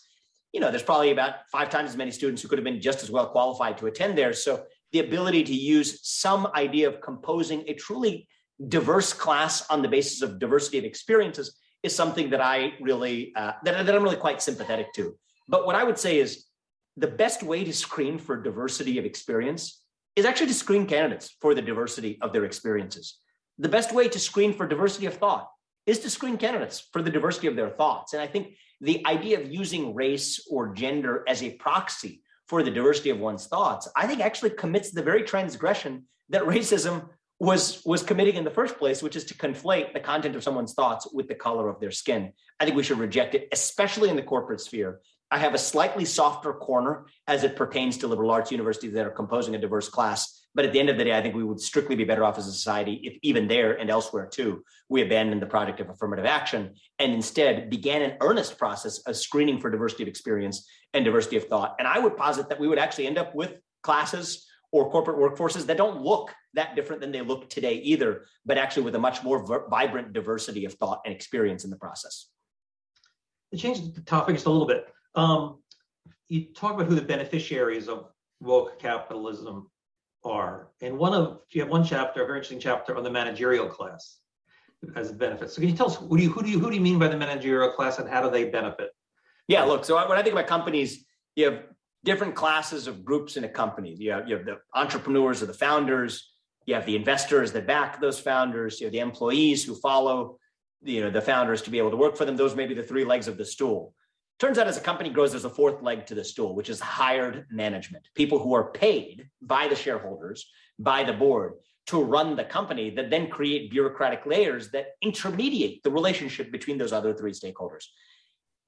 You 0.53 0.61
know, 0.61 0.70
there's 0.70 0.83
probably 0.83 1.11
about 1.11 1.49
five 1.51 1.70
times 1.70 1.91
as 1.91 1.97
many 1.97 2.11
students 2.11 2.43
who 2.43 2.49
could 2.49 2.59
have 2.59 2.64
been 2.64 2.81
just 2.81 3.03
as 3.03 3.11
well 3.11 3.29
qualified 3.29 3.79
to 3.79 3.87
attend 3.87 4.16
there. 4.18 4.35
So 4.35 4.64
the 4.97 5.07
ability 5.09 5.43
to 5.45 5.55
use 5.55 6.01
some 6.03 6.49
idea 6.55 6.89
of 6.89 7.01
composing 7.01 7.65
a 7.69 7.75
truly 7.75 8.29
diverse 8.69 9.13
class 9.13 9.69
on 9.69 9.83
the 9.83 9.89
basis 9.89 10.23
of 10.23 10.39
diversity 10.39 10.79
of 10.79 10.85
experiences 10.85 11.59
is 11.83 11.95
something 11.95 12.31
that 12.31 12.41
I 12.41 12.73
really 12.81 13.33
uh, 13.37 13.53
that, 13.65 13.87
that 13.87 13.95
I'm 13.95 14.03
really 14.03 14.17
quite 14.17 14.41
sympathetic 14.41 14.93
to. 14.95 15.15
But 15.49 15.67
what 15.67 15.77
I 15.77 15.85
would 15.85 15.99
say 15.99 16.19
is 16.19 16.47
the 16.97 17.07
best 17.07 17.43
way 17.43 17.65
to 17.65 17.73
screen 17.73 18.19
for 18.19 18.35
diversity 18.41 18.99
of 18.99 19.05
experience 19.05 19.83
is 20.17 20.25
actually 20.25 20.47
to 20.49 20.55
screen 20.55 20.87
candidates 20.87 21.37
for 21.41 21.55
the 21.55 21.63
diversity 21.63 22.19
of 22.23 22.33
their 22.33 22.47
experiences 22.47 23.19
the 23.59 23.69
best 23.69 23.93
way 23.93 24.09
to 24.09 24.19
screen 24.19 24.53
for 24.53 24.67
diversity 24.67 25.07
of 25.07 25.15
thought 25.15 25.51
is 25.87 26.01
to 26.01 26.11
screen 26.11 26.37
candidates 26.37 26.89
for 26.93 27.01
the 27.01 27.11
diversity 27.11 27.47
of 27.47 27.57
their 27.57 27.71
thoughts. 27.71 28.13
And 28.13 28.21
I 28.21 28.27
think 28.27 28.57
the 28.81 29.07
idea 29.07 29.41
of 29.41 29.53
using 29.53 29.95
race 29.95 30.47
or 30.51 30.75
gender 30.75 31.25
as 31.29 31.43
a 31.43 31.55
proxy 31.55 32.23
for 32.49 32.63
the 32.63 32.71
diversity 32.71 33.11
of 33.11 33.19
one's 33.19 33.47
thoughts, 33.47 33.89
I 33.97 34.07
think 34.07 34.21
actually 34.21 34.51
commits 34.51 34.91
the 34.91 35.03
very 35.03 35.23
transgression 35.23 36.05
that 36.31 36.43
racism 36.43 37.09
was 37.39 37.83
was 37.85 38.03
committing 38.03 38.37
in 38.37 38.45
the 38.45 38.51
first 38.51 38.79
place, 38.79 39.03
which 39.03 39.17
is 39.17 39.25
to 39.25 39.35
conflate 39.35 39.93
the 39.93 40.01
content 40.01 40.37
of 40.37 40.43
someone's 40.43 40.73
thoughts 40.73 41.07
with 41.13 41.29
the 41.29 41.35
color 41.35 41.69
of 41.69 41.81
their 41.81 41.91
skin. 41.91 42.33
I 42.59 42.65
think 42.65 42.77
we 42.77 42.83
should 42.83 42.99
reject 42.99 43.35
it, 43.35 43.49
especially 43.53 44.09
in 44.09 44.17
the 44.17 44.23
corporate 44.23 44.61
sphere. 44.61 45.01
I 45.31 45.39
have 45.39 45.55
a 45.55 45.59
slightly 45.59 46.05
softer 46.05 46.53
corner 46.53 47.07
as 47.27 47.43
it 47.43 47.57
pertains 47.57 47.99
to 47.99 48.07
liberal 48.07 48.31
arts 48.31 48.53
universities 48.53 48.93
that 48.95 49.07
are 49.07 49.11
composing 49.11 49.55
a 49.55 49.59
diverse 49.59 49.89
class 49.89 50.47
but 50.57 50.64
at 50.64 50.72
the 50.72 50.81
end 50.81 50.89
of 50.89 50.97
the 50.97 51.05
day, 51.05 51.14
I 51.14 51.20
think 51.20 51.35
we 51.35 51.45
would 51.45 51.61
strictly 51.61 51.97
be 51.97 52.05
better 52.05 52.24
off 52.24 52.39
as 52.39 52.49
a 52.49 52.53
society 52.53 52.95
if 53.05 53.18
even 53.20 53.47
there 53.47 53.79
and 53.79 53.91
elsewhere 53.91 54.24
too, 54.24 54.64
we 54.89 55.03
abandoned 55.03 55.43
the 55.43 55.47
project 55.47 55.81
of 55.81 55.91
affirmative 55.91 56.24
action 56.24 56.72
and 56.99 57.12
instead 57.12 57.68
began 57.68 58.01
an 58.01 58.16
earnest 58.22 58.57
process 58.57 59.01
of 59.01 59.16
screening 59.16 59.61
for 59.61 59.70
diversity 59.70 60.05
of 60.05 60.09
experience 60.09 60.66
and 60.95 61.05
diversity 61.05 61.37
of 61.37 61.47
thought. 61.47 61.77
And 61.79 61.87
I 61.87 61.99
would 61.99 62.16
posit 62.16 62.49
that 62.49 62.59
we 62.59 62.68
would 62.68 62.79
actually 62.79 63.07
end 63.07 63.18
up 63.18 63.35
with 63.35 63.59
classes 63.83 64.47
or 64.72 64.91
corporate 64.91 65.18
workforces 65.18 65.66
that 65.66 65.77
don't 65.77 66.01
look 66.01 66.33
that 66.55 66.74
different 66.74 67.03
than 67.03 67.12
they 67.12 67.20
look 67.20 67.51
today 67.51 67.74
either, 67.74 68.24
but 68.47 68.57
actually 68.57 68.85
with 68.85 68.95
a 68.95 68.99
much 68.99 69.22
more 69.22 69.68
vibrant 69.68 70.14
diversity 70.14 70.64
of 70.64 70.72
thought 70.72 71.03
and 71.05 71.14
experience 71.14 71.64
in 71.64 71.70
the 71.70 71.77
process. 71.77 72.31
To 73.53 73.59
change 73.59 73.93
the 73.93 74.01
topic 74.01 74.37
just 74.37 74.47
a 74.47 74.51
little 74.51 74.66
bit, 74.66 74.87
um, 75.17 75.59
you 76.29 76.47
talk 76.55 76.75
about 76.75 76.87
who 76.87 76.95
the 76.95 77.03
beneficiaries 77.03 77.89
of 77.89 78.07
woke 78.41 78.79
capitalism 78.79 79.71
are. 80.25 80.69
And 80.83 80.99
one 80.99 81.14
of 81.14 81.41
you 81.51 81.62
have 81.62 81.71
one 81.71 81.85
chapter, 81.85 82.23
a 82.23 82.27
very 82.27 82.39
interesting 82.39 82.61
chapter 82.61 82.97
on 82.97 83.03
the 83.03 83.11
managerial 83.11 83.67
class 83.67 84.19
as 84.95 85.12
benefits. 85.12 85.55
So 85.55 85.61
can 85.61 85.71
you 85.71 85.77
tell 85.77 85.87
us 85.87 85.97
who 85.97 86.17
do 86.17 86.23
you 86.23 86.31
who 86.31 86.43
do 86.43 86.51
you 86.51 86.59
who 86.59 86.71
do 86.71 86.77
you 86.77 86.83
mean 86.83 86.99
by 86.99 87.09
the 87.09 87.17
managerial 87.17 87.71
class 87.73 87.99
and 87.99 88.09
how 88.09 88.23
do 88.23 88.31
they 88.31 88.45
benefit? 88.51 88.91
Yeah, 89.49 89.62
look. 89.64 89.85
So 89.85 89.97
when 90.09 90.19
I 90.19 90.23
think 90.23 90.35
about 90.35 90.47
companies, 90.47 91.05
you 91.37 91.45
have 91.47 91.62
different 92.05 92.35
classes 92.35 92.87
of 92.87 93.05
groups 93.05 93.37
in 93.37 93.45
a 93.45 93.49
company. 93.49 93.95
You 93.99 94.12
have, 94.12 94.29
you 94.29 94.37
have 94.37 94.45
the 94.45 94.59
entrepreneurs 94.75 95.43
or 95.43 95.47
the 95.47 95.55
founders. 95.55 96.33
You 96.64 96.75
have 96.75 96.87
the 96.87 96.97
investors 96.97 97.53
that 97.53 97.67
back 97.67 98.01
those 98.01 98.19
founders. 98.19 98.81
You 98.81 98.87
have 98.87 98.93
the 98.93 98.99
employees 99.01 99.64
who 99.64 99.77
follow, 99.77 100.39
you 100.83 101.01
know, 101.01 101.11
the 101.11 101.21
founders 101.21 101.62
to 101.62 101.71
be 101.71 101.79
able 101.79 101.91
to 101.91 101.97
work 101.97 102.17
for 102.17 102.25
them. 102.25 102.37
Those 102.37 102.57
may 102.57 102.67
be 102.67 102.75
the 102.75 102.83
three 102.83 103.05
legs 103.05 103.29
of 103.29 103.37
the 103.37 103.45
stool. 103.45 103.95
Turns 104.39 104.59
out 104.59 104.66
as 104.66 104.76
a 104.76 104.82
company 104.82 105.09
grows, 105.09 105.30
there's 105.30 105.47
a 105.47 105.51
fourth 105.51 105.82
leg 105.82 106.07
to 106.07 106.14
the 106.14 106.24
stool, 106.24 106.55
which 106.55 106.68
is 106.68 106.78
hired 106.78 107.47
management, 107.51 108.09
people 108.14 108.39
who 108.39 108.55
are 108.55 108.70
paid 108.70 109.28
by 109.41 109.66
the 109.66 109.76
shareholders, 109.76 110.47
by 110.78 111.05
the 111.05 111.12
board 111.12 111.55
to 111.87 112.03
run 112.03 112.37
the 112.37 112.45
company 112.45 112.91
that 112.91 113.11
then 113.11 113.30
create 113.30 113.70
bureaucratic 113.70 114.26
layers 114.26 114.70
that 114.70 114.89
intermediate 115.01 115.82
the 115.82 115.91
relationship 115.91 116.51
between 116.51 116.76
those 116.76 116.93
other 116.93 117.14
three 117.14 117.32
stakeholders. 117.32 117.84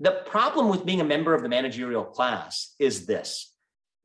The 0.00 0.22
problem 0.26 0.68
with 0.68 0.86
being 0.86 1.00
a 1.00 1.04
member 1.04 1.34
of 1.34 1.42
the 1.42 1.48
managerial 1.48 2.04
class 2.04 2.74
is 2.78 3.06
this 3.06 3.52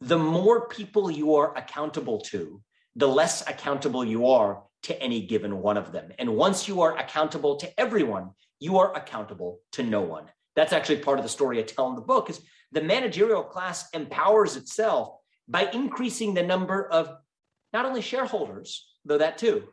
the 0.01 0.17
more 0.17 0.67
people 0.67 1.09
you 1.09 1.35
are 1.35 1.55
accountable 1.55 2.19
to, 2.19 2.61
the 2.95 3.07
less 3.07 3.47
accountable 3.47 4.03
you 4.03 4.27
are 4.27 4.63
to 4.83 5.01
any 5.01 5.25
given 5.25 5.61
one 5.61 5.77
of 5.77 5.93
them. 5.93 6.11
And 6.19 6.35
once 6.35 6.67
you 6.67 6.81
are 6.81 6.97
accountable 6.97 7.55
to 7.57 7.79
everyone, 7.79 8.31
you 8.59 8.79
are 8.79 8.93
accountable 8.97 9.61
to 9.73 9.83
no 9.83 10.01
one. 10.01 10.25
That's 10.55 10.73
actually 10.73 10.97
part 10.97 11.19
of 11.19 11.23
the 11.23 11.29
story 11.29 11.59
I 11.59 11.63
tell 11.63 11.89
in 11.89 11.95
the 11.95 12.01
book 12.01 12.29
is 12.29 12.41
the 12.71 12.81
managerial 12.81 13.43
class 13.43 13.89
empowers 13.93 14.55
itself 14.55 15.15
by 15.47 15.69
increasing 15.71 16.33
the 16.33 16.43
number 16.43 16.87
of 16.87 17.15
not 17.73 17.85
only 17.85 18.01
shareholders, 18.01 18.87
though 19.05 19.17
that 19.17 19.37
too, 19.37 19.63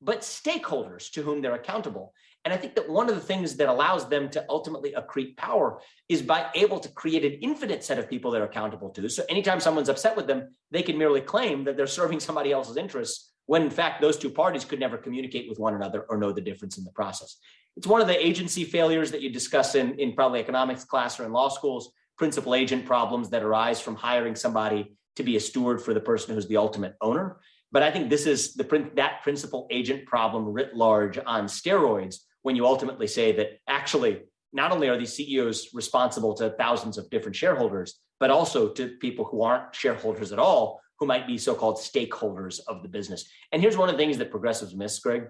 but 0.00 0.20
stakeholders 0.20 1.10
to 1.12 1.22
whom 1.22 1.42
they're 1.42 1.54
accountable. 1.54 2.14
And 2.44 2.54
I 2.54 2.56
think 2.56 2.74
that 2.76 2.88
one 2.88 3.10
of 3.10 3.14
the 3.14 3.20
things 3.20 3.56
that 3.56 3.68
allows 3.68 4.08
them 4.08 4.30
to 4.30 4.44
ultimately 4.48 4.94
accrete 4.96 5.36
power 5.36 5.80
is 6.08 6.22
by 6.22 6.46
able 6.54 6.80
to 6.80 6.88
create 6.88 7.24
an 7.24 7.38
infinite 7.42 7.84
set 7.84 7.98
of 7.98 8.08
people 8.08 8.30
they're 8.30 8.44
accountable 8.44 8.88
to. 8.90 9.10
So 9.10 9.24
anytime 9.28 9.60
someone's 9.60 9.90
upset 9.90 10.16
with 10.16 10.26
them, 10.26 10.48
they 10.70 10.82
can 10.82 10.96
merely 10.96 11.20
claim 11.20 11.64
that 11.64 11.76
they're 11.76 11.86
serving 11.86 12.20
somebody 12.20 12.50
else's 12.50 12.78
interests 12.78 13.32
when 13.44 13.62
in 13.62 13.70
fact 13.70 14.00
those 14.00 14.16
two 14.16 14.30
parties 14.30 14.64
could 14.64 14.80
never 14.80 14.96
communicate 14.96 15.48
with 15.48 15.58
one 15.58 15.74
another 15.74 16.06
or 16.08 16.16
know 16.16 16.32
the 16.32 16.40
difference 16.40 16.78
in 16.78 16.84
the 16.84 16.92
process. 16.92 17.36
It's 17.76 17.86
one 17.86 18.00
of 18.00 18.06
the 18.08 18.26
agency 18.26 18.64
failures 18.64 19.10
that 19.10 19.22
you 19.22 19.30
discuss 19.30 19.74
in, 19.74 19.98
in 19.98 20.12
probably 20.12 20.40
economics 20.40 20.84
class 20.84 21.18
or 21.18 21.24
in 21.24 21.32
law 21.32 21.48
schools, 21.48 21.92
principal 22.18 22.54
agent 22.54 22.84
problems 22.84 23.30
that 23.30 23.42
arise 23.42 23.80
from 23.80 23.94
hiring 23.94 24.34
somebody 24.34 24.96
to 25.16 25.22
be 25.22 25.36
a 25.36 25.40
steward 25.40 25.80
for 25.80 25.94
the 25.94 26.00
person 26.00 26.34
who's 26.34 26.46
the 26.46 26.56
ultimate 26.56 26.94
owner. 27.00 27.40
But 27.72 27.82
I 27.82 27.90
think 27.90 28.10
this 28.10 28.26
is 28.26 28.54
the 28.54 28.90
that 28.96 29.22
principal 29.22 29.66
agent 29.70 30.06
problem 30.06 30.44
writ 30.46 30.74
large 30.74 31.18
on 31.18 31.46
steroids 31.46 32.16
when 32.42 32.56
you 32.56 32.66
ultimately 32.66 33.06
say 33.06 33.32
that 33.32 33.60
actually 33.68 34.22
not 34.52 34.72
only 34.72 34.88
are 34.88 34.98
these 34.98 35.14
CEOs 35.14 35.68
responsible 35.72 36.34
to 36.34 36.50
thousands 36.50 36.98
of 36.98 37.08
different 37.10 37.36
shareholders, 37.36 38.00
but 38.18 38.30
also 38.30 38.68
to 38.68 38.96
people 38.98 39.24
who 39.24 39.42
aren't 39.42 39.74
shareholders 39.74 40.32
at 40.32 40.38
all, 40.38 40.80
who 40.98 41.06
might 41.06 41.26
be 41.26 41.38
so-called 41.38 41.76
stakeholders 41.76 42.60
of 42.66 42.82
the 42.82 42.88
business. 42.88 43.30
And 43.52 43.62
here's 43.62 43.76
one 43.76 43.88
of 43.88 43.94
the 43.94 43.98
things 43.98 44.18
that 44.18 44.30
progressives 44.30 44.74
miss, 44.74 44.98
Greg. 44.98 45.28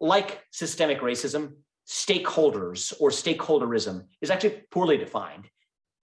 Like 0.00 0.42
systemic 0.50 1.00
racism, 1.00 1.52
stakeholders 1.86 2.92
or 3.00 3.10
stakeholderism 3.10 4.04
is 4.20 4.30
actually 4.30 4.62
poorly 4.70 4.96
defined. 4.96 5.48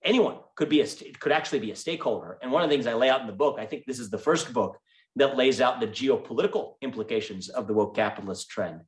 Anyone 0.04 0.38
could 0.56 0.70
be 0.70 0.82
a 0.82 0.88
could 1.20 1.32
actually 1.32 1.60
be 1.60 1.72
a 1.72 1.76
stakeholder. 1.76 2.38
And 2.42 2.52
one 2.52 2.64
of 2.64 2.70
the 2.70 2.74
things 2.74 2.88
I 2.88 2.94
lay 2.94 3.10
out 3.10 3.22
in 3.22 3.28
the 3.28 3.34
book, 3.34 3.58
I 3.60 3.66
think 3.66 3.86
this 3.86 4.00
is 4.00 4.10
the 4.10 4.18
first 4.18 4.54
book 4.54 4.78
that 5.16 5.38
lays 5.38 5.62
out 5.62 5.80
the 5.80 5.88
geopolitical 5.88 6.74
implications 6.82 7.50
of 7.50 7.68
the 7.68 7.74
woke 7.74 7.96
capitalist 7.96 8.50
trend. 8.50 8.82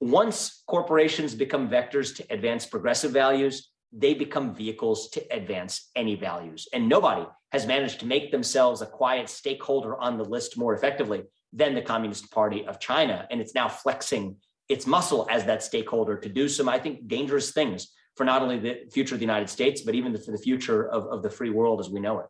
Once 0.00 0.62
corporations 0.66 1.34
become 1.34 1.68
vectors 1.68 2.14
to 2.16 2.24
advance 2.30 2.66
progressive 2.66 3.12
values, 3.12 3.70
they 3.92 4.12
become 4.12 4.54
vehicles 4.54 5.08
to 5.10 5.20
advance 5.34 5.90
any 5.96 6.14
values. 6.14 6.68
And 6.74 6.88
nobody 6.88 7.26
has 7.52 7.66
managed 7.66 8.00
to 8.00 8.06
make 8.06 8.30
themselves 8.30 8.82
a 8.82 8.86
quiet 8.86 9.28
stakeholder 9.30 9.98
on 9.98 10.18
the 10.18 10.24
list 10.24 10.58
more 10.58 10.74
effectively 10.74 11.22
than 11.52 11.74
the 11.74 11.80
Communist 11.80 12.30
Party 12.30 12.66
of 12.66 12.78
China. 12.78 13.26
And 13.30 13.40
it's 13.40 13.54
now 13.54 13.68
flexing 13.68 14.36
its 14.68 14.86
muscle 14.86 15.26
as 15.30 15.44
that 15.44 15.62
stakeholder 15.62 16.16
to 16.16 16.28
do 16.28 16.48
some, 16.48 16.68
I 16.68 16.78
think, 16.78 17.08
dangerous 17.08 17.52
things 17.52 17.92
for 18.16 18.24
not 18.24 18.42
only 18.42 18.58
the 18.58 18.88
future 18.92 19.14
of 19.14 19.20
the 19.20 19.24
United 19.26 19.48
States, 19.48 19.82
but 19.82 19.94
even 19.94 20.16
for 20.16 20.32
the 20.32 20.38
future 20.38 20.88
of, 20.88 21.06
of 21.06 21.22
the 21.22 21.30
free 21.30 21.50
world 21.50 21.80
as 21.80 21.90
we 21.90 22.00
know 22.00 22.20
it. 22.20 22.26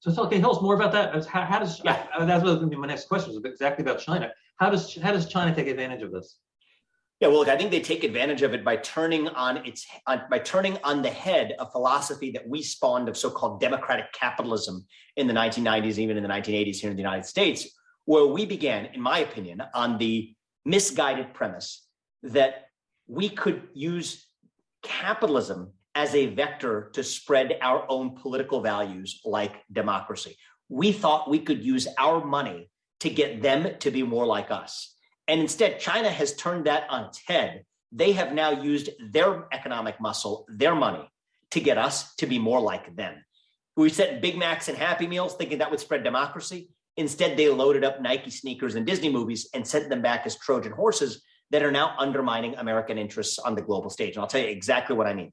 So, 0.00 0.12
can 0.26 0.38
you 0.38 0.40
tell 0.40 0.56
us 0.56 0.62
more 0.62 0.74
about 0.74 0.92
that? 0.92 1.26
How, 1.26 1.44
how 1.44 1.58
does 1.58 1.80
yeah. 1.84 2.06
I, 2.18 2.24
that's 2.24 2.42
going 2.42 2.58
to 2.58 2.66
be 2.66 2.76
my 2.76 2.86
next 2.86 3.06
question 3.06 3.32
is 3.32 3.40
exactly 3.44 3.82
about 3.82 4.00
China. 4.00 4.32
How 4.56 4.70
does 4.70 4.96
how 4.96 5.12
does 5.12 5.28
China 5.28 5.54
take 5.54 5.66
advantage 5.66 6.02
of 6.02 6.10
this? 6.10 6.38
Yeah, 7.20 7.28
well, 7.28 7.40
look, 7.40 7.48
I 7.48 7.56
think 7.58 7.70
they 7.70 7.82
take 7.82 8.02
advantage 8.02 8.40
of 8.40 8.54
it 8.54 8.64
by 8.64 8.76
turning 8.76 9.28
on 9.28 9.58
its 9.66 9.86
on, 10.06 10.22
by 10.30 10.38
turning 10.38 10.78
on 10.84 11.02
the 11.02 11.10
head 11.10 11.54
a 11.58 11.70
philosophy 11.70 12.30
that 12.30 12.48
we 12.48 12.62
spawned 12.62 13.10
of 13.10 13.16
so-called 13.16 13.60
democratic 13.60 14.10
capitalism 14.14 14.86
in 15.16 15.26
the 15.26 15.34
1990s, 15.34 15.98
even 15.98 16.16
in 16.16 16.22
the 16.22 16.30
1980s 16.30 16.76
here 16.76 16.90
in 16.90 16.96
the 16.96 17.02
United 17.02 17.26
States, 17.26 17.68
where 18.06 18.24
we 18.24 18.46
began, 18.46 18.86
in 18.86 19.02
my 19.02 19.18
opinion, 19.18 19.62
on 19.74 19.98
the 19.98 20.34
misguided 20.64 21.34
premise 21.34 21.86
that 22.22 22.66
we 23.06 23.28
could 23.28 23.68
use 23.74 24.26
capitalism 24.82 25.72
as 25.94 26.14
a 26.14 26.26
vector 26.26 26.90
to 26.94 27.02
spread 27.02 27.58
our 27.60 27.84
own 27.88 28.16
political 28.16 28.60
values 28.60 29.20
like 29.24 29.62
democracy. 29.72 30.36
We 30.68 30.92
thought 30.92 31.28
we 31.28 31.40
could 31.40 31.64
use 31.64 31.88
our 31.98 32.24
money 32.24 32.70
to 33.00 33.10
get 33.10 33.42
them 33.42 33.76
to 33.80 33.90
be 33.90 34.02
more 34.02 34.26
like 34.26 34.50
us. 34.50 34.94
And 35.26 35.40
instead, 35.40 35.80
China 35.80 36.10
has 36.10 36.36
turned 36.36 36.66
that 36.66 36.84
on 36.88 37.04
its 37.04 37.20
head. 37.26 37.64
They 37.92 38.12
have 38.12 38.32
now 38.32 38.50
used 38.62 38.90
their 39.10 39.46
economic 39.52 40.00
muscle, 40.00 40.46
their 40.48 40.74
money, 40.74 41.08
to 41.50 41.60
get 41.60 41.78
us 41.78 42.14
to 42.16 42.26
be 42.26 42.38
more 42.38 42.60
like 42.60 42.94
them. 42.94 43.16
We 43.76 43.88
set 43.88 44.20
Big 44.20 44.36
Macs 44.36 44.68
and 44.68 44.78
Happy 44.78 45.06
Meals 45.06 45.34
thinking 45.34 45.58
that 45.58 45.70
would 45.70 45.80
spread 45.80 46.04
democracy. 46.04 46.70
Instead, 46.96 47.36
they 47.36 47.48
loaded 47.48 47.84
up 47.84 48.00
Nike 48.00 48.30
sneakers 48.30 48.74
and 48.74 48.86
Disney 48.86 49.10
movies 49.10 49.48
and 49.54 49.66
sent 49.66 49.88
them 49.88 50.02
back 50.02 50.26
as 50.26 50.36
Trojan 50.36 50.72
horses 50.72 51.22
that 51.50 51.62
are 51.62 51.72
now 51.72 51.94
undermining 51.98 52.54
American 52.56 52.98
interests 52.98 53.38
on 53.38 53.54
the 53.54 53.62
global 53.62 53.90
stage. 53.90 54.14
And 54.16 54.22
I'll 54.22 54.28
tell 54.28 54.40
you 54.40 54.48
exactly 54.48 54.96
what 54.96 55.06
I 55.06 55.14
mean. 55.14 55.32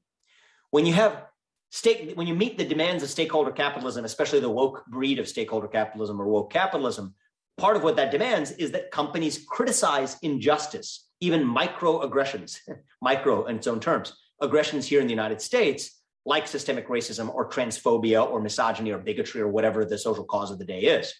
When 0.70 0.86
you 0.86 0.92
have 0.94 1.24
stake, 1.70 2.12
when 2.14 2.26
you 2.26 2.34
meet 2.34 2.58
the 2.58 2.64
demands 2.64 3.02
of 3.02 3.10
stakeholder 3.10 3.52
capitalism, 3.52 4.04
especially 4.04 4.40
the 4.40 4.50
woke 4.50 4.84
breed 4.86 5.18
of 5.18 5.28
stakeholder 5.28 5.68
capitalism 5.68 6.20
or 6.20 6.26
woke 6.26 6.52
capitalism, 6.52 7.14
part 7.56 7.76
of 7.76 7.82
what 7.82 7.96
that 7.96 8.10
demands 8.10 8.52
is 8.52 8.70
that 8.72 8.90
companies 8.90 9.44
criticize 9.48 10.16
injustice, 10.22 11.08
even 11.20 11.42
microaggressions, 11.42 12.58
micro 13.02 13.46
in 13.46 13.56
its 13.56 13.66
own 13.66 13.80
terms, 13.80 14.12
aggressions 14.40 14.86
here 14.86 15.00
in 15.00 15.06
the 15.06 15.12
United 15.12 15.40
States, 15.40 16.00
like 16.24 16.46
systemic 16.46 16.88
racism 16.88 17.32
or 17.34 17.48
transphobia 17.48 18.28
or 18.28 18.40
misogyny 18.40 18.90
or 18.90 18.98
bigotry 18.98 19.40
or 19.40 19.48
whatever 19.48 19.84
the 19.84 19.96
social 19.96 20.24
cause 20.24 20.50
of 20.50 20.58
the 20.58 20.64
day 20.64 20.80
is. 20.80 21.12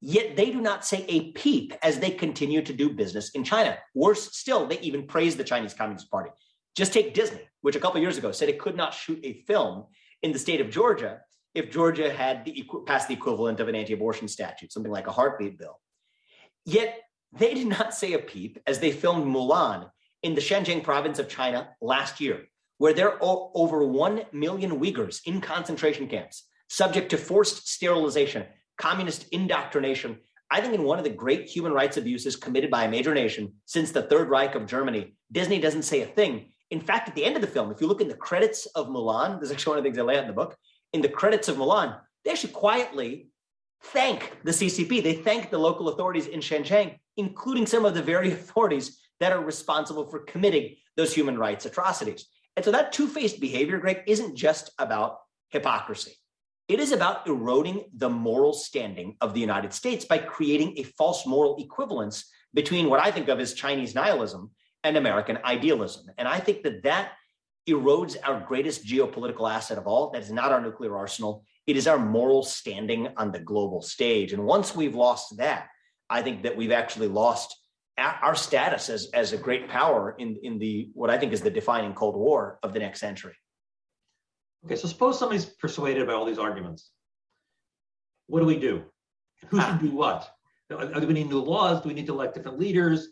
Yet 0.00 0.36
they 0.36 0.50
do 0.50 0.60
not 0.60 0.84
say 0.84 1.04
a 1.08 1.32
peep 1.32 1.74
as 1.82 1.98
they 1.98 2.10
continue 2.10 2.62
to 2.62 2.72
do 2.72 2.90
business 2.90 3.30
in 3.30 3.42
China. 3.42 3.78
Worse 3.94 4.36
still, 4.36 4.66
they 4.66 4.78
even 4.80 5.06
praise 5.06 5.36
the 5.36 5.44
Chinese 5.44 5.74
Communist 5.74 6.10
Party. 6.10 6.30
Just 6.76 6.92
take 6.92 7.14
Disney, 7.14 7.48
which 7.62 7.74
a 7.74 7.80
couple 7.80 8.00
years 8.00 8.16
ago 8.16 8.30
said 8.30 8.48
it 8.48 8.60
could 8.60 8.76
not 8.76 8.94
shoot 8.94 9.18
a 9.24 9.42
film 9.48 9.86
in 10.22 10.32
the 10.32 10.38
state 10.38 10.60
of 10.60 10.70
Georgia 10.70 11.20
if 11.54 11.72
Georgia 11.72 12.12
had 12.12 12.44
the, 12.44 12.64
passed 12.86 13.08
the 13.08 13.14
equivalent 13.14 13.58
of 13.58 13.66
an 13.66 13.74
anti-abortion 13.74 14.28
statute, 14.28 14.72
something 14.72 14.92
like 14.92 15.08
a 15.08 15.12
heartbeat 15.12 15.58
bill. 15.58 15.80
Yet 16.64 17.00
they 17.32 17.54
did 17.54 17.66
not 17.66 17.94
say 17.94 18.12
a 18.12 18.18
peep 18.18 18.58
as 18.66 18.78
they 18.78 18.92
filmed 18.92 19.26
Mulan 19.26 19.90
in 20.22 20.34
the 20.34 20.40
Xinjiang 20.40 20.84
province 20.84 21.18
of 21.18 21.28
China 21.28 21.70
last 21.80 22.20
year, 22.20 22.44
where 22.78 22.92
there 22.92 23.12
are 23.12 23.50
over 23.54 23.84
1 23.84 24.22
million 24.32 24.78
Uyghurs 24.78 25.20
in 25.24 25.40
concentration 25.40 26.06
camps, 26.06 26.44
subject 26.68 27.10
to 27.10 27.16
forced 27.16 27.68
sterilization 27.68 28.44
communist 28.78 29.28
indoctrination. 29.32 30.18
I 30.50 30.60
think 30.60 30.74
in 30.74 30.84
one 30.84 30.98
of 30.98 31.04
the 31.04 31.10
great 31.10 31.46
human 31.46 31.72
rights 31.72 31.96
abuses 31.96 32.36
committed 32.36 32.70
by 32.70 32.84
a 32.84 32.90
major 32.90 33.12
nation 33.12 33.52
since 33.66 33.90
the 33.90 34.02
Third 34.02 34.30
Reich 34.30 34.54
of 34.54 34.66
Germany, 34.66 35.14
Disney 35.30 35.60
doesn't 35.60 35.82
say 35.82 36.00
a 36.00 36.06
thing. 36.06 36.52
In 36.70 36.80
fact, 36.80 37.08
at 37.08 37.14
the 37.14 37.24
end 37.24 37.36
of 37.36 37.42
the 37.42 37.48
film, 37.48 37.70
if 37.70 37.80
you 37.80 37.86
look 37.86 38.00
in 38.00 38.08
the 38.08 38.14
credits 38.14 38.66
of 38.66 38.88
Mulan, 38.88 39.40
this 39.40 39.50
is 39.50 39.54
actually 39.54 39.72
one 39.72 39.78
of 39.78 39.84
the 39.84 39.90
things 39.90 39.98
I 39.98 40.02
lay 40.02 40.16
out 40.16 40.22
in 40.22 40.28
the 40.28 40.34
book. 40.34 40.56
In 40.92 41.02
the 41.02 41.08
credits 41.08 41.48
of 41.48 41.56
Mulan, 41.56 41.98
they 42.24 42.30
actually 42.30 42.52
quietly 42.52 43.28
thank 43.84 44.38
the 44.44 44.50
CCP. 44.50 45.02
They 45.02 45.14
thank 45.14 45.50
the 45.50 45.58
local 45.58 45.88
authorities 45.88 46.26
in 46.26 46.40
Xinjiang, 46.40 46.98
including 47.16 47.66
some 47.66 47.84
of 47.84 47.94
the 47.94 48.02
very 48.02 48.32
authorities 48.38 49.00
that 49.20 49.32
are 49.32 49.44
responsible 49.44 50.08
for 50.08 50.20
committing 50.20 50.76
those 50.96 51.14
human 51.14 51.38
rights 51.38 51.66
atrocities. 51.66 52.26
And 52.56 52.64
so 52.64 52.72
that 52.72 52.92
two 52.92 53.06
faced 53.06 53.40
behavior, 53.40 53.78
Greg, 53.78 54.02
isn't 54.06 54.36
just 54.36 54.70
about 54.78 55.18
hypocrisy. 55.50 56.12
It 56.68 56.80
is 56.80 56.92
about 56.92 57.26
eroding 57.26 57.84
the 57.94 58.10
moral 58.10 58.52
standing 58.52 59.16
of 59.22 59.32
the 59.32 59.40
United 59.40 59.72
States 59.72 60.04
by 60.04 60.18
creating 60.18 60.74
a 60.76 60.82
false 60.82 61.26
moral 61.26 61.56
equivalence 61.56 62.30
between 62.52 62.90
what 62.90 63.00
I 63.00 63.10
think 63.10 63.28
of 63.28 63.40
as 63.40 63.54
Chinese 63.54 63.94
nihilism 63.94 64.50
and 64.84 64.98
American 64.98 65.38
idealism. 65.44 66.06
And 66.18 66.28
I 66.28 66.40
think 66.40 66.62
that 66.64 66.82
that 66.82 67.12
erodes 67.66 68.16
our 68.22 68.40
greatest 68.40 68.84
geopolitical 68.84 69.50
asset 69.50 69.78
of 69.78 69.86
all. 69.86 70.10
That 70.10 70.22
is 70.22 70.30
not 70.30 70.52
our 70.52 70.60
nuclear 70.60 70.94
arsenal. 70.94 71.42
It 71.66 71.78
is 71.78 71.86
our 71.86 71.98
moral 71.98 72.42
standing 72.42 73.08
on 73.16 73.32
the 73.32 73.38
global 73.38 73.80
stage. 73.80 74.34
And 74.34 74.44
once 74.44 74.76
we've 74.76 74.94
lost 74.94 75.38
that, 75.38 75.68
I 76.10 76.20
think 76.20 76.42
that 76.42 76.56
we've 76.56 76.72
actually 76.72 77.08
lost 77.08 77.56
our 77.96 78.34
status 78.34 78.90
as, 78.90 79.08
as 79.14 79.32
a 79.32 79.38
great 79.38 79.68
power 79.68 80.14
in, 80.18 80.36
in 80.42 80.58
the 80.58 80.90
what 80.92 81.08
I 81.10 81.16
think 81.16 81.32
is 81.32 81.40
the 81.40 81.50
defining 81.50 81.94
Cold 81.94 82.14
War 82.14 82.58
of 82.62 82.74
the 82.74 82.78
next 82.78 83.00
century. 83.00 83.34
Okay, 84.64 84.76
so 84.76 84.88
suppose 84.88 85.18
somebody's 85.18 85.44
persuaded 85.44 86.06
by 86.06 86.12
all 86.14 86.24
these 86.24 86.38
arguments. 86.38 86.90
What 88.26 88.40
do 88.40 88.46
we 88.46 88.58
do? 88.58 88.84
Who 89.48 89.60
should 89.60 89.70
ah. 89.70 89.78
do 89.80 89.90
what? 89.90 90.30
Do 90.70 91.06
we 91.06 91.14
need 91.14 91.30
new 91.30 91.40
laws? 91.40 91.82
Do 91.82 91.88
we 91.88 91.94
need 91.94 92.06
to 92.06 92.12
elect 92.12 92.34
different 92.34 92.58
leaders? 92.58 93.08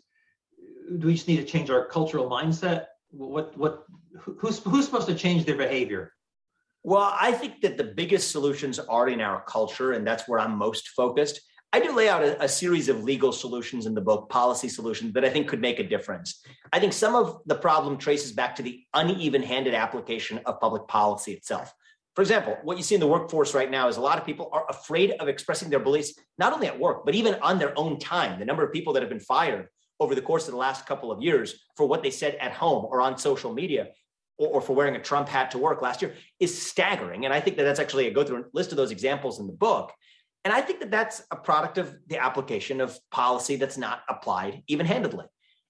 Do 0.99 1.07
we 1.07 1.13
just 1.15 1.27
need 1.27 1.37
to 1.37 1.45
change 1.45 1.69
our 1.69 1.85
cultural 1.85 2.29
mindset? 2.29 2.85
What 3.09 3.57
what 3.57 3.85
who's 4.19 4.59
who's 4.59 4.85
supposed 4.85 5.07
to 5.07 5.15
change 5.15 5.45
their 5.45 5.55
behavior? 5.55 6.13
Well, 6.83 7.15
I 7.19 7.31
think 7.31 7.61
that 7.61 7.77
the 7.77 7.83
biggest 7.83 8.31
solutions 8.31 8.79
are 8.79 9.09
in 9.09 9.21
our 9.21 9.41
culture, 9.43 9.93
and 9.93 10.05
that's 10.05 10.27
where 10.27 10.39
I'm 10.39 10.55
most 10.55 10.89
focused. 10.89 11.41
I 11.73 11.79
do 11.81 11.93
lay 11.93 12.07
out 12.07 12.23
a, 12.23 12.41
a, 12.43 12.47
series 12.47 12.87
of 12.87 13.03
legal 13.03 13.33
solutions 13.33 13.85
in 13.85 13.93
the 13.93 14.01
book, 14.01 14.29
policy 14.29 14.69
solutions 14.69 15.13
that 15.13 15.25
I 15.25 15.29
think 15.29 15.49
could 15.49 15.59
make 15.59 15.79
a 15.79 15.83
difference. 15.83 16.41
I 16.71 16.79
think 16.79 16.93
some 16.93 17.13
of 17.13 17.41
the 17.45 17.55
problem 17.55 17.97
traces 17.97 18.31
back 18.31 18.55
to 18.55 18.63
the 18.63 18.83
uneven 18.93 19.43
handed 19.43 19.73
application 19.73 20.39
of 20.45 20.61
public 20.61 20.87
policy 20.87 21.33
itself. 21.33 21.73
For 22.15 22.21
example, 22.21 22.57
what 22.63 22.77
you 22.77 22.83
see 22.83 22.95
in 22.95 23.01
the 23.01 23.07
workforce 23.07 23.53
right 23.53 23.69
now 23.69 23.89
is 23.89 23.97
a 23.97 24.01
lot 24.01 24.17
of 24.17 24.25
people 24.25 24.49
are 24.53 24.65
afraid 24.69 25.11
of 25.19 25.27
expressing 25.27 25.69
their 25.69 25.79
beliefs, 25.79 26.13
not 26.39 26.53
only 26.53 26.67
at 26.67 26.79
work, 26.79 27.05
but 27.05 27.15
even 27.15 27.35
on 27.35 27.59
their 27.59 27.77
own 27.77 27.99
time. 27.99 28.39
The 28.39 28.45
number 28.45 28.63
of 28.63 28.71
people 28.71 28.93
that 28.93 29.03
have 29.03 29.09
been 29.09 29.19
fired 29.19 29.67
over 29.99 30.15
the 30.15 30.21
course 30.21 30.47
of 30.47 30.51
the 30.51 30.57
last 30.57 30.85
couple 30.85 31.11
of 31.11 31.21
years 31.21 31.65
for 31.75 31.85
what 31.85 32.01
they 32.01 32.11
said 32.11 32.35
at 32.35 32.53
home 32.53 32.85
or 32.85 33.01
on 33.01 33.17
social 33.17 33.53
media 33.53 33.89
or, 34.37 34.47
or 34.47 34.61
for 34.61 34.73
wearing 34.73 34.95
a 34.95 35.01
Trump 35.01 35.27
hat 35.27 35.51
to 35.51 35.57
work 35.57 35.81
last 35.81 36.01
year 36.01 36.15
is 36.39 36.59
staggering. 36.59 37.25
And 37.25 37.33
I 37.33 37.39
think 37.39 37.57
that 37.57 37.63
that's 37.63 37.79
actually, 37.79 38.07
I 38.07 38.11
go 38.11 38.23
through 38.23 38.39
a 38.39 38.45
list 38.53 38.71
of 38.71 38.77
those 38.77 38.91
examples 38.91 39.39
in 39.39 39.47
the 39.47 39.53
book. 39.53 39.91
And 40.45 40.53
I 40.53 40.61
think 40.61 40.79
that 40.79 40.91
that's 40.91 41.23
a 41.31 41.35
product 41.35 41.77
of 41.77 41.95
the 42.07 42.17
application 42.17 42.79
of 42.79 42.97
policy 43.11 43.55
that's 43.57 43.77
not 43.77 44.01
applied 44.09 44.63
even 44.67 44.85
handedly. 44.85 45.25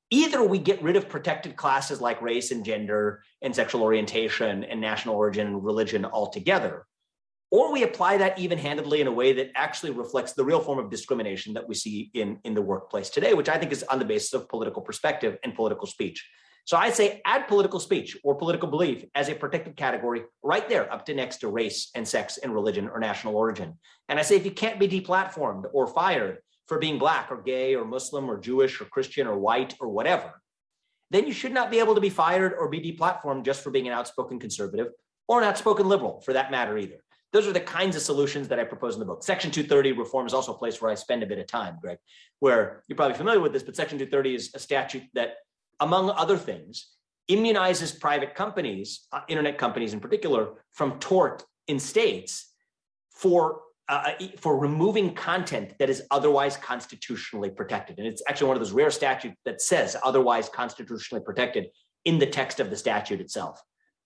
Either 0.09 0.43
we 0.43 0.59
get 0.59 0.81
rid 0.81 0.95
of 0.95 1.09
protected 1.09 1.55
classes 1.55 1.99
like 1.99 2.21
race 2.21 2.51
and 2.51 2.63
gender 2.63 3.21
and 3.41 3.55
sexual 3.55 3.83
orientation 3.83 4.63
and 4.63 4.79
national 4.79 5.15
origin 5.15 5.47
and 5.47 5.63
religion 5.63 6.05
altogether, 6.05 6.85
or 7.51 7.71
we 7.71 7.83
apply 7.83 8.17
that 8.17 8.37
even 8.39 8.57
handedly 8.57 9.01
in 9.01 9.07
a 9.07 9.11
way 9.11 9.33
that 9.33 9.51
actually 9.55 9.91
reflects 9.91 10.33
the 10.33 10.43
real 10.43 10.59
form 10.59 10.79
of 10.79 10.89
discrimination 10.89 11.53
that 11.53 11.67
we 11.67 11.75
see 11.75 12.11
in, 12.13 12.39
in 12.43 12.53
the 12.53 12.61
workplace 12.61 13.09
today, 13.09 13.33
which 13.33 13.49
I 13.49 13.57
think 13.57 13.71
is 13.71 13.83
on 13.83 13.99
the 13.99 14.05
basis 14.05 14.33
of 14.33 14.49
political 14.49 14.81
perspective 14.81 15.37
and 15.43 15.55
political 15.55 15.87
speech. 15.87 16.27
So 16.67 16.75
I 16.75 16.89
say 16.89 17.21
add 17.23 17.47
political 17.47 17.79
speech 17.79 18.17
or 18.25 18.35
political 18.35 18.67
belief 18.67 19.05
as 19.15 19.29
a 19.29 19.35
protected 19.35 19.77
category 19.77 20.23
right 20.43 20.67
there 20.67 20.91
up 20.91 21.05
to 21.05 21.13
next 21.13 21.37
to 21.37 21.47
race 21.47 21.91
and 21.95 22.05
sex 22.05 22.39
and 22.39 22.53
religion 22.53 22.89
or 22.89 22.99
national 22.99 23.37
origin. 23.37 23.79
And 24.09 24.19
I 24.19 24.21
say 24.21 24.35
if 24.35 24.43
you 24.43 24.51
can't 24.51 24.77
be 24.77 24.85
deplatformed 24.85 25.63
or 25.71 25.87
fired 25.87 26.39
for 26.65 26.77
being 26.77 26.99
black 26.99 27.31
or 27.31 27.41
gay 27.41 27.73
or 27.73 27.85
Muslim 27.85 28.29
or 28.29 28.37
Jewish 28.37 28.81
or 28.81 28.85
Christian 28.85 29.27
or 29.27 29.39
white 29.39 29.75
or 29.79 29.87
whatever, 29.87 30.41
then 31.09 31.25
you 31.25 31.31
should 31.31 31.53
not 31.53 31.71
be 31.71 31.79
able 31.79 31.95
to 31.95 32.01
be 32.01 32.09
fired 32.09 32.53
or 32.59 32.67
be 32.67 32.81
deplatformed 32.81 33.45
just 33.45 33.63
for 33.63 33.71
being 33.71 33.87
an 33.87 33.93
outspoken 33.93 34.37
conservative 34.37 34.87
or 35.29 35.41
an 35.41 35.47
outspoken 35.47 35.87
liberal 35.87 36.19
for 36.19 36.33
that 36.33 36.51
matter 36.51 36.77
either. 36.77 37.01
Those 37.31 37.47
are 37.47 37.53
the 37.53 37.61
kinds 37.61 37.95
of 37.95 38.01
solutions 38.01 38.49
that 38.49 38.59
I 38.59 38.65
propose 38.65 38.95
in 38.95 38.99
the 38.99 39.05
book. 39.05 39.23
Section 39.23 39.51
230 39.51 39.93
reform 39.93 40.27
is 40.27 40.33
also 40.33 40.53
a 40.53 40.57
place 40.57 40.81
where 40.81 40.91
I 40.91 40.95
spend 40.95 41.23
a 41.23 41.27
bit 41.27 41.39
of 41.39 41.47
time, 41.47 41.77
Greg, 41.81 41.99
where 42.39 42.83
you're 42.89 42.97
probably 42.97 43.15
familiar 43.15 43.39
with 43.39 43.53
this, 43.53 43.63
but 43.63 43.77
Section 43.77 43.97
230 43.97 44.35
is 44.35 44.51
a 44.53 44.59
statute 44.59 45.03
that 45.13 45.35
among 45.79 46.09
other 46.11 46.37
things, 46.37 46.87
immunizes 47.29 47.99
private 47.99 48.35
companies, 48.35 49.07
uh, 49.11 49.21
internet 49.27 49.57
companies 49.57 49.93
in 49.93 49.99
particular, 49.99 50.63
from 50.73 50.99
tort 50.99 51.43
in 51.67 51.79
states 51.79 52.53
for 53.11 53.61
uh, 53.89 54.11
for 54.37 54.57
removing 54.57 55.13
content 55.13 55.73
that 55.79 55.89
is 55.89 56.03
otherwise 56.11 56.57
constitutionally 56.57 57.49
protected. 57.49 57.97
And 57.99 58.05
it's 58.05 58.21
actually 58.27 58.47
one 58.47 58.57
of 58.57 58.61
those 58.61 58.73
rare 58.73 58.91
statutes 58.91 59.37
that 59.45 59.61
says 59.61 59.95
otherwise 60.03 60.49
constitutionally 60.49 61.23
protected 61.23 61.67
in 62.03 62.19
the 62.19 62.25
text 62.25 62.59
of 62.59 62.69
the 62.69 62.75
statute 62.75 63.21
itself. 63.21 63.61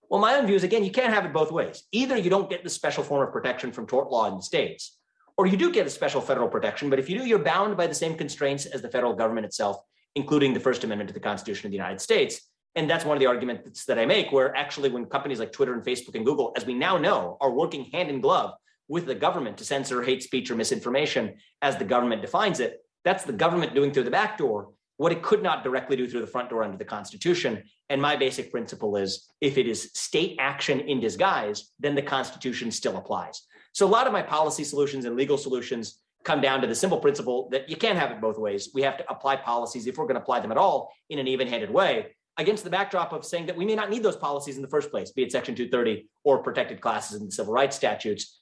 Well, 0.08 0.20
my 0.20 0.36
own 0.36 0.46
view 0.46 0.54
is 0.54 0.62
again, 0.62 0.84
you 0.84 0.92
can't 0.92 1.12
have 1.12 1.24
it 1.24 1.32
both 1.32 1.50
ways. 1.50 1.82
Either 1.90 2.16
you 2.16 2.30
don't 2.30 2.48
get 2.48 2.62
the 2.62 2.70
special 2.70 3.02
form 3.02 3.26
of 3.26 3.32
protection 3.32 3.72
from 3.72 3.86
tort 3.86 4.08
law 4.10 4.28
in 4.28 4.36
the 4.36 4.42
states, 4.42 4.98
or 5.36 5.46
you 5.46 5.56
do 5.56 5.72
get 5.72 5.86
a 5.86 5.90
special 5.90 6.20
federal 6.20 6.48
protection. 6.48 6.88
But 6.88 7.00
if 7.00 7.08
you 7.10 7.18
do, 7.18 7.26
you're 7.26 7.38
bound 7.40 7.76
by 7.76 7.86
the 7.88 7.94
same 7.94 8.16
constraints 8.16 8.66
as 8.66 8.82
the 8.82 8.88
federal 8.88 9.14
government 9.14 9.46
itself 9.46 9.78
including 10.14 10.54
the 10.54 10.60
First 10.60 10.84
Amendment 10.84 11.08
to 11.08 11.14
the 11.14 11.20
Constitution 11.20 11.66
of 11.66 11.70
the 11.70 11.76
United 11.76 12.00
States. 12.00 12.40
And 12.74 12.88
that's 12.88 13.04
one 13.04 13.16
of 13.16 13.20
the 13.20 13.26
arguments 13.26 13.84
that 13.84 13.98
I 13.98 14.06
make, 14.06 14.32
where 14.32 14.54
actually, 14.56 14.88
when 14.88 15.04
companies 15.06 15.38
like 15.38 15.52
Twitter 15.52 15.74
and 15.74 15.84
Facebook 15.84 16.14
and 16.14 16.24
Google, 16.24 16.52
as 16.56 16.64
we 16.64 16.74
now 16.74 16.96
know, 16.96 17.36
are 17.40 17.50
working 17.50 17.84
hand 17.92 18.08
in 18.08 18.20
glove 18.20 18.54
with 18.88 19.06
the 19.06 19.14
government 19.14 19.58
to 19.58 19.64
censor 19.64 20.02
hate 20.02 20.22
speech 20.22 20.50
or 20.50 20.54
misinformation 20.54 21.34
as 21.60 21.76
the 21.76 21.84
government 21.84 22.22
defines 22.22 22.60
it, 22.60 22.78
that's 23.04 23.24
the 23.24 23.32
government 23.32 23.74
doing 23.74 23.92
through 23.92 24.04
the 24.04 24.10
back 24.10 24.38
door 24.38 24.70
what 24.96 25.12
it 25.12 25.22
could 25.22 25.42
not 25.42 25.64
directly 25.64 25.96
do 25.96 26.06
through 26.06 26.20
the 26.20 26.26
front 26.26 26.48
door 26.48 26.62
under 26.62 26.76
the 26.76 26.84
Constitution. 26.84 27.62
And 27.88 28.00
my 28.00 28.16
basic 28.16 28.50
principle 28.50 28.96
is 28.96 29.28
if 29.40 29.58
it 29.58 29.66
is 29.66 29.90
state 29.94 30.36
action 30.38 30.80
in 30.80 31.00
disguise, 31.00 31.72
then 31.80 31.94
the 31.94 32.02
Constitution 32.02 32.70
still 32.70 32.96
applies. 32.96 33.42
So 33.72 33.86
a 33.86 33.88
lot 33.88 34.06
of 34.06 34.12
my 34.12 34.22
policy 34.22 34.64
solutions 34.64 35.04
and 35.04 35.16
legal 35.16 35.38
solutions 35.38 35.98
come 36.24 36.40
down 36.40 36.60
to 36.60 36.66
the 36.66 36.74
simple 36.74 36.98
principle 36.98 37.48
that 37.50 37.68
you 37.68 37.76
can't 37.76 37.98
have 37.98 38.10
it 38.10 38.20
both 38.20 38.38
ways. 38.38 38.70
We 38.74 38.82
have 38.82 38.96
to 38.98 39.10
apply 39.10 39.36
policies, 39.36 39.86
if 39.86 39.96
we're 39.96 40.04
going 40.04 40.16
to 40.16 40.22
apply 40.22 40.40
them 40.40 40.52
at 40.52 40.58
all, 40.58 40.92
in 41.10 41.18
an 41.18 41.26
even 41.26 41.48
handed 41.48 41.70
way, 41.70 42.14
against 42.38 42.64
the 42.64 42.70
backdrop 42.70 43.12
of 43.12 43.24
saying 43.24 43.46
that 43.46 43.56
we 43.56 43.64
may 43.64 43.74
not 43.74 43.90
need 43.90 44.02
those 44.02 44.16
policies 44.16 44.56
in 44.56 44.62
the 44.62 44.68
first 44.68 44.90
place, 44.90 45.10
be 45.10 45.22
it 45.22 45.32
Section 45.32 45.54
230 45.54 46.08
or 46.24 46.42
protected 46.42 46.80
classes 46.80 47.20
in 47.20 47.26
the 47.26 47.32
civil 47.32 47.52
rights 47.52 47.76
statutes. 47.76 48.40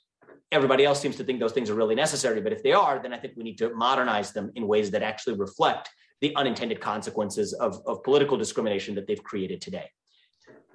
Everybody 0.52 0.84
else 0.84 1.00
seems 1.00 1.16
to 1.16 1.24
think 1.24 1.40
those 1.40 1.52
things 1.52 1.70
are 1.70 1.74
really 1.74 1.94
necessary, 1.94 2.40
but 2.40 2.52
if 2.52 2.62
they 2.62 2.72
are, 2.72 3.00
then 3.00 3.12
I 3.12 3.18
think 3.18 3.34
we 3.36 3.44
need 3.44 3.58
to 3.58 3.74
modernize 3.74 4.32
them 4.32 4.50
in 4.54 4.66
ways 4.66 4.90
that 4.90 5.02
actually 5.02 5.36
reflect 5.36 5.88
the 6.20 6.34
unintended 6.36 6.80
consequences 6.80 7.52
of, 7.52 7.80
of 7.86 8.02
political 8.02 8.36
discrimination 8.36 8.94
that 8.96 9.06
they've 9.06 9.22
created 9.22 9.60
today. 9.60 9.88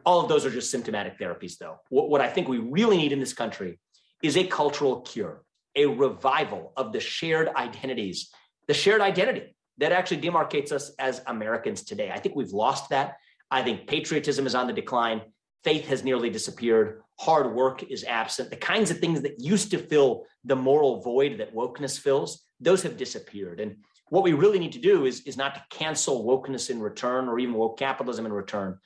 All 0.05 0.19
of 0.21 0.29
those 0.29 0.45
are 0.45 0.49
just 0.49 0.71
symptomatic 0.71 1.19
therapies, 1.19 1.57
though. 1.57 1.77
What, 1.89 2.09
what 2.09 2.21
I 2.21 2.29
think 2.29 2.47
we 2.47 2.57
really 2.57 2.97
need 2.97 3.11
in 3.11 3.19
this 3.19 3.33
country 3.33 3.79
is 4.23 4.37
a 4.37 4.45
cultural 4.45 5.01
cure 5.01 5.44
a 5.75 5.85
revival 5.85 6.73
of 6.77 6.91
the 6.93 6.99
shared 6.99 7.49
identities, 7.55 8.31
the 8.67 8.73
shared 8.73 9.01
identity 9.01 9.55
that 9.77 9.91
actually 9.91 10.21
demarcates 10.21 10.71
us 10.71 10.91
as 10.99 11.21
Americans 11.27 11.83
today. 11.83 12.11
I 12.11 12.19
think 12.19 12.35
we've 12.35 12.53
lost 12.53 12.89
that. 12.89 13.17
I 13.51 13.61
think 13.61 13.87
patriotism 13.87 14.47
is 14.47 14.55
on 14.55 14.67
the 14.67 14.73
decline. 14.73 15.21
Faith 15.63 15.87
has 15.87 16.03
nearly 16.03 16.29
disappeared. 16.29 17.01
Hard 17.19 17.53
work 17.53 17.83
is 17.83 18.03
absent. 18.03 18.49
The 18.49 18.55
kinds 18.57 18.91
of 18.91 18.99
things 18.99 19.21
that 19.21 19.39
used 19.39 19.71
to 19.71 19.77
fill 19.77 20.25
the 20.43 20.55
moral 20.55 21.01
void 21.01 21.39
that 21.39 21.53
wokeness 21.53 21.99
fills, 21.99 22.45
those 22.59 22.83
have 22.83 22.97
disappeared. 22.97 23.59
And 23.59 23.77
what 24.09 24.23
we 24.23 24.33
really 24.33 24.59
need 24.59 24.73
to 24.73 24.79
do 24.79 25.05
is, 25.05 25.21
is 25.21 25.37
not 25.37 25.55
to 25.55 25.63
cancel 25.69 26.23
wokeness 26.23 26.69
in 26.69 26.79
return 26.79 27.27
or 27.27 27.39
even 27.39 27.55
woke 27.55 27.79
capitalism 27.79 28.25
in 28.25 28.33
return, 28.33 28.77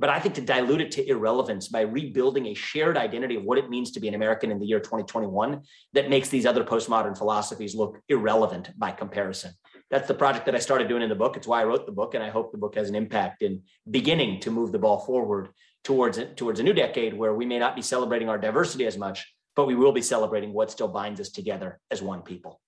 but 0.00 0.08
I 0.08 0.18
think 0.18 0.34
to 0.36 0.40
dilute 0.40 0.80
it 0.80 0.90
to 0.92 1.06
irrelevance 1.06 1.68
by 1.68 1.82
rebuilding 1.82 2.46
a 2.46 2.54
shared 2.54 2.96
identity 2.96 3.36
of 3.36 3.44
what 3.44 3.58
it 3.58 3.68
means 3.68 3.90
to 3.92 4.00
be 4.00 4.08
an 4.08 4.14
American 4.14 4.50
in 4.50 4.58
the 4.58 4.64
year 4.64 4.80
2021 4.80 5.60
that 5.92 6.08
makes 6.08 6.30
these 6.30 6.46
other 6.46 6.64
postmodern 6.64 7.16
philosophies 7.16 7.74
look 7.74 8.00
irrelevant 8.08 8.70
by 8.78 8.92
comparison. 8.92 9.52
That's 9.90 10.08
the 10.08 10.14
project 10.14 10.46
that 10.46 10.54
I 10.54 10.58
started 10.58 10.88
doing 10.88 11.02
in 11.02 11.10
the 11.10 11.14
book. 11.14 11.36
It's 11.36 11.46
why 11.46 11.60
I 11.60 11.64
wrote 11.64 11.84
the 11.84 11.92
book, 11.92 12.14
and 12.14 12.24
I 12.24 12.30
hope 12.30 12.50
the 12.50 12.58
book 12.58 12.76
has 12.76 12.88
an 12.88 12.94
impact 12.94 13.42
in 13.42 13.62
beginning 13.90 14.40
to 14.40 14.50
move 14.50 14.72
the 14.72 14.78
ball 14.78 15.00
forward 15.00 15.50
towards 15.84 16.18
towards 16.36 16.60
a 16.60 16.62
new 16.62 16.72
decade 16.72 17.12
where 17.12 17.34
we 17.34 17.44
may 17.44 17.58
not 17.58 17.76
be 17.76 17.82
celebrating 17.82 18.28
our 18.30 18.38
diversity 18.38 18.86
as 18.86 18.96
much, 18.96 19.34
but 19.54 19.66
we 19.66 19.74
will 19.74 19.92
be 19.92 20.02
celebrating 20.02 20.54
what 20.54 20.70
still 20.70 20.88
binds 20.88 21.20
us 21.20 21.28
together 21.28 21.78
as 21.90 22.00
one 22.00 22.22
people. 22.22 22.60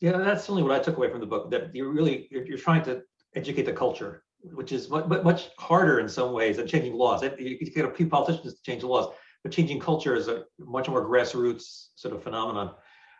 Yeah, 0.00 0.18
that's 0.18 0.42
certainly 0.42 0.62
what 0.62 0.72
I 0.72 0.78
took 0.78 0.96
away 0.96 1.10
from 1.10 1.20
the 1.20 1.26
book. 1.26 1.50
That 1.50 1.74
you're 1.74 1.90
really 1.90 2.28
you're, 2.30 2.46
you're 2.46 2.58
trying 2.58 2.84
to 2.84 3.02
educate 3.34 3.64
the 3.64 3.72
culture 3.72 4.22
which 4.52 4.72
is 4.72 4.88
much, 4.88 5.06
much 5.06 5.48
harder 5.58 6.00
in 6.00 6.08
some 6.08 6.32
ways 6.32 6.56
than 6.56 6.66
changing 6.66 6.94
laws. 6.94 7.22
You 7.22 7.58
can 7.58 7.68
get 7.74 7.84
a 7.84 7.90
few 7.90 8.08
politicians 8.08 8.54
to 8.54 8.62
change 8.62 8.82
the 8.82 8.88
laws, 8.88 9.14
but 9.42 9.52
changing 9.52 9.80
culture 9.80 10.14
is 10.14 10.28
a 10.28 10.44
much 10.58 10.88
more 10.88 11.06
grassroots 11.08 11.88
sort 11.94 12.14
of 12.14 12.22
phenomenon. 12.22 12.74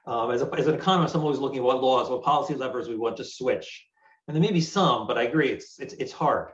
Um, 0.06 0.30
as, 0.30 0.42
a, 0.42 0.50
as 0.56 0.66
an 0.66 0.74
economist, 0.74 1.14
I'm 1.14 1.22
always 1.22 1.38
looking 1.38 1.58
at 1.58 1.64
what 1.64 1.82
laws, 1.82 2.08
what 2.08 2.22
policy 2.22 2.54
levers 2.54 2.88
we 2.88 2.96
want 2.96 3.16
to 3.18 3.24
switch. 3.24 3.86
And 4.26 4.34
there 4.34 4.42
may 4.42 4.52
be 4.52 4.60
some, 4.60 5.06
but 5.06 5.16
I 5.18 5.22
agree, 5.22 5.48
it's 5.48 5.78
it's 5.78 5.94
it's 5.94 6.12
hard. 6.12 6.50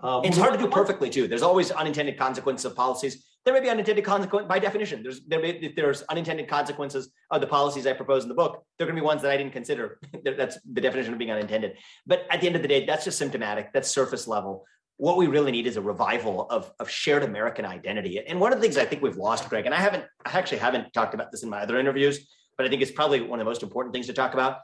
Um, 0.00 0.24
it's 0.24 0.38
hard 0.38 0.54
to 0.54 0.58
do 0.58 0.68
perfectly 0.68 1.10
too. 1.10 1.28
There's 1.28 1.42
always 1.42 1.70
unintended 1.70 2.18
consequences 2.18 2.64
of 2.64 2.74
policies. 2.74 3.24
There 3.44 3.54
may 3.54 3.60
be 3.60 3.70
unintended 3.70 4.04
consequences 4.04 4.48
by 4.48 4.58
definition. 4.58 5.02
There's 5.02 5.22
there 5.26 5.40
may, 5.40 5.50
if 5.50 5.74
there's 5.74 6.02
unintended 6.02 6.46
consequences 6.46 7.10
of 7.30 7.40
the 7.40 7.46
policies 7.46 7.86
I 7.86 7.94
propose 7.94 8.22
in 8.22 8.28
the 8.28 8.34
book. 8.34 8.64
They're 8.76 8.86
going 8.86 8.96
to 8.96 9.00
be 9.00 9.04
ones 9.04 9.22
that 9.22 9.30
I 9.30 9.36
didn't 9.36 9.52
consider. 9.52 9.98
that's 10.24 10.58
the 10.70 10.80
definition 10.80 11.14
of 11.14 11.18
being 11.18 11.30
unintended. 11.30 11.76
But 12.06 12.26
at 12.30 12.40
the 12.40 12.46
end 12.46 12.56
of 12.56 12.62
the 12.62 12.68
day, 12.68 12.84
that's 12.84 13.04
just 13.04 13.18
symptomatic. 13.18 13.72
That's 13.72 13.88
surface 13.88 14.28
level. 14.28 14.66
What 14.98 15.16
we 15.16 15.26
really 15.26 15.52
need 15.52 15.66
is 15.66 15.78
a 15.78 15.80
revival 15.80 16.46
of, 16.50 16.70
of 16.78 16.90
shared 16.90 17.22
American 17.22 17.64
identity. 17.64 18.20
And 18.26 18.38
one 18.38 18.52
of 18.52 18.58
the 18.58 18.62
things 18.62 18.76
I 18.76 18.84
think 18.84 19.02
we've 19.02 19.16
lost, 19.16 19.48
Greg, 19.48 19.64
and 19.64 19.74
I 19.74 19.78
haven't, 19.78 20.04
I 20.26 20.36
actually 20.36 20.58
haven't 20.58 20.92
talked 20.92 21.14
about 21.14 21.32
this 21.32 21.42
in 21.42 21.48
my 21.48 21.62
other 21.62 21.80
interviews, 21.80 22.28
but 22.58 22.66
I 22.66 22.68
think 22.68 22.82
it's 22.82 22.90
probably 22.90 23.22
one 23.22 23.40
of 23.40 23.46
the 23.46 23.50
most 23.50 23.62
important 23.62 23.94
things 23.94 24.06
to 24.08 24.12
talk 24.12 24.34
about. 24.34 24.58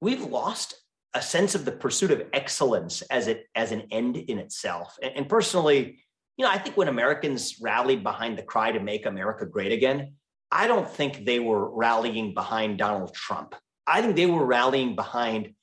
We've 0.00 0.22
lost 0.22 0.74
a 1.14 1.22
sense 1.22 1.56
of 1.56 1.64
the 1.64 1.72
pursuit 1.72 2.12
of 2.12 2.22
excellence 2.32 3.02
as 3.02 3.26
it 3.26 3.46
as 3.56 3.72
an 3.72 3.88
end 3.90 4.16
in 4.16 4.38
itself. 4.38 4.96
And, 5.02 5.12
and 5.16 5.28
personally, 5.28 5.98
you 6.38 6.44
know, 6.44 6.50
I 6.50 6.58
think 6.58 6.76
when 6.76 6.88
Americans 6.88 7.56
rallied 7.60 8.04
behind 8.04 8.38
the 8.38 8.42
cry 8.42 8.70
to 8.70 8.78
make 8.78 9.06
America 9.06 9.44
great 9.44 9.72
again, 9.72 10.14
I 10.52 10.68
don't 10.68 10.88
think 10.88 11.26
they 11.26 11.40
were 11.40 11.68
rallying 11.76 12.32
behind 12.32 12.78
Donald 12.78 13.12
Trump. 13.12 13.56
I 13.86 14.00
think 14.00 14.14
they 14.14 14.26
were 14.26 14.46
rallying 14.46 14.94
behind 14.94 15.54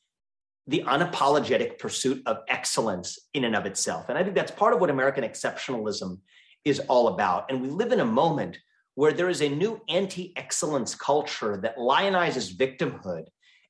the 0.67 0.83
unapologetic 0.85 1.79
pursuit 1.79 2.21
of 2.25 2.39
excellence 2.49 3.17
in 3.33 3.45
and 3.45 3.55
of 3.55 3.65
itself. 3.65 4.09
And 4.09 4.17
I 4.17 4.23
think 4.23 4.35
that's 4.35 4.51
part 4.51 4.73
of 4.73 4.81
what 4.81 4.89
American 4.89 5.23
exceptionalism 5.23 6.19
is 6.65 6.79
all 6.81 7.07
about. 7.07 7.49
And 7.49 7.61
we 7.61 7.69
live 7.69 7.91
in 7.91 8.01
a 8.01 8.05
moment 8.05 8.57
where 8.95 9.13
there 9.13 9.29
is 9.29 9.41
a 9.41 9.49
new 9.49 9.79
anti-excellence 9.87 10.95
culture 10.95 11.57
that 11.57 11.77
lionizes 11.77 12.55
victimhood 12.55 13.25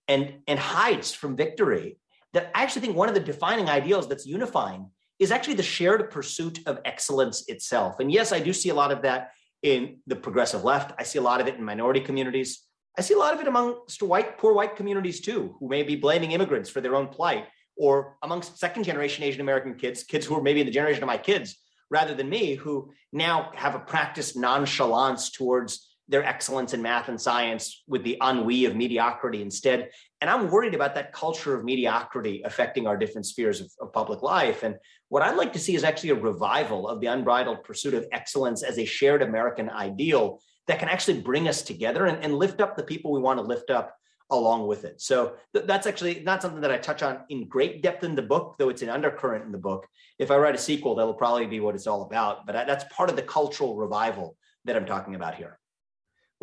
and, 0.07 0.35
and 0.47 0.57
hides 0.57 1.13
from 1.13 1.35
victory. 1.35 1.97
That 2.33 2.49
I 2.55 2.63
actually 2.63 2.81
think 2.81 2.97
one 2.97 3.09
of 3.09 3.13
the 3.13 3.21
defining 3.21 3.69
ideals 3.69 4.07
that's 4.07 4.25
unifying 4.25 4.89
is 5.19 5.31
actually 5.31 5.53
the 5.55 5.63
shared 5.63 6.11
pursuit 6.11 6.59
of 6.65 6.79
excellence 6.85 7.45
itself. 7.47 7.99
And 7.99 8.11
yes, 8.11 8.31
I 8.31 8.39
do 8.39 8.53
see 8.53 8.69
a 8.69 8.75
lot 8.75 8.91
of 8.91 9.01
that 9.03 9.31
in 9.63 9.97
the 10.07 10.15
progressive 10.15 10.63
left. 10.63 10.93
I 10.99 11.03
see 11.03 11.19
a 11.19 11.21
lot 11.21 11.41
of 11.41 11.47
it 11.47 11.55
in 11.55 11.63
minority 11.63 11.99
communities. 11.99 12.63
I 12.97 13.01
see 13.01 13.13
a 13.13 13.17
lot 13.17 13.33
of 13.33 13.39
it 13.39 13.47
amongst 13.47 14.01
white, 14.03 14.37
poor 14.37 14.53
white 14.53 14.75
communities 14.75 15.21
too, 15.21 15.55
who 15.59 15.67
may 15.67 15.83
be 15.83 15.95
blaming 15.95 16.31
immigrants 16.31 16.69
for 16.69 16.81
their 16.81 16.95
own 16.95 17.07
plight, 17.07 17.45
or 17.77 18.17
amongst 18.23 18.57
second 18.57 18.83
generation 18.83 19.23
Asian 19.23 19.41
American 19.41 19.75
kids, 19.75 20.03
kids 20.03 20.25
who 20.25 20.35
are 20.35 20.41
maybe 20.41 20.61
in 20.61 20.65
the 20.65 20.71
generation 20.71 21.03
of 21.03 21.07
my 21.07 21.17
kids 21.17 21.57
rather 21.89 22.13
than 22.13 22.29
me, 22.29 22.55
who 22.55 22.91
now 23.11 23.51
have 23.55 23.75
a 23.75 23.79
practiced 23.79 24.35
nonchalance 24.37 25.31
towards 25.31 25.94
their 26.07 26.23
excellence 26.23 26.73
in 26.73 26.81
math 26.81 27.09
and 27.09 27.19
science 27.19 27.83
with 27.87 28.03
the 28.03 28.17
ennui 28.21 28.65
of 28.65 28.75
mediocrity 28.75 29.41
instead. 29.41 29.89
And 30.21 30.29
I'm 30.29 30.51
worried 30.51 30.75
about 30.75 30.93
that 30.95 31.13
culture 31.13 31.55
of 31.55 31.63
mediocrity 31.63 32.43
affecting 32.45 32.85
our 32.85 32.95
different 32.95 33.25
spheres 33.25 33.59
of, 33.59 33.71
of, 33.81 33.91
public 33.91 34.21
life. 34.21 34.63
And 34.63 34.75
what 35.09 35.23
I'd 35.23 35.37
like 35.37 35.53
to 35.53 35.59
see 35.59 35.75
is 35.75 35.83
actually 35.83 36.11
a 36.11 36.15
revival 36.15 36.87
of 36.87 37.01
the 37.01 37.07
unbridled 37.07 37.63
pursuit 37.63 37.95
of 37.95 38.05
excellence 38.11 38.61
as 38.61 38.77
a 38.77 38.85
shared 38.85 39.23
American 39.23 39.69
ideal 39.69 40.39
that 40.67 40.79
can 40.79 40.89
actually 40.89 41.21
bring 41.21 41.47
us 41.47 41.61
together 41.61 42.05
and, 42.05 42.23
and 42.23 42.35
lift 42.35 42.61
up 42.61 42.75
the 42.75 42.83
people 42.83 43.11
we 43.11 43.19
want 43.19 43.39
to 43.39 43.45
lift 43.45 43.69
up 43.69 43.95
along 44.31 44.67
with 44.67 44.85
it. 44.85 44.99
So 45.01 45.35
th- 45.53 45.65
that's 45.67 45.85
actually 45.87 46.21
not 46.21 46.41
something 46.41 46.61
that 46.61 46.71
I 46.71 46.77
touch 46.77 47.03
on 47.03 47.19
in 47.29 47.47
great 47.47 47.83
depth 47.83 48.03
in 48.03 48.15
the 48.15 48.21
book, 48.21 48.55
though 48.57 48.69
it's 48.69 48.81
an 48.81 48.89
undercurrent 48.89 49.45
in 49.45 49.51
the 49.51 49.57
book. 49.57 49.87
If 50.17 50.31
I 50.31 50.37
write 50.37 50.55
a 50.55 50.59
sequel, 50.59 50.95
that'll 50.95 51.13
probably 51.13 51.45
be 51.45 51.59
what 51.59 51.75
it's 51.75 51.87
all 51.87 52.03
about. 52.03 52.45
But 52.45 52.55
I, 52.55 52.63
that's 52.63 52.85
part 52.93 53.09
of 53.09 53.15
the 53.15 53.21
cultural 53.21 53.75
revival 53.75 54.35
that 54.65 54.75
I'm 54.75 54.85
talking 54.85 55.15
about 55.15 55.35
here. 55.35 55.59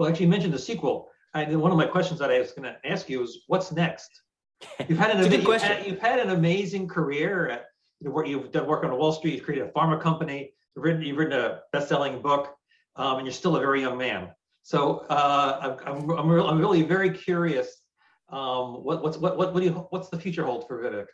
Well, 0.03 0.11
actually, 0.11 0.27
you 0.27 0.33
mentioned 0.33 0.53
the 0.53 0.59
sequel. 0.59 1.13
I, 1.33 1.45
one 1.55 1.71
of 1.71 1.79
my 1.79 1.87
questions 1.87 2.19
that 2.19 2.29
I 2.29 2.41
was 2.41 2.51
going 2.51 2.65
to 2.65 2.77
ask 2.85 3.09
you 3.09 3.23
is, 3.23 3.45
what's 3.47 3.71
next? 3.71 4.11
You've 4.89 4.99
had 4.99 5.13
an, 5.13 5.31
you've 5.31 5.63
had, 5.63 5.87
you've 5.87 6.01
had, 6.01 6.19
an 6.19 6.31
amazing 6.31 6.89
career. 6.89 7.49
At, 7.49 7.67
you've 8.01 8.51
done 8.51 8.67
work 8.67 8.83
on 8.83 8.91
Wall 8.97 9.13
Street. 9.13 9.35
You've 9.35 9.45
created 9.45 9.69
a 9.69 9.71
pharma 9.71 10.01
company. 10.01 10.55
You've 10.75 10.85
written, 10.85 11.03
you've 11.03 11.19
written 11.19 11.39
a 11.39 11.61
best-selling 11.73 12.21
book 12.21 12.53
um, 12.97 13.19
and 13.19 13.27
you're 13.27 13.33
still 13.33 13.55
a 13.55 13.61
very 13.61 13.81
young 13.81 13.97
man. 13.97 14.31
So 14.65 15.07
uh, 15.09 15.77
I'm, 15.87 16.11
I'm, 16.11 16.41
I'm, 16.41 16.59
really 16.59 16.83
very 16.83 17.11
curious. 17.11 17.69
Um, 18.29 18.83
what, 18.83 19.05
what's 19.05 19.19
what, 19.19 19.39
what, 19.39 19.55
what 19.55 19.61
do 19.61 19.67
you 19.67 19.73
what's 19.91 20.09
the 20.09 20.19
future 20.19 20.45
hold 20.45 20.67
for 20.67 20.83
Vivek? 20.83 21.07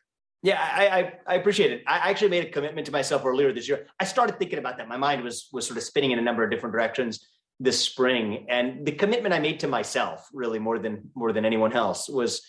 Yeah, 0.43 0.61
I, 0.61 0.89
I, 0.89 1.13
I 1.27 1.35
appreciate 1.35 1.73
it. 1.73 1.83
I 1.87 2.11
actually 2.11 2.31
made 2.31 2.47
a 2.47 2.51
commitment 2.51 2.87
to 2.87 2.93
myself 2.93 3.25
earlier 3.27 3.53
this 3.53 3.69
year. 3.69 3.87
I 4.01 4.05
started 4.05 4.39
thinking 4.39 4.59
about 4.59 4.79
that. 4.79 4.89
My 4.89 4.97
mind 4.97 5.23
was 5.23 5.49
was 5.53 5.67
sort 5.67 5.77
of 5.77 5.83
spinning 5.83 6.13
in 6.13 6.19
a 6.19 6.23
number 6.23 6.43
of 6.43 6.51
different 6.51 6.73
directions 6.73 7.27
this 7.61 7.83
spring, 7.83 8.47
and 8.49 8.87
the 8.87 8.93
commitment 8.93 9.35
I 9.35 9.41
made 9.41 9.61
to 9.61 9.69
myself, 9.69 10.29
really 10.33 10.59
more 10.59 10.79
than 10.79 11.11
more 11.15 11.33
than 11.33 11.45
anyone 11.45 11.73
else, 11.73 12.09
was 12.09 12.43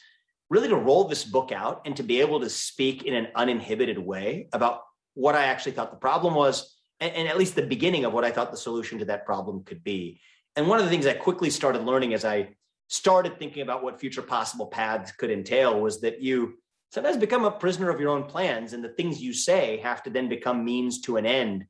really 0.50 0.68
to 0.68 0.76
roll 0.76 1.06
this 1.06 1.24
book 1.24 1.52
out 1.52 1.82
and 1.86 1.96
to 1.98 2.04
be 2.04 2.22
able 2.22 2.40
to 2.40 2.50
speak 2.50 3.04
in 3.04 3.14
an 3.14 3.28
uninhibited 3.36 3.98
way 3.98 4.50
about 4.54 4.82
what 5.14 5.36
I 5.36 5.46
actually 5.46 5.74
thought 5.74 5.92
the 5.92 5.98
problem 5.98 6.34
was 6.34 6.80
and, 7.00 7.14
and 7.14 7.28
at 7.28 7.38
least 7.38 7.56
the 7.56 7.62
beginning 7.66 8.06
of 8.06 8.14
what 8.14 8.26
I 8.26 8.32
thought 8.32 8.52
the 8.52 8.58
solution 8.58 9.00
to 9.00 9.06
that 9.06 9.26
problem 9.26 9.64
could 9.64 9.84
be. 9.84 10.20
And 10.56 10.68
one 10.68 10.80
of 10.80 10.86
the 10.86 10.92
things 10.92 11.06
I 11.06 11.14
quickly 11.14 11.50
started 11.50 11.84
learning 11.84 12.14
as 12.14 12.26
I 12.26 12.50
started 12.88 13.38
thinking 13.38 13.62
about 13.62 13.84
what 13.84 14.00
future 14.00 14.22
possible 14.22 14.68
paths 14.68 15.12
could 15.12 15.30
entail 15.30 15.80
was 15.80 16.02
that 16.02 16.22
you 16.22 16.56
sometimes 16.92 17.18
become 17.18 17.46
a 17.46 17.52
prisoner 17.52 17.90
of 17.90 18.00
your 18.00 18.10
own 18.10 18.24
plans, 18.24 18.74
and 18.74 18.84
the 18.84 18.90
things 18.90 19.22
you 19.22 19.32
say 19.32 19.78
have 19.78 20.02
to 20.04 20.10
then 20.10 20.28
become 20.28 20.66
means 20.66 21.02
to 21.02 21.18
an 21.18 21.26
end 21.26 21.66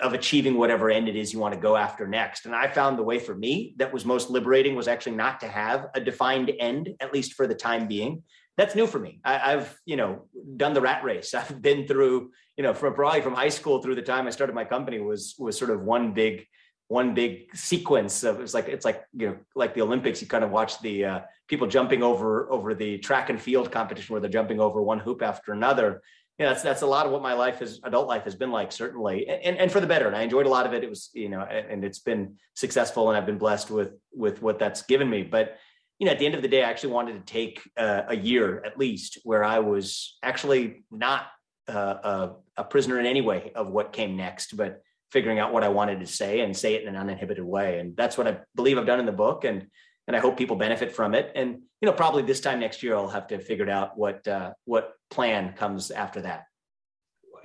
of 0.00 0.12
achieving 0.12 0.56
whatever 0.56 0.90
end 0.90 1.08
it 1.08 1.16
is 1.16 1.32
you 1.32 1.38
want 1.38 1.54
to 1.54 1.60
go 1.60 1.76
after 1.76 2.06
next. 2.06 2.46
And 2.46 2.54
I 2.54 2.68
found 2.68 2.98
the 2.98 3.02
way 3.02 3.18
for 3.18 3.34
me 3.34 3.74
that 3.78 3.92
was 3.92 4.04
most 4.04 4.30
liberating 4.30 4.74
was 4.74 4.88
actually 4.88 5.16
not 5.16 5.40
to 5.40 5.48
have 5.48 5.86
a 5.94 6.00
defined 6.00 6.50
end, 6.58 6.90
at 7.00 7.12
least 7.12 7.34
for 7.34 7.46
the 7.46 7.54
time 7.54 7.86
being. 7.86 8.22
That's 8.56 8.74
new 8.74 8.86
for 8.86 8.98
me. 8.98 9.20
I, 9.24 9.52
have 9.52 9.76
you 9.86 9.96
know 9.96 10.26
done 10.56 10.74
the 10.74 10.80
rat 10.80 11.04
race. 11.04 11.34
I've 11.34 11.62
been 11.62 11.86
through 11.86 12.30
you 12.60 12.62
know, 12.62 12.74
from 12.74 12.92
probably 12.92 13.22
from 13.22 13.32
high 13.32 13.48
school 13.48 13.80
through 13.80 13.94
the 13.94 14.02
time 14.02 14.26
I 14.26 14.30
started 14.30 14.54
my 14.54 14.66
company 14.66 15.00
was 15.00 15.34
was 15.38 15.58
sort 15.58 15.70
of 15.70 15.80
one 15.80 16.12
big 16.12 16.46
one 16.88 17.14
big 17.14 17.56
sequence 17.56 18.22
of 18.22 18.38
it's 18.38 18.52
like 18.52 18.68
it's 18.68 18.84
like 18.84 19.02
you 19.14 19.28
know 19.28 19.36
like 19.54 19.72
the 19.72 19.80
Olympics. 19.80 20.20
You 20.20 20.28
kind 20.28 20.44
of 20.44 20.50
watch 20.50 20.78
the 20.82 21.04
uh, 21.06 21.20
people 21.48 21.66
jumping 21.66 22.02
over 22.02 22.52
over 22.52 22.74
the 22.74 22.98
track 22.98 23.30
and 23.30 23.40
field 23.40 23.72
competition 23.72 24.12
where 24.12 24.20
they're 24.20 24.28
jumping 24.28 24.60
over 24.60 24.82
one 24.82 24.98
hoop 24.98 25.22
after 25.22 25.52
another. 25.52 26.02
Know, 26.40 26.46
that's 26.46 26.62
that's 26.62 26.82
a 26.82 26.86
lot 26.86 27.04
of 27.04 27.12
what 27.12 27.20
my 27.20 27.34
life 27.34 27.60
is 27.60 27.80
adult 27.84 28.08
life 28.08 28.24
has 28.24 28.34
been 28.34 28.50
like 28.50 28.72
certainly 28.72 29.28
and 29.28 29.58
and 29.58 29.70
for 29.70 29.78
the 29.78 29.86
better 29.86 30.06
and 30.06 30.16
i 30.16 30.22
enjoyed 30.22 30.46
a 30.46 30.48
lot 30.48 30.64
of 30.64 30.72
it 30.72 30.82
it 30.82 30.88
was 30.88 31.10
you 31.12 31.28
know 31.28 31.42
and 31.42 31.84
it's 31.84 31.98
been 31.98 32.36
successful 32.54 33.10
and 33.10 33.18
i've 33.18 33.26
been 33.26 33.36
blessed 33.36 33.70
with 33.70 33.92
with 34.14 34.40
what 34.40 34.58
that's 34.58 34.80
given 34.80 35.10
me 35.10 35.22
but 35.22 35.58
you 35.98 36.06
know 36.06 36.12
at 36.12 36.18
the 36.18 36.24
end 36.24 36.34
of 36.34 36.40
the 36.40 36.48
day 36.48 36.64
i 36.64 36.70
actually 36.70 36.94
wanted 36.94 37.12
to 37.14 37.30
take 37.30 37.60
uh, 37.76 38.04
a 38.08 38.16
year 38.16 38.62
at 38.64 38.78
least 38.78 39.18
where 39.22 39.44
i 39.44 39.58
was 39.58 40.16
actually 40.22 40.82
not 40.90 41.26
a, 41.70 42.30
a 42.56 42.64
prisoner 42.64 42.98
in 42.98 43.06
any 43.06 43.20
way 43.20 43.52
of 43.54 43.68
what 43.68 43.92
came 43.92 44.16
next, 44.16 44.56
but 44.56 44.82
figuring 45.10 45.38
out 45.38 45.52
what 45.52 45.64
I 45.64 45.68
wanted 45.68 46.00
to 46.00 46.06
say 46.06 46.40
and 46.40 46.56
say 46.56 46.74
it 46.74 46.82
in 46.82 46.88
an 46.88 46.96
uninhibited 46.96 47.44
way. 47.44 47.78
And 47.78 47.96
that's 47.96 48.16
what 48.16 48.28
I 48.28 48.38
believe 48.54 48.78
I've 48.78 48.86
done 48.86 49.00
in 49.00 49.06
the 49.06 49.12
book. 49.12 49.44
And 49.44 49.66
and 50.10 50.16
I 50.16 50.18
hope 50.18 50.36
people 50.36 50.56
benefit 50.56 50.90
from 50.92 51.14
it. 51.14 51.30
And 51.36 51.62
you 51.80 51.86
know, 51.86 51.92
probably 51.92 52.24
this 52.24 52.40
time 52.40 52.58
next 52.58 52.82
year, 52.82 52.96
I'll 52.96 53.08
have 53.08 53.28
to 53.28 53.38
figure 53.38 53.70
out 53.70 53.96
what 53.96 54.26
uh, 54.26 54.50
what 54.64 54.94
plan 55.08 55.52
comes 55.52 55.92
after 55.92 56.20
that. 56.22 56.46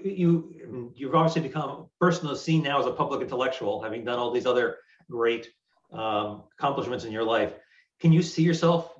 You 0.04 0.92
you've 0.96 1.14
obviously 1.14 1.44
become 1.44 1.90
personally 2.02 2.36
seen 2.38 2.64
now 2.64 2.80
as 2.80 2.88
a 2.88 2.92
public 2.92 3.22
intellectual, 3.22 3.84
having 3.84 4.04
done 4.04 4.18
all 4.18 4.32
these 4.32 4.48
other 4.48 4.78
great 5.12 5.48
um, 5.94 6.46
accomplishments 6.58 7.06
in 7.06 7.12
your 7.12 7.24
life. 7.24 7.54
Can 8.00 8.12
you 8.12 8.24
see 8.24 8.42
yourself 8.42 8.92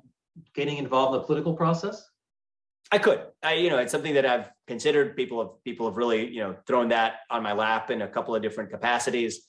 getting 0.54 0.76
involved 0.76 1.16
in 1.16 1.20
the 1.20 1.26
political 1.26 1.52
process? 1.52 2.08
I 2.92 2.98
could. 2.98 3.20
I, 3.42 3.54
you 3.54 3.68
know, 3.68 3.78
it's 3.78 3.90
something 3.90 4.14
that 4.14 4.24
I've 4.24 4.48
considered. 4.68 5.16
People 5.16 5.40
have 5.42 5.64
people 5.64 5.88
have 5.88 5.96
really, 5.96 6.28
you 6.28 6.38
know, 6.38 6.54
thrown 6.68 6.90
that 6.90 7.14
on 7.30 7.42
my 7.42 7.52
lap 7.52 7.90
in 7.90 8.02
a 8.02 8.08
couple 8.08 8.36
of 8.36 8.42
different 8.42 8.70
capacities. 8.70 9.44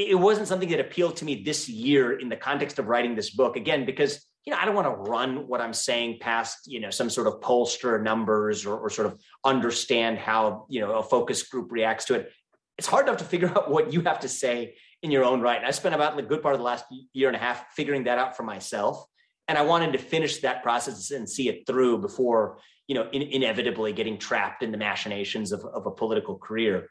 It, 0.00 0.18
wasn't 0.18 0.46
something 0.46 0.68
that 0.68 0.78
appealed 0.78 1.16
to 1.16 1.24
me 1.24 1.42
this 1.42 1.68
year 1.68 2.18
in 2.20 2.28
the 2.28 2.36
context 2.36 2.78
of 2.78 2.86
writing 2.86 3.16
this 3.16 3.30
book. 3.30 3.56
Again, 3.56 3.84
because 3.84 4.24
you 4.46 4.52
know, 4.52 4.58
I 4.60 4.64
don't 4.64 4.74
want 4.74 4.86
to 4.86 5.10
run 5.10 5.48
what 5.48 5.60
I'm 5.60 5.74
saying 5.74 6.18
past, 6.20 6.60
you 6.66 6.80
know, 6.80 6.90
some 6.90 7.10
sort 7.10 7.26
of 7.26 7.40
pollster 7.40 8.02
numbers 8.02 8.64
or, 8.64 8.78
or 8.78 8.88
sort 8.88 9.06
of 9.06 9.18
understand 9.44 10.18
how, 10.18 10.66
you 10.70 10.80
know, 10.80 10.94
a 10.94 11.02
focus 11.02 11.42
group 11.42 11.70
reacts 11.72 12.04
to 12.06 12.14
it. 12.14 12.30
It's 12.78 12.86
hard 12.86 13.06
enough 13.06 13.18
to 13.18 13.24
figure 13.24 13.48
out 13.56 13.70
what 13.70 13.92
you 13.92 14.00
have 14.02 14.20
to 14.20 14.28
say 14.28 14.76
in 15.02 15.10
your 15.10 15.24
own 15.24 15.40
right. 15.40 15.58
And 15.58 15.66
I 15.66 15.72
spent 15.72 15.94
about 15.94 16.16
the 16.16 16.22
good 16.22 16.42
part 16.42 16.54
of 16.54 16.60
the 16.60 16.64
last 16.64 16.84
year 17.12 17.28
and 17.28 17.36
a 17.36 17.40
half 17.40 17.72
figuring 17.72 18.04
that 18.04 18.18
out 18.18 18.36
for 18.36 18.44
myself 18.44 19.04
and 19.48 19.56
I 19.56 19.62
wanted 19.62 19.92
to 19.92 19.98
finish 19.98 20.38
that 20.38 20.62
process 20.62 21.10
and 21.10 21.28
see 21.28 21.48
it 21.48 21.66
through 21.66 21.98
before, 21.98 22.58
you 22.86 22.94
know, 22.94 23.08
in, 23.10 23.22
inevitably 23.22 23.94
getting 23.94 24.18
trapped 24.18 24.62
in 24.62 24.70
the 24.70 24.78
machinations 24.78 25.52
of, 25.52 25.64
of 25.64 25.86
a 25.86 25.90
political 25.90 26.36
career. 26.36 26.88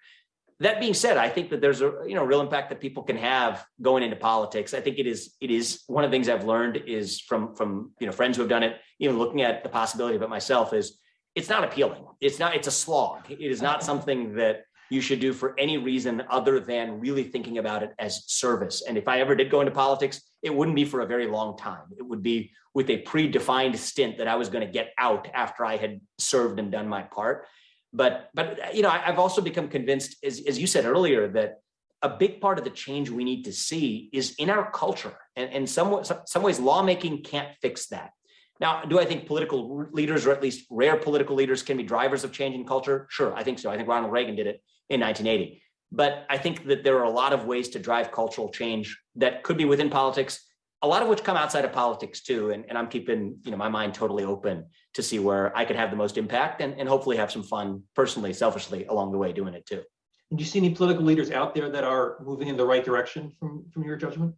That 0.59 0.79
being 0.79 0.95
said, 0.95 1.17
I 1.17 1.29
think 1.29 1.51
that 1.51 1.61
there's 1.61 1.81
a 1.81 1.93
you 2.07 2.15
know 2.15 2.23
real 2.23 2.41
impact 2.41 2.69
that 2.69 2.79
people 2.79 3.03
can 3.03 3.17
have 3.17 3.65
going 3.81 4.03
into 4.03 4.15
politics. 4.15 4.73
I 4.73 4.81
think 4.81 4.97
it 4.97 5.05
is 5.05 5.35
it 5.39 5.51
is 5.51 5.83
one 5.87 6.03
of 6.03 6.09
the 6.09 6.15
things 6.15 6.29
I've 6.29 6.45
learned 6.45 6.77
is 6.87 7.19
from 7.19 7.55
from 7.55 7.91
you 7.99 8.07
know 8.07 8.13
friends 8.13 8.37
who 8.37 8.41
have 8.41 8.49
done 8.49 8.63
it, 8.63 8.77
even 8.99 9.19
looking 9.19 9.41
at 9.41 9.63
the 9.63 9.69
possibility 9.69 10.15
of 10.15 10.21
it 10.23 10.29
myself 10.29 10.73
is 10.73 10.99
it's 11.35 11.49
not 11.49 11.63
appealing. 11.63 12.03
It's 12.19 12.39
not 12.39 12.55
it's 12.55 12.67
a 12.67 12.71
slog. 12.71 13.29
It 13.29 13.39
is 13.39 13.61
not 13.61 13.83
something 13.83 14.33
that 14.35 14.63
you 14.89 15.01
should 15.01 15.19
do 15.19 15.33
for 15.33 15.53
any 15.59 15.77
reason 15.77 16.23
other 16.29 16.59
than 16.59 16.99
really 16.99 17.23
thinking 17.23 17.57
about 17.57 17.83
it 17.83 17.93
as 17.99 18.23
service. 18.27 18.83
And 18.87 18.97
if 18.97 19.07
I 19.07 19.19
ever 19.19 19.35
did 19.35 19.51
go 19.51 19.59
into 19.59 19.71
politics, 19.71 20.21
it 20.41 20.53
wouldn't 20.53 20.75
be 20.75 20.85
for 20.85 21.01
a 21.01 21.05
very 21.05 21.27
long 21.27 21.57
time. 21.57 21.83
It 21.97 22.03
would 22.03 22.23
be 22.23 22.51
with 22.73 22.89
a 22.89 23.03
predefined 23.03 23.75
stint 23.77 24.17
that 24.17 24.27
I 24.27 24.35
was 24.35 24.49
going 24.49 24.65
to 24.65 24.71
get 24.71 24.93
out 24.97 25.27
after 25.33 25.65
I 25.65 25.77
had 25.77 25.99
served 26.19 26.59
and 26.59 26.71
done 26.71 26.87
my 26.87 27.01
part. 27.01 27.45
But 27.93 28.29
but 28.33 28.75
you 28.75 28.81
know, 28.81 28.89
I, 28.89 28.99
have 28.99 29.19
also 29.19 29.41
become 29.41 29.69
convinced, 29.69 30.17
as, 30.23 30.41
as 30.47 30.59
you 30.59 30.67
said 30.67 30.85
earlier, 30.85 31.27
that 31.29 31.59
a 32.01 32.09
big 32.09 32.41
part 32.41 32.57
of 32.59 32.63
the 32.63 32.69
change 32.69 33.09
we 33.09 33.23
need 33.23 33.43
to 33.45 33.53
see 33.53 34.09
is 34.13 34.35
in 34.37 34.49
our 34.49 34.69
culture. 34.71 35.17
And 35.35 35.51
in 35.51 35.67
some, 35.67 36.03
some 36.25 36.43
ways, 36.43 36.59
lawmaking 36.59 37.23
can't 37.23 37.49
fix 37.61 37.87
that. 37.87 38.11
Now, 38.59 38.83
do 38.83 38.99
I 38.99 39.05
think 39.05 39.25
political 39.25 39.87
leaders, 39.91 40.25
or 40.25 40.31
at 40.31 40.41
least 40.41 40.65
rare 40.69 40.97
political 40.97 41.35
leaders, 41.35 41.61
can 41.61 41.77
be 41.77 41.83
drivers 41.83 42.23
of 42.23 42.31
change 42.31 42.55
in 42.55 42.65
culture? 42.65 43.07
Sure, 43.09 43.35
I 43.35 43.43
think 43.43 43.59
so. 43.59 43.69
I 43.69 43.77
think 43.77 43.87
Ronald 43.87 44.11
Reagan 44.11 44.35
did 44.35 44.47
it 44.47 44.61
in 44.89 45.01
1980. 45.01 45.61
But 45.91 46.25
I 46.29 46.37
think 46.37 46.65
that 46.65 46.83
there 46.83 46.97
are 46.97 47.03
a 47.03 47.09
lot 47.09 47.33
of 47.33 47.45
ways 47.45 47.69
to 47.69 47.79
drive 47.79 48.11
cultural 48.11 48.49
change 48.49 48.99
that 49.15 49.43
could 49.43 49.57
be 49.57 49.65
within 49.65 49.89
politics, 49.89 50.45
a 50.81 50.87
lot 50.87 51.01
of 51.01 51.07
which 51.07 51.23
come 51.23 51.37
outside 51.37 51.65
of 51.65 51.71
politics 51.71 52.21
too. 52.21 52.51
And, 52.51 52.65
and 52.69 52.77
I'm 52.77 52.87
keeping, 52.87 53.37
you 53.43 53.51
know, 53.51 53.57
my 53.57 53.69
mind 53.69 53.93
totally 53.93 54.23
open 54.23 54.65
to 54.93 55.03
see 55.03 55.19
where 55.19 55.55
I 55.57 55.65
could 55.65 55.75
have 55.75 55.89
the 55.89 55.97
most 55.97 56.17
impact 56.17 56.61
and, 56.61 56.79
and 56.79 56.87
hopefully 56.87 57.17
have 57.17 57.31
some 57.31 57.43
fun 57.43 57.83
personally, 57.95 58.33
selfishly 58.33 58.85
along 58.85 59.11
the 59.11 59.17
way 59.17 59.33
doing 59.33 59.53
it 59.53 59.65
too. 59.65 59.81
And 60.29 60.37
do 60.37 60.43
you 60.43 60.49
see 60.49 60.59
any 60.59 60.73
political 60.73 61.03
leaders 61.03 61.31
out 61.31 61.55
there 61.55 61.69
that 61.69 61.83
are 61.83 62.17
moving 62.21 62.47
in 62.47 62.57
the 62.57 62.65
right 62.65 62.83
direction 62.83 63.31
from, 63.39 63.65
from 63.71 63.83
your 63.85 63.95
judgment? 63.95 64.35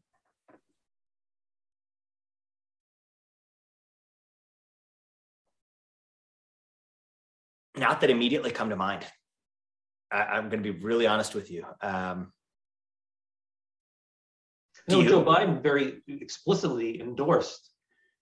Not 7.75 8.01
that 8.01 8.09
immediately 8.09 8.51
come 8.51 8.69
to 8.69 8.75
mind. 8.75 9.05
I, 10.11 10.37
am 10.37 10.49
going 10.49 10.61
to 10.61 10.73
be 10.73 10.79
really 10.79 11.07
honest 11.07 11.33
with 11.33 11.49
you. 11.49 11.65
Um, 11.81 12.31
you 14.91 15.09
Joe 15.09 15.23
Biden 15.23 15.61
very 15.61 16.01
explicitly 16.07 17.01
endorsed 17.01 17.69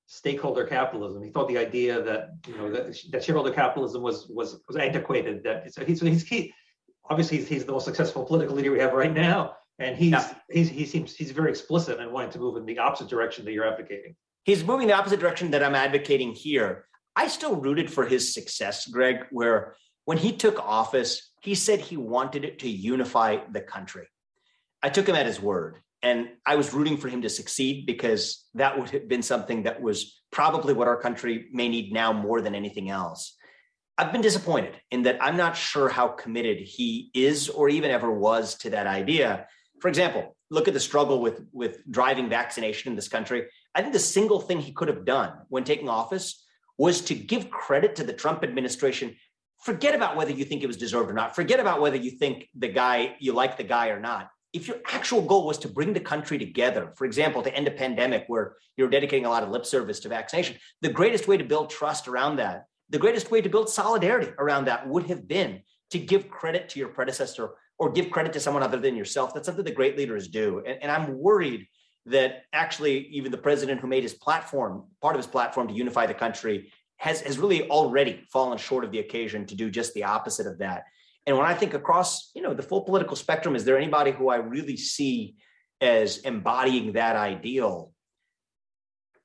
stakeholder 0.08 0.66
capitalism. 0.66 1.22
He 1.22 1.30
thought 1.30 1.48
the 1.48 1.58
idea 1.58 2.02
that 2.02 2.30
you 2.48 2.58
know 2.58 2.72
that, 2.72 2.98
that 3.12 3.24
shareholder 3.24 3.52
capitalism 3.52 4.02
was 4.02 4.28
was 4.28 4.62
was 4.68 4.78
antiquated. 4.78 5.44
That 5.44 5.74
so 5.74 5.86
he's, 5.86 6.02
he's 6.02 6.26
he, 6.28 6.54
obviously 7.10 7.38
he's, 7.38 7.48
he's, 7.48 7.66
the 7.66 7.74
most 7.74 7.86
successful 7.86 8.24
political 8.26 8.56
leader 8.56 8.72
we 8.72 8.80
have 8.80 8.94
right 8.94 9.14
now, 9.14 9.56
and 9.80 9.96
he's, 9.96 10.12
yeah. 10.12 10.34
he's 10.50 10.70
he 10.70 10.86
seems 10.86 11.16
he's 11.16 11.32
very 11.32 11.50
explicit 11.50 12.00
in 12.00 12.12
wanting 12.12 12.32
to 12.32 12.40
move 12.40 12.58
in 12.58 12.66
the 12.66 12.80
opposite 12.80 13.10
direction 13.10 13.46
that 13.46 13.52
you're 13.52 13.68
advocating. 13.68 14.16
He's 14.44 14.64
moving 14.64 14.88
the 14.88 14.94
opposite 14.94 15.20
direction 15.20 15.52
that 15.52 15.64
I'm 15.64 15.76
advocating 15.76 16.32
here. 16.32 16.86
I 17.16 17.28
still 17.28 17.56
rooted 17.56 17.92
for 17.92 18.06
his 18.06 18.34
success, 18.34 18.88
Greg, 18.88 19.26
where 19.32 19.76
when 20.06 20.18
he 20.18 20.32
took 20.32 20.60
office, 20.60 21.32
he 21.42 21.54
said 21.54 21.82
he 21.82 21.98
wanted 21.98 22.46
it 22.46 22.60
to 22.60 22.70
unify 22.70 23.40
the 23.52 23.60
country. 23.60 24.08
I 24.82 24.90
took 24.90 25.10
him 25.10 25.16
at 25.16 25.26
his 25.26 25.42
word. 25.42 25.80
And 26.04 26.30
I 26.46 26.56
was 26.56 26.74
rooting 26.74 26.98
for 26.98 27.08
him 27.08 27.24
to 27.24 27.30
succeed 27.30 27.86
because 27.86 28.46
that 28.54 28.78
would 28.78 28.90
have 28.92 29.08
been 29.08 29.24
something 29.24 29.64
that 29.64 29.82
was 29.82 30.22
probably 30.32 30.74
what 30.74 30.88
our 30.88 31.00
country 31.00 31.48
may 31.52 31.68
need 31.70 31.92
now 31.92 32.14
more 32.14 32.42
than 32.42 32.54
anything 32.54 32.90
else. 32.90 33.36
I've 33.98 34.12
been 34.12 34.22
disappointed 34.22 34.80
in 34.92 35.04
that 35.04 35.18
I'm 35.22 35.38
not 35.38 35.58
sure 35.58 35.90
how 35.90 36.10
committed 36.10 36.60
he 36.60 37.10
is 37.16 37.50
or 37.50 37.68
even 37.68 37.90
ever 37.90 38.12
was 38.12 38.56
to 38.60 38.70
that 38.72 38.86
idea. 38.86 39.48
For 39.82 39.88
example, 39.88 40.36
look 40.52 40.68
at 40.68 40.76
the 40.76 40.80
struggle 40.80 41.20
with, 41.20 41.42
with 41.52 41.80
driving 41.90 42.30
vaccination 42.30 42.92
in 42.92 42.96
this 42.96 43.08
country. 43.08 43.48
I 43.74 43.82
think 43.82 43.94
the 43.94 44.00
single 44.00 44.40
thing 44.40 44.60
he 44.60 44.74
could 44.74 44.88
have 44.88 45.04
done 45.04 45.34
when 45.50 45.64
taking 45.64 45.90
office 45.90 46.46
was 46.78 47.02
to 47.02 47.16
give 47.16 47.50
credit 47.50 47.96
to 47.96 48.04
the 48.04 48.14
Trump 48.14 48.44
administration. 48.44 49.16
Forget 49.64 49.96
about 49.96 50.16
whether 50.16 50.32
you 50.32 50.46
think 50.46 50.62
it 50.62 50.68
was 50.68 50.78
deserved 50.78 51.10
or 51.10 51.14
not. 51.14 51.36
Forget 51.36 51.60
about 51.60 51.82
whether 51.82 51.98
you 51.98 52.12
think 52.12 52.48
the 52.56 52.68
guy, 52.68 53.16
you 53.20 53.34
like 53.34 53.58
the 53.58 53.64
guy 53.64 53.90
or 53.90 54.00
not 54.00 54.30
if 54.58 54.68
your 54.68 54.78
actual 54.92 55.22
goal 55.22 55.46
was 55.46 55.60
to 55.60 55.68
bring 55.68 55.94
the 55.94 56.00
country 56.00 56.40
together, 56.40 56.92
for 56.96 57.06
example, 57.06 57.44
to 57.44 57.54
end 57.56 57.68
a 57.68 57.72
pandemic 57.72 58.26
where 58.26 58.56
you're 58.76 58.90
dedicating 58.90 59.26
a 59.26 59.30
lot 59.30 59.44
of 59.44 59.50
lip 59.50 59.68
service 59.68 60.00
to 60.00 60.10
vaccination, 60.10 60.58
the 60.82 60.90
greatest 60.90 61.28
way 61.28 61.38
to 61.38 61.44
build 61.44 61.70
trust 61.70 62.08
around 62.08 62.38
that, 62.38 62.66
the 62.90 62.98
greatest 62.98 63.30
way 63.30 63.40
to 63.40 63.50
build 63.50 63.70
solidarity 63.70 64.32
around 64.40 64.66
that 64.66 64.88
would 64.88 65.04
have 65.04 65.28
been 65.28 65.62
to 65.92 66.00
give 66.00 66.28
credit 66.28 66.70
to 66.70 66.80
your 66.80 66.88
predecessor 66.88 67.52
or 67.78 67.92
give 67.92 68.10
credit 68.10 68.34
to 68.34 68.40
someone 68.40 68.64
other 68.64 68.80
than 68.80 68.96
yourself. 68.96 69.32
That's 69.32 69.46
something 69.46 69.64
the 69.64 69.72
great 69.72 69.96
leaders 69.96 70.28
do. 70.28 70.64
And, 70.66 70.80
and 70.82 70.92
I'm 70.92 71.20
worried 71.20 71.68
that 72.08 72.46
actually 72.52 73.08
even 73.10 73.32
the 73.32 73.38
president 73.38 73.80
who 73.80 73.88
made 73.88 74.02
his 74.02 74.16
platform, 74.16 74.86
part 75.04 75.16
of 75.16 75.20
his 75.20 75.28
platform 75.28 75.68
to 75.68 75.74
unify 75.74 76.08
the 76.08 76.16
country, 76.16 76.72
has, 76.98 77.22
has 77.22 77.38
really 77.38 77.70
already 77.70 78.26
fallen 78.34 78.58
short 78.58 78.84
of 78.84 78.92
the 78.92 79.00
occasion 79.00 79.46
to 79.46 79.56
do 79.56 79.70
just 79.70 79.94
the 79.94 80.04
opposite 80.04 80.48
of 80.48 80.58
that. 80.58 80.86
And 81.28 81.38
when 81.38 81.46
I 81.46 81.54
think 81.54 81.74
across, 81.74 82.32
you 82.34 82.42
know, 82.42 82.54
the 82.54 82.64
full 82.64 82.82
political 82.82 83.18
spectrum, 83.18 83.56
is 83.56 83.66
there 83.66 83.78
anybody 83.78 84.12
who 84.12 84.30
I 84.30 84.38
really 84.38 84.78
see 84.78 85.36
as 85.82 86.20
embodying 86.20 86.94
that 86.94 87.18
ideal? 87.18 87.92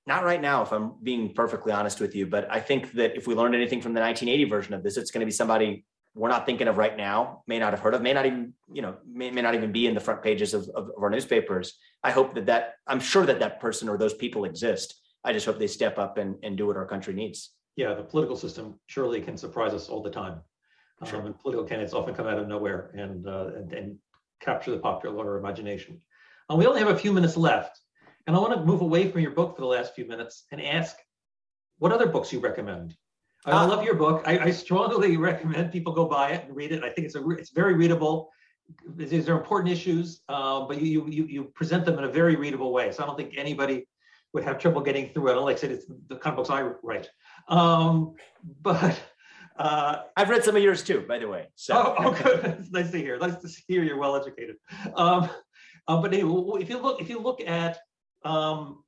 Not 0.05 0.25
right 0.25 0.43
now, 0.43 0.63
if 0.63 0.73
I'm 0.73 0.95
being 1.01 1.33
perfectly 1.33 1.73
honest 1.73 2.01
with 2.01 2.17
you. 2.17 2.27
But 2.27 2.51
I 2.51 2.59
think 2.59 2.93
that 2.95 3.17
if 3.17 3.29
we 3.29 3.37
learned 3.37 3.55
anything 3.55 3.81
from 3.81 3.95
the 3.95 4.01
1980 4.01 4.51
version 4.51 4.75
of 4.75 4.83
this, 4.83 4.97
it's 4.97 5.13
going 5.13 5.21
to 5.21 5.27
be 5.27 5.33
somebody 5.33 5.85
we're 6.15 6.29
not 6.29 6.45
thinking 6.45 6.69
of 6.69 6.77
right 6.77 6.97
now, 6.97 7.43
may 7.47 7.59
not 7.59 7.73
have 7.73 7.81
heard 7.81 7.95
of, 7.95 8.03
may 8.03 8.13
not 8.13 8.27
even, 8.27 8.53
you 8.71 8.83
know, 8.83 8.97
may, 9.11 9.31
may 9.31 9.41
not 9.41 9.55
even 9.55 9.73
be 9.73 9.87
in 9.87 9.95
the 9.95 10.01
front 10.01 10.23
pages 10.23 10.53
of, 10.53 10.69
of, 10.75 10.91
of 10.95 11.03
our 11.03 11.09
newspapers. 11.09 11.79
I 12.03 12.11
hope 12.11 12.35
that 12.35 12.47
that, 12.47 12.75
I'm 12.87 13.01
sure 13.01 13.25
that 13.25 13.39
that 13.39 13.61
person 13.61 13.89
or 13.89 13.97
those 13.97 14.13
people 14.13 14.45
exist. 14.45 15.01
I 15.25 15.33
just 15.33 15.47
hope 15.47 15.59
they 15.59 15.69
step 15.69 15.99
up 15.99 16.19
and, 16.19 16.35
and 16.43 16.59
do 16.59 16.67
what 16.67 16.77
our 16.77 16.85
country 16.85 17.15
needs. 17.15 17.53
Yeah, 17.77 17.95
the 17.95 18.03
political 18.03 18.37
system 18.37 18.79
surely 18.89 19.23
can 19.23 19.39
surprise 19.39 19.73
us 19.73 19.89
all 19.89 20.03
the 20.03 20.11
time. 20.11 20.41
Sure. 21.05 21.21
Um, 21.21 21.27
and 21.27 21.39
political 21.39 21.65
candidates 21.65 21.95
often 21.95 22.15
come 22.15 22.27
out 22.27 22.39
of 22.39 22.49
nowhere 22.49 22.91
and, 22.95 23.27
uh, 23.27 23.51
and, 23.57 23.73
and 23.73 23.99
capture 24.41 24.71
the 24.71 24.79
popular 24.79 25.39
imagination. 25.39 26.01
Um, 26.49 26.59
we 26.59 26.67
only 26.67 26.81
have 26.81 26.89
a 26.89 26.99
few 26.99 27.13
minutes 27.13 27.37
left, 27.37 27.81
and 28.27 28.37
I 28.37 28.39
want 28.39 28.55
to 28.55 28.65
move 28.65 28.83
away 28.83 29.11
from 29.11 29.21
your 29.21 29.31
book 29.33 29.57
for 29.57 29.63
the 29.63 29.69
last 29.69 29.95
few 29.95 30.07
minutes 30.07 30.45
and 30.53 30.61
ask 30.61 30.97
what 31.79 31.93
other 31.93 32.07
books 32.07 32.33
you 32.33 32.41
recommend. 32.41 32.97
I 33.45 33.53
uh, 33.53 33.67
love 33.67 33.85
your 33.85 33.95
book. 33.95 34.23
I, 34.27 34.39
I, 34.39 34.51
strongly 34.53 35.17
recommend 35.31 35.73
people 35.73 35.93
go 35.93 36.07
buy 36.07 36.31
it 36.31 36.45
and 36.47 36.55
read 36.55 36.71
it. 36.71 36.85
I 36.85 36.91
think 36.91 37.07
it's 37.07 37.17
a 37.17 37.29
it's 37.31 37.51
very 37.51 37.75
readable. 37.75 38.31
These 38.95 39.29
are 39.29 39.37
important 39.37 39.73
issues, 39.73 40.23
uh, 40.29 40.65
but 40.67 40.81
you, 40.81 41.07
you 41.09 41.25
you 41.27 41.45
present 41.45 41.85
them 41.85 41.99
in 41.99 42.05
a 42.05 42.09
very 42.09 42.37
readable 42.37 42.73
way. 42.73 42.93
So 42.93 43.03
I 43.03 43.07
don't 43.07 43.17
think 43.17 43.35
anybody 43.37 43.89
would 44.33 44.45
have 44.45 44.59
trouble 44.59 44.81
getting 44.81 45.13
through 45.13 45.31
it. 45.31 45.35
Like 45.41 45.57
I 45.57 45.61
said, 45.61 45.73
it's 45.73 45.87
the 46.09 46.17
kind 46.17 46.33
of 46.33 46.37
books 46.37 46.51
I 46.51 46.63
write. 46.83 47.09
Um, 47.49 48.15
but 48.63 48.99
uh, 49.59 50.03
I've 50.17 50.31
read 50.31 50.45
some 50.45 50.57
of 50.57 50.63
yours 50.63 50.83
too, 50.83 51.05
by 51.07 51.19
the 51.19 51.29
way. 51.29 51.49
So. 51.55 51.75
Oh, 51.77 51.95
oh 51.99 52.13
good. 52.13 52.67
Nice 52.71 52.91
to 52.91 52.99
hear. 52.99 53.19
Nice 53.19 53.37
to 53.37 53.63
hear 53.69 53.83
you're 53.83 53.99
well 53.99 54.17
educated. 54.17 54.57
Um, 54.97 55.29
uh, 55.89 56.01
but 56.01 56.13
anyway, 56.13 56.63
if 56.63 56.69
you 56.71 56.79
look, 56.79 57.01
if 57.01 57.09
you 57.09 57.19
look 57.19 57.41
at 57.41 57.79
um, 58.25 58.83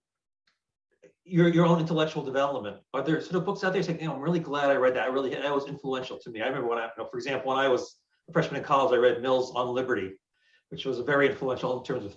your 1.25 1.49
your 1.49 1.67
own 1.67 1.81
intellectual 1.81 2.23
development, 2.23 2.79
are 2.93 3.03
there 3.03 3.21
sort 3.21 3.35
of 3.35 3.45
books 3.45 3.65
out 3.65 3.73
there 3.73 3.83
saying, 3.83 4.01
you 4.01 4.07
know, 4.07 4.15
I'm 4.15 4.21
really 4.21 4.41
glad 4.41 4.71
I 4.71 4.77
read 4.77 4.95
that. 4.95 5.05
I 5.05 5.07
really 5.07 5.31
that 5.31 5.55
was 5.55 5.67
influential 5.67 6.19
to 6.19 6.31
me. 6.31 6.41
I 6.41 6.47
remember 6.47 6.69
when 6.69 6.79
I, 6.79 6.85
you 6.85 6.91
know, 6.99 7.09
for 7.11 7.19
example, 7.19 7.51
when 7.51 7.59
I 7.59 7.69
was 7.69 7.97
a 8.29 8.33
freshman 8.33 8.61
in 8.61 8.65
college, 8.65 8.95
I 8.95 8.97
read 8.97 9.21
Mill's 9.21 9.53
On 9.55 9.75
Liberty, 9.75 10.13
which 10.71 10.85
was 10.85 10.99
very 11.01 11.29
influential 11.29 11.79
in 11.79 11.85
terms 11.85 12.05
of 12.05 12.15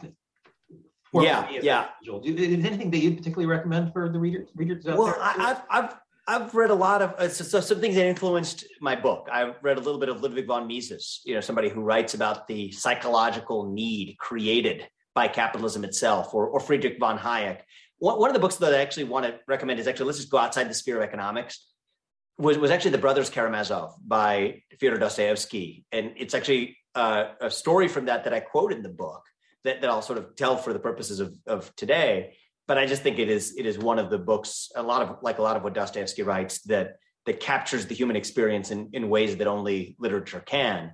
yeah, 1.13 1.49
yeah. 1.49 1.87
Is 2.23 2.65
anything 2.65 2.91
that 2.91 2.99
you'd 2.99 3.17
particularly 3.17 3.47
recommend 3.47 3.93
for 3.93 4.09
the 4.09 4.19
readers? 4.19 4.49
Readers 4.55 4.83
well, 4.85 5.05
there? 5.05 5.15
I've, 5.21 5.61
I've 5.69 5.95
I've 6.29 6.53
read 6.53 6.71
a 6.71 6.75
lot 6.75 7.01
of 7.01 7.13
uh, 7.13 7.29
so, 7.29 7.45
so, 7.45 7.61
some 7.61 7.79
things 7.79 7.95
that 7.95 8.05
influenced 8.05 8.65
my 8.81 8.95
book. 8.95 9.29
I've 9.31 9.55
read 9.61 9.77
a 9.77 9.79
little 9.79 9.99
bit 9.99 10.09
of 10.09 10.21
Ludwig 10.21 10.45
von 10.45 10.67
Mises, 10.67 11.21
you 11.25 11.33
know, 11.33 11.39
somebody 11.39 11.69
who 11.69 11.81
writes 11.81 12.15
about 12.15 12.47
the 12.47 12.71
psychological 12.71 13.71
need 13.71 14.17
created 14.17 14.87
by 15.15 15.29
capitalism 15.29 15.85
itself, 15.85 16.33
or, 16.33 16.47
or 16.47 16.59
Friedrich 16.59 16.99
von 16.99 17.17
Hayek. 17.17 17.61
One, 17.99 18.19
one 18.19 18.29
of 18.29 18.33
the 18.33 18.41
books 18.41 18.57
that 18.57 18.73
I 18.73 18.79
actually 18.79 19.05
want 19.05 19.25
to 19.25 19.39
recommend 19.47 19.79
is 19.79 19.87
actually 19.87 20.07
let's 20.07 20.17
just 20.17 20.29
go 20.29 20.37
outside 20.37 20.69
the 20.69 20.73
sphere 20.73 20.97
of 20.97 21.03
economics. 21.03 21.65
Was 22.37 22.57
was 22.57 22.71
actually 22.71 22.91
the 22.91 22.99
Brothers 22.99 23.29
Karamazov 23.29 23.95
by 24.05 24.63
Fyodor 24.79 24.97
Dostoevsky, 24.97 25.85
and 25.93 26.11
it's 26.17 26.33
actually 26.33 26.77
uh, 26.93 27.29
a 27.39 27.49
story 27.49 27.87
from 27.87 28.05
that 28.05 28.25
that 28.25 28.33
I 28.33 28.41
quote 28.41 28.73
in 28.73 28.83
the 28.83 28.89
book 28.89 29.23
that, 29.63 29.81
that 29.81 29.89
I'll 29.89 30.01
sort 30.01 30.19
of 30.19 30.35
tell 30.35 30.57
for 30.57 30.73
the 30.73 30.79
purposes 30.79 31.19
of, 31.19 31.35
of 31.47 31.73
today 31.75 32.35
but 32.67 32.77
I 32.77 32.85
just 32.85 33.01
think 33.01 33.17
it 33.17 33.29
is 33.29 33.55
it 33.57 33.65
is 33.65 33.77
one 33.77 33.97
of 33.97 34.09
the 34.09 34.17
books, 34.17 34.69
a 34.75 34.83
lot 34.83 35.01
of 35.01 35.17
like 35.21 35.39
a 35.39 35.41
lot 35.41 35.55
of 35.55 35.63
what 35.63 35.73
Dostoevsky 35.73 36.23
writes 36.23 36.61
that 36.63 36.97
that 37.25 37.39
captures 37.39 37.85
the 37.85 37.95
human 37.95 38.15
experience 38.15 38.71
in, 38.71 38.89
in 38.93 39.09
ways 39.09 39.35
that 39.37 39.47
only 39.47 39.95
literature 39.99 40.39
can. 40.39 40.93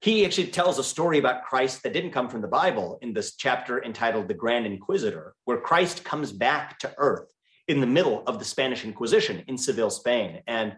He 0.00 0.24
actually 0.24 0.48
tells 0.48 0.78
a 0.78 0.84
story 0.84 1.18
about 1.18 1.44
Christ 1.44 1.82
that 1.82 1.92
didn't 1.92 2.12
come 2.12 2.28
from 2.28 2.40
the 2.40 2.48
Bible 2.48 2.98
in 3.02 3.12
this 3.12 3.34
chapter 3.36 3.82
entitled 3.82 4.28
The 4.28 4.34
Grand 4.34 4.66
Inquisitor, 4.66 5.34
where 5.44 5.60
Christ 5.60 6.04
comes 6.04 6.32
back 6.32 6.78
to 6.80 6.94
earth 6.96 7.30
in 7.68 7.80
the 7.80 7.86
middle 7.86 8.22
of 8.26 8.38
the 8.38 8.44
Spanish 8.44 8.84
Inquisition 8.84 9.42
in 9.48 9.58
Seville, 9.58 9.90
Spain. 9.90 10.42
And 10.46 10.76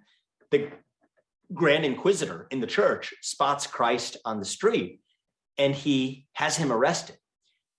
the 0.51 0.71
Grand 1.53 1.85
Inquisitor 1.85 2.47
in 2.51 2.61
the 2.61 2.67
church 2.67 3.15
spots 3.23 3.67
Christ 3.67 4.17
on 4.25 4.39
the 4.39 4.45
street 4.45 5.01
and 5.59 5.75
he 5.75 6.27
has 6.33 6.57
him 6.57 6.73
arrested 6.73 7.17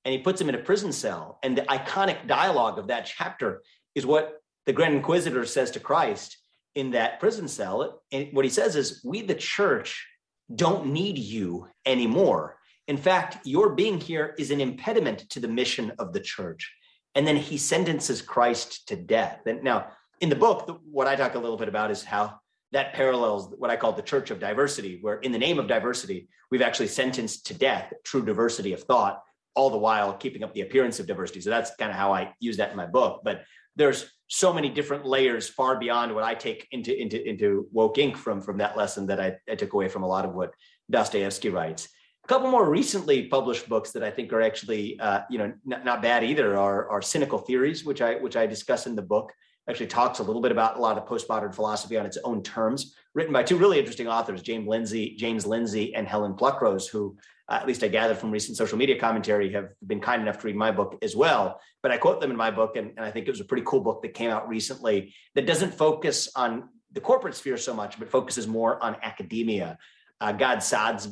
and 0.05 0.13
he 0.13 0.19
puts 0.19 0.39
him 0.39 0.49
in 0.49 0.55
a 0.55 0.59
prison 0.59 0.91
cell. 0.91 1.39
And 1.43 1.57
the 1.57 1.63
iconic 1.63 2.27
dialogue 2.27 2.79
of 2.79 2.87
that 2.87 3.05
chapter 3.05 3.61
is 3.95 4.05
what 4.05 4.41
the 4.65 4.73
Grand 4.73 4.95
Inquisitor 4.95 5.45
says 5.45 5.71
to 5.71 5.79
Christ 5.79 6.37
in 6.75 6.91
that 6.91 7.19
prison 7.19 7.47
cell. 7.47 8.01
And 8.11 8.29
what 8.31 8.45
he 8.45 8.51
says 8.51 8.75
is, 8.75 9.01
We, 9.03 9.21
the 9.21 9.35
church, 9.35 10.07
don't 10.53 10.87
need 10.87 11.17
you 11.17 11.67
anymore. 11.85 12.57
In 12.87 12.97
fact, 12.97 13.45
your 13.45 13.69
being 13.75 13.99
here 13.99 14.33
is 14.39 14.51
an 14.51 14.61
impediment 14.61 15.29
to 15.31 15.39
the 15.39 15.47
mission 15.47 15.91
of 15.99 16.13
the 16.13 16.19
church. 16.19 16.73
And 17.15 17.27
then 17.27 17.37
he 17.37 17.57
sentences 17.57 18.21
Christ 18.21 18.87
to 18.87 18.95
death. 18.95 19.41
And 19.45 19.63
now, 19.63 19.87
in 20.21 20.29
the 20.29 20.35
book, 20.35 20.81
what 20.89 21.07
I 21.07 21.15
talk 21.15 21.35
a 21.35 21.39
little 21.39 21.57
bit 21.57 21.67
about 21.67 21.91
is 21.91 22.03
how 22.03 22.39
that 22.71 22.93
parallels 22.93 23.53
what 23.57 23.71
I 23.71 23.77
call 23.77 23.93
the 23.93 24.01
church 24.01 24.31
of 24.31 24.39
diversity, 24.39 24.99
where 25.01 25.17
in 25.17 25.31
the 25.31 25.37
name 25.37 25.59
of 25.59 25.67
diversity, 25.67 26.29
we've 26.51 26.61
actually 26.61 26.87
sentenced 26.87 27.47
to 27.47 27.53
death 27.53 27.93
true 28.03 28.23
diversity 28.23 28.73
of 28.73 28.83
thought 28.83 29.21
all 29.55 29.69
the 29.69 29.77
while 29.77 30.13
keeping 30.13 30.43
up 30.43 30.53
the 30.53 30.61
appearance 30.61 30.99
of 30.99 31.07
diversity. 31.07 31.41
So 31.41 31.49
that's 31.49 31.75
kind 31.75 31.91
of 31.91 31.97
how 31.97 32.13
I 32.13 32.33
use 32.39 32.57
that 32.57 32.71
in 32.71 32.77
my 32.77 32.85
book. 32.85 33.21
But 33.23 33.43
there's 33.75 34.11
so 34.27 34.53
many 34.53 34.69
different 34.69 35.05
layers 35.05 35.49
far 35.49 35.79
beyond 35.79 36.13
what 36.13 36.23
I 36.23 36.35
take 36.35 36.67
into 36.71 36.95
into 36.95 37.27
into 37.27 37.67
Woke, 37.71 37.97
Inc. 37.97 38.17
from 38.17 38.41
from 38.41 38.57
that 38.57 38.77
lesson 38.77 39.07
that 39.07 39.19
I, 39.19 39.37
I 39.49 39.55
took 39.55 39.73
away 39.73 39.87
from 39.87 40.03
a 40.03 40.07
lot 40.07 40.25
of 40.25 40.33
what 40.33 40.53
Dostoevsky 40.89 41.49
writes. 41.49 41.89
A 42.25 42.27
couple 42.27 42.51
more 42.51 42.69
recently 42.69 43.27
published 43.27 43.67
books 43.67 43.91
that 43.91 44.03
I 44.03 44.11
think 44.11 44.31
are 44.33 44.41
actually 44.41 44.99
uh, 44.99 45.21
you 45.29 45.39
know 45.39 45.45
n- 45.45 45.81
not 45.83 46.01
bad 46.01 46.23
either 46.23 46.57
are, 46.57 46.89
are 46.89 47.01
cynical 47.01 47.39
theories, 47.39 47.83
which 47.83 48.01
I 48.01 48.15
which 48.15 48.35
I 48.35 48.45
discuss 48.45 48.85
in 48.85 48.95
the 48.95 49.01
book. 49.01 49.33
Actually 49.67 49.87
talks 49.87 50.17
a 50.17 50.23
little 50.23 50.41
bit 50.41 50.51
about 50.51 50.77
a 50.77 50.81
lot 50.81 50.97
of 50.97 51.05
postmodern 51.05 51.53
philosophy 51.53 51.95
on 51.95 52.03
its 52.03 52.17
own 52.23 52.41
terms, 52.41 52.95
written 53.13 53.31
by 53.31 53.43
two 53.43 53.55
really 53.57 53.77
interesting 53.77 54.07
authors, 54.07 54.41
James 54.41 54.67
Lindsay, 54.67 55.15
James 55.15 55.45
Lindsay, 55.45 55.93
and 55.93 56.07
Helen 56.07 56.33
Pluckrose, 56.33 56.89
who 56.89 57.15
at 57.49 57.67
least 57.67 57.83
I 57.83 57.87
gathered 57.87 58.17
from 58.17 58.31
recent 58.31 58.57
social 58.57 58.77
media 58.77 58.99
commentary, 58.99 59.51
have 59.53 59.69
been 59.85 59.99
kind 59.99 60.21
enough 60.21 60.39
to 60.39 60.47
read 60.47 60.55
my 60.55 60.71
book 60.71 60.97
as 61.01 61.15
well. 61.15 61.59
But 61.81 61.91
I 61.91 61.97
quote 61.97 62.21
them 62.21 62.31
in 62.31 62.37
my 62.37 62.51
book, 62.51 62.75
and, 62.75 62.91
and 62.97 62.99
I 62.99 63.11
think 63.11 63.27
it 63.27 63.31
was 63.31 63.41
a 63.41 63.45
pretty 63.45 63.63
cool 63.65 63.81
book 63.81 64.01
that 64.03 64.13
came 64.13 64.29
out 64.29 64.47
recently 64.47 65.13
that 65.35 65.45
doesn't 65.45 65.73
focus 65.73 66.29
on 66.35 66.69
the 66.91 66.99
corporate 66.99 67.35
sphere 67.35 67.57
so 67.57 67.73
much, 67.73 67.97
but 67.99 68.09
focuses 68.09 68.47
more 68.47 68.81
on 68.83 68.97
academia. 69.03 69.77
Uh, 70.21 70.33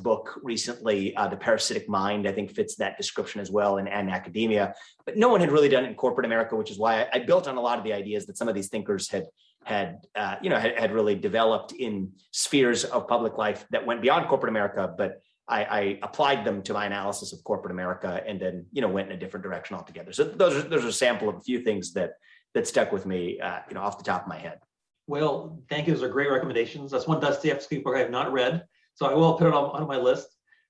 book 0.03 0.37
recently, 0.43 1.15
uh, 1.15 1.27
The 1.29 1.37
Parasitic 1.37 1.87
Mind, 1.87 2.27
I 2.27 2.33
think 2.33 2.51
fits 2.51 2.75
that 2.75 2.97
description 2.97 3.39
as 3.39 3.49
well 3.49 3.77
in, 3.77 3.87
in 3.87 4.09
academia. 4.09 4.73
But 5.05 5.15
no 5.15 5.29
one 5.29 5.39
had 5.39 5.51
really 5.51 5.69
done 5.69 5.85
it 5.85 5.87
in 5.87 5.95
corporate 5.95 6.25
America, 6.25 6.57
which 6.57 6.69
is 6.69 6.77
why 6.77 7.03
I, 7.03 7.07
I 7.13 7.19
built 7.19 7.47
on 7.47 7.55
a 7.55 7.61
lot 7.61 7.77
of 7.77 7.85
the 7.85 7.93
ideas 7.93 8.25
that 8.25 8.37
some 8.37 8.49
of 8.49 8.55
these 8.55 8.67
thinkers 8.67 9.09
had 9.09 9.25
had 9.63 9.99
uh, 10.15 10.35
you 10.41 10.49
know 10.49 10.57
had, 10.57 10.77
had 10.79 10.91
really 10.93 11.15
developed 11.15 11.73
in 11.73 12.11
spheres 12.31 12.85
of 12.85 13.07
public 13.07 13.37
life 13.37 13.65
that 13.71 13.85
went 13.85 14.01
beyond 14.01 14.27
corporate 14.27 14.49
America, 14.49 14.93
but 14.97 15.21
I, 15.49 15.63
I, 15.63 15.99
applied 16.03 16.43
them 16.43 16.61
to 16.63 16.73
my 16.73 16.85
analysis 16.85 17.31
of 17.31 17.43
corporate 17.43 17.71
America 17.71 18.21
and 18.27 18.39
then 18.39 18.65
you 18.71 18.81
know 18.81 18.87
went 18.87 19.09
in 19.09 19.15
a 19.15 19.19
different 19.19 19.43
direction 19.43 19.75
altogether. 19.75 20.11
So 20.11 20.23
those 20.23 20.55
are 20.55 20.67
those 20.67 20.83
are 20.83 20.89
a 20.89 20.93
sample 20.93 21.29
of 21.29 21.35
a 21.35 21.41
few 21.41 21.61
things 21.61 21.93
that 21.93 22.13
that 22.53 22.67
stuck 22.67 22.91
with 22.91 23.05
me, 23.05 23.39
uh, 23.39 23.59
you 23.69 23.75
know, 23.75 23.81
off 23.81 23.97
the 23.97 24.03
top 24.03 24.23
of 24.23 24.27
my 24.27 24.37
head. 24.37 24.59
Well, 25.07 25.61
thank 25.69 25.87
you. 25.87 25.93
Those 25.93 26.03
are 26.03 26.09
great 26.09 26.29
recommendations. 26.29 26.91
That's 26.91 27.07
one 27.07 27.19
Dostoevsky 27.21 27.79
book 27.79 27.95
I 27.95 27.99
have 27.99 28.11
not 28.11 28.31
read, 28.31 28.65
so 28.95 29.05
I 29.05 29.13
will 29.13 29.35
put 29.35 29.47
it 29.47 29.53
on, 29.53 29.65
on 29.81 29.87
my 29.87 29.97
list. 29.97 30.27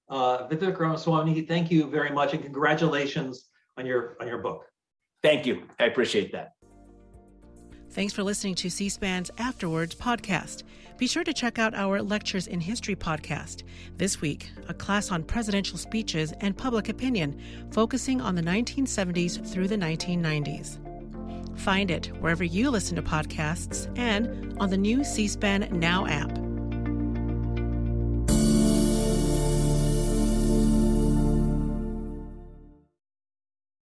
Uh, 0.10 0.48
Vivek 0.48 0.78
Ramaswamy, 0.78 1.42
thank 1.42 1.72
you 1.72 1.90
very 1.90 2.12
much, 2.12 2.34
and 2.34 2.44
congratulations 2.44 3.50
on 3.78 3.86
your 3.86 4.18
on 4.22 4.28
your 4.28 4.40
book. 4.40 4.66
Thank 5.24 5.46
you. 5.46 5.64
I 5.80 5.86
appreciate 5.86 6.32
that. 6.34 6.57
Thanks 7.92 8.14
for 8.14 8.24
listening 8.24 8.56
to 8.56 8.70
C 8.70 8.90
SPAN's 8.90 9.32
Afterwards 9.38 9.96
podcast. 9.96 10.64
Be 10.98 11.08
sure 11.08 11.24
to 11.24 11.34
check 11.34 11.58
out 11.58 11.74
our 11.74 12.02
Lectures 12.02 12.48
in 12.48 12.60
History 12.60 12.96
podcast. 12.96 13.64
This 13.98 14.22
week, 14.22 14.52
a 14.68 14.74
class 14.74 15.12
on 15.12 15.24
presidential 15.24 15.78
speeches 15.78 16.34
and 16.42 16.58
public 16.58 16.90
opinion, 16.90 17.40
focusing 17.72 18.22
on 18.22 18.36
the 18.36 18.42
1970s 18.42 19.46
through 19.52 19.68
the 19.68 19.78
1990s. 19.78 20.80
Find 21.60 21.90
it 21.90 22.08
wherever 22.20 22.44
you 22.44 22.70
listen 22.70 22.96
to 22.98 23.02
podcasts 23.02 23.92
and 23.98 24.56
on 24.60 24.70
the 24.70 24.78
new 24.78 25.04
C 25.04 25.28
SPAN 25.28 25.68
Now 25.72 26.06
app. 26.06 26.47